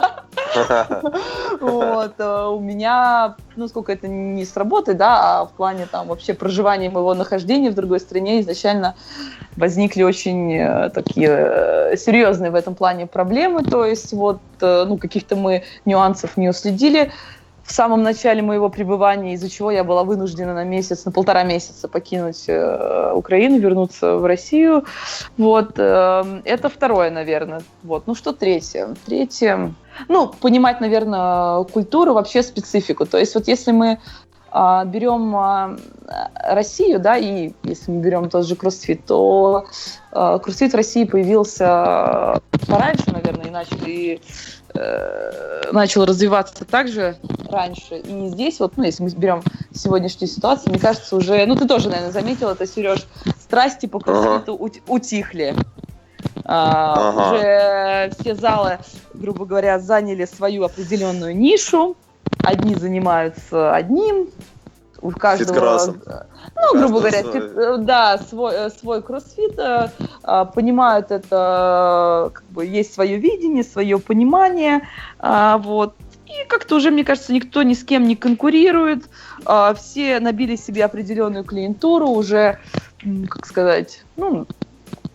Вот. 1.59 2.13
Э, 2.19 2.45
у 2.47 2.59
меня, 2.59 3.35
ну, 3.55 3.67
сколько 3.67 3.91
это 3.91 4.07
не 4.07 4.45
с 4.45 4.55
работы, 4.55 4.93
да, 4.93 5.41
а 5.41 5.45
в 5.45 5.51
плане 5.51 5.85
там 5.91 6.07
вообще 6.07 6.33
проживания 6.33 6.89
моего 6.89 7.13
нахождения 7.13 7.69
в 7.69 7.75
другой 7.75 7.99
стране 7.99 8.39
изначально 8.39 8.95
возникли 9.57 10.03
очень 10.03 10.89
такие 10.91 11.97
серьезные 11.97 12.51
в 12.51 12.55
этом 12.55 12.75
плане 12.75 13.05
проблемы. 13.05 13.63
То 13.63 13.85
есть 13.85 14.13
вот, 14.13 14.39
ну, 14.61 14.97
каких-то 14.97 15.35
мы 15.35 15.63
нюансов 15.85 16.37
не 16.37 16.49
уследили 16.49 17.11
в 17.69 17.71
самом 17.71 18.01
начале 18.01 18.41
моего 18.41 18.69
пребывания, 18.69 19.35
из-за 19.35 19.47
чего 19.47 19.69
я 19.69 19.83
была 19.83 20.03
вынуждена 20.03 20.55
на 20.55 20.63
месяц, 20.63 21.05
на 21.05 21.11
полтора 21.11 21.43
месяца 21.43 21.87
покинуть 21.87 22.45
э, 22.47 23.11
Украину, 23.13 23.59
вернуться 23.59 24.15
в 24.17 24.25
Россию. 24.25 24.85
Вот, 25.37 25.73
э, 25.77 26.41
это 26.45 26.69
второе, 26.69 27.11
наверное. 27.11 27.61
Вот, 27.83 28.07
ну 28.07 28.15
что 28.15 28.33
третье? 28.33 28.95
Третье, 29.05 29.75
ну, 30.07 30.33
понимать, 30.41 30.81
наверное, 30.81 31.63
культуру, 31.65 32.15
вообще 32.15 32.41
специфику. 32.41 33.05
То 33.05 33.19
есть 33.19 33.35
вот 33.35 33.47
если 33.47 33.71
мы 33.71 33.99
а, 34.51 34.83
берем 34.85 35.35
а, 35.35 35.77
Россию, 36.33 36.99
да, 36.99 37.17
и 37.17 37.51
если 37.63 37.91
мы 37.91 38.01
берем 38.01 38.29
тот 38.29 38.47
же 38.47 38.55
кроссфит, 38.55 39.05
то 39.05 39.65
а, 40.11 40.39
кроссфит 40.39 40.73
в 40.73 40.75
России 40.75 41.03
появился 41.03 42.41
пораньше, 42.67 43.11
наверное, 43.11 43.45
и 43.45 43.51
начали 43.51 44.21
э, 44.79 45.71
начал 45.71 46.05
развиваться 46.05 46.65
также 46.65 47.17
раньше. 47.49 47.97
И 47.97 48.27
здесь 48.27 48.59
вот, 48.59 48.77
ну, 48.77 48.83
если 48.83 49.03
мы 49.03 49.09
берем 49.09 49.43
сегодняшнюю 49.73 50.29
ситуацию, 50.29 50.71
мне 50.71 50.79
кажется, 50.79 51.15
уже, 51.15 51.45
ну, 51.45 51.55
ты 51.55 51.67
тоже, 51.67 51.89
наверное, 51.89 52.11
заметил 52.11 52.49
это, 52.49 52.65
Сереж, 52.65 53.05
страсти 53.39 53.85
по 53.85 53.99
кроссфиту 53.99 54.55
ага. 54.55 54.71
утихли. 54.87 55.55
А, 56.45 57.09
ага. 57.09 57.35
Уже 57.35 58.11
все 58.19 58.35
залы, 58.35 58.79
грубо 59.13 59.45
говоря, 59.45 59.79
заняли 59.79 60.25
свою 60.25 60.63
определенную 60.63 61.35
нишу. 61.35 61.95
Одни 62.43 62.75
занимаются 62.75 63.73
одним, 63.73 64.29
у 65.01 65.11
каждого, 65.11 65.95
ну, 66.55 66.79
грубо 66.79 66.99
говоря, 66.99 67.21
свой. 67.21 67.33
Фит, 67.33 67.85
да, 67.85 68.17
свой, 68.17 68.53
э, 68.55 68.69
свой 68.69 69.01
кроссфит, 69.01 69.57
э, 69.57 69.89
а, 70.23 70.45
понимают 70.45 71.11
это, 71.11 72.31
как 72.33 72.43
бы 72.49 72.65
есть 72.65 72.93
свое 72.93 73.17
видение, 73.17 73.63
свое 73.63 73.99
понимание, 73.99 74.87
а, 75.19 75.57
вот. 75.57 75.95
И 76.25 76.47
как-то 76.47 76.75
уже, 76.75 76.91
мне 76.91 77.03
кажется, 77.03 77.33
никто 77.33 77.63
ни 77.63 77.73
с 77.73 77.83
кем 77.83 78.07
не 78.07 78.15
конкурирует, 78.15 79.09
а, 79.45 79.73
все 79.73 80.19
набили 80.19 80.55
себе 80.55 80.85
определенную 80.85 81.43
клиентуру, 81.43 82.09
уже, 82.09 82.59
как 83.29 83.45
сказать, 83.45 84.03
ну, 84.15 84.45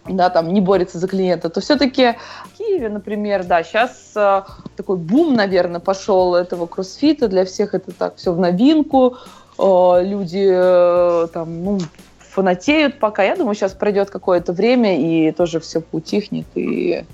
да, 0.07 0.29
там 0.29 0.53
не 0.53 0.61
борется 0.61 0.99
за 0.99 1.09
клиента, 1.09 1.49
то 1.49 1.61
все-таки 1.61 2.17
в 2.53 2.59
Киеве, 2.59 2.89
например, 2.89 3.45
да, 3.45 3.63
сейчас 3.63 4.13
э, 4.15 4.43
такой 4.77 4.99
бум, 4.99 5.35
наверное, 5.35 5.81
пошел 5.81 6.35
этого 6.35 6.67
кроссфита, 6.67 7.27
для 7.27 7.47
всех 7.47 7.75
это 7.75 7.91
так 7.91 8.17
все 8.17 8.33
в 8.33 8.39
новинку, 8.39 9.17
Э, 9.17 9.44
люди 9.59 10.49
э, 10.51 11.29
там, 11.33 11.65
ну, 11.65 11.79
фанатеют 12.19 12.99
пока. 12.99 13.23
Я 13.23 13.37
думаю, 13.37 13.55
сейчас 13.55 13.73
пройдет 13.73 14.11
какое-то 14.11 14.53
время, 14.53 14.99
и 14.99 15.33
тоже 15.33 15.61
все 15.61 15.81
поутихнет, 15.81 16.47
и 16.55 17.05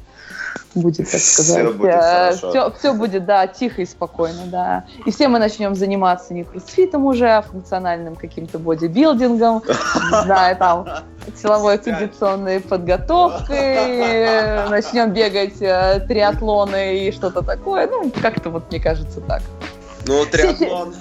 будет, 0.74 1.10
так 1.10 1.20
сказать. 1.20 1.66
Все 1.66 1.72
будет, 1.72 1.94
э, 1.94 2.32
все, 2.36 2.72
все 2.78 2.94
будет, 2.94 3.26
да, 3.26 3.46
тихо 3.46 3.82
и 3.82 3.86
спокойно, 3.86 4.46
да. 4.46 4.84
И 5.04 5.10
все 5.10 5.28
мы 5.28 5.38
начнем 5.38 5.74
заниматься 5.74 6.32
не 6.32 6.44
кроссфитом 6.44 7.06
уже, 7.06 7.28
а 7.28 7.42
функциональным 7.42 8.16
каким-то 8.16 8.58
бодибилдингом, 8.58 9.62
не 9.66 10.24
знаю, 10.24 10.56
там, 10.56 10.88
силовой 11.40 11.78
кондиционной 11.78 12.60
подготовкой, 12.60 14.68
начнем 14.68 15.12
бегать 15.12 15.60
э, 15.60 16.04
триатлоны 16.08 17.06
и 17.06 17.12
что-то 17.12 17.42
такое. 17.42 17.86
Ну, 17.86 18.10
как-то 18.22 18.50
вот 18.50 18.70
мне 18.70 18.80
кажется 18.80 19.20
так. 19.20 19.42
Ну, 20.06 20.24
триатлон. 20.24 20.94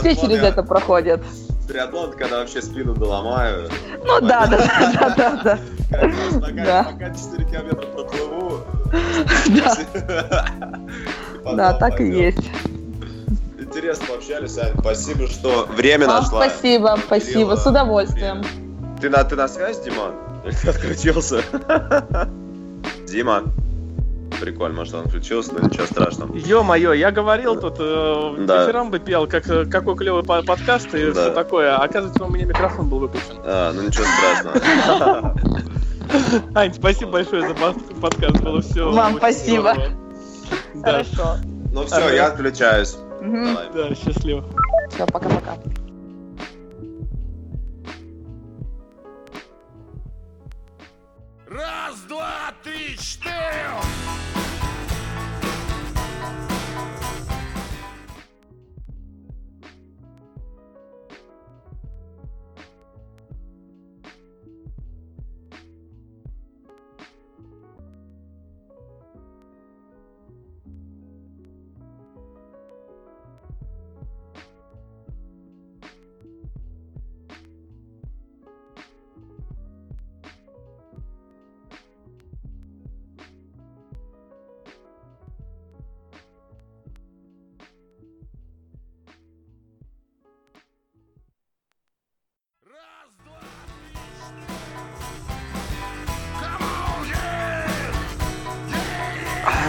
Все 0.00 0.16
через 0.16 0.42
это 0.42 0.62
проходят 0.62 1.20
триатлон, 1.70 2.12
когда 2.12 2.38
вообще 2.38 2.60
спину 2.60 2.94
доломаю. 2.94 3.70
Ну 4.04 4.20
да, 4.20 4.46
да, 4.46 4.58
да, 4.58 5.14
да, 5.16 5.40
да. 5.44 5.58
да. 6.52 6.84
Пока 6.92 7.14
4 7.14 7.44
километра 7.44 7.86
проплыву. 7.86 8.60
Да, 11.44 11.72
так 11.78 12.00
и 12.00 12.08
есть. 12.08 12.50
Интересно 13.58 14.06
пообщались, 14.08 14.58
Ань. 14.58 14.72
Спасибо, 14.80 15.28
что 15.28 15.66
время 15.66 16.08
нашла. 16.08 16.48
Спасибо, 16.48 16.98
спасибо, 17.06 17.54
с 17.54 17.64
удовольствием. 17.66 18.42
Ты 19.00 19.08
на, 19.08 19.22
ты 19.22 19.36
на 19.36 19.46
связи, 19.46 19.84
Диман? 19.84 20.14
Или 20.44 20.68
отключился? 20.68 21.42
Дима 23.06 23.44
прикольно, 24.40 24.76
может, 24.76 24.94
он 24.94 25.06
включился, 25.06 25.54
но 25.54 25.60
ничего 25.66 25.86
страшного. 25.86 26.34
Ё-моё, 26.36 26.92
я 26.92 27.10
говорил 27.10 27.60
тут, 27.60 27.76
э, 27.78 28.34
да. 28.40 28.64
вечером 28.64 28.90
бы 28.90 28.98
пел, 28.98 29.26
как, 29.26 29.48
э, 29.48 29.66
какой 29.66 29.96
клевый 29.96 30.24
подкаст 30.24 30.94
и 30.94 31.12
да. 31.12 31.12
все 31.12 31.30
такое. 31.30 31.76
А 31.76 31.84
оказывается, 31.84 32.24
у 32.24 32.30
меня 32.30 32.46
микрофон 32.46 32.88
был 32.88 33.00
выключен. 33.00 33.36
А, 33.44 33.72
ну 33.72 33.82
ничего 33.82 34.04
страшного. 34.04 35.36
Ань, 36.54 36.74
спасибо 36.74 37.12
большое 37.12 37.46
за 37.46 37.54
подкаст, 38.00 38.40
было 38.40 38.60
все. 38.62 38.90
Вам 38.90 39.18
спасибо. 39.18 39.76
Хорошо. 40.82 41.36
Ну 41.72 41.84
все, 41.84 42.14
я 42.14 42.26
отключаюсь. 42.26 42.96
Да, 43.20 43.94
счастливо. 43.94 44.44
Все, 44.90 45.06
пока-пока. 45.06 45.56
Раз, 51.48 52.00
два, 52.08 52.54
три, 52.62 52.96
четыре! 52.96 54.19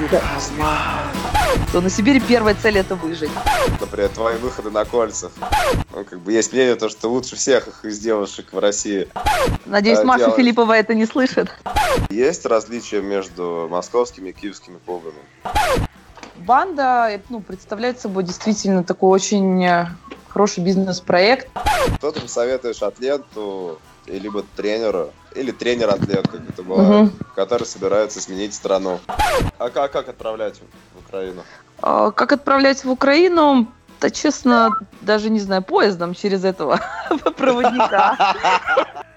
Оргазма. 0.02 0.78
То 1.72 1.82
на 1.82 1.90
Сибири 1.90 2.20
первая 2.20 2.56
цель 2.56 2.78
это 2.78 2.96
выжить. 2.96 3.30
Например, 3.80 4.10
твои 4.10 4.38
выходы 4.38 4.72
на 4.72 4.84
кольцах. 4.86 5.32
Ну, 5.94 6.04
как 6.04 6.20
бы 6.20 6.34
есть 6.34 6.54
мнение, 6.54 6.76
то, 6.76 6.90
что 6.90 7.10
лучше 7.10 7.36
всех 7.36 7.68
их 7.68 7.86
из 7.86 8.00
девушек 8.00 8.48
в 8.52 8.60
России. 8.60 9.08
Надеюсь, 9.66 10.00
а, 10.00 10.04
Маша 10.04 10.20
делать. 10.20 10.36
Филиппова 10.38 10.74
это 10.74 10.96
не 10.96 11.06
слышит. 11.06 11.50
Есть 12.10 12.46
различия 12.46 13.02
между 13.02 13.68
московскими 13.70 14.30
и 14.30 14.34
киевскими 14.34 14.80
клубами? 14.86 15.20
Банда 16.38 17.22
ну, 17.30 17.42
представляет 17.42 18.00
собой 18.00 18.24
действительно 18.24 18.84
такой 18.84 19.12
очень 19.12 19.64
э, 19.64 19.88
хороший 20.30 20.64
бизнес-проект. 20.64 21.48
Что 21.98 22.12
ты 22.12 22.22
посоветуешь 22.22 22.82
атлету 22.82 23.80
либо 24.08 24.44
тренеру, 24.56 25.12
или 25.36 25.52
тренер-атлет, 25.52 26.28
как 26.28 26.42
это 26.50 26.64
бывает, 26.64 27.10
угу. 27.10 27.26
который 27.36 27.66
собирается 27.66 28.22
сменить 28.22 28.54
страну. 28.54 29.00
А 29.58 29.70
как, 29.70 29.92
как 29.92 30.10
отправлять 30.10 30.60
в 30.96 31.00
Украину? 31.08 31.44
А, 31.82 32.12
как 32.12 32.32
отправлять 32.32 32.84
в 32.84 32.90
Украину? 32.90 33.68
Да, 34.00 34.10
честно, 34.10 34.72
даже 35.02 35.30
не 35.30 35.40
знаю, 35.40 35.62
поездом 35.62 36.16
через 36.16 36.44
этого 36.44 36.80
проводника. 37.38 38.36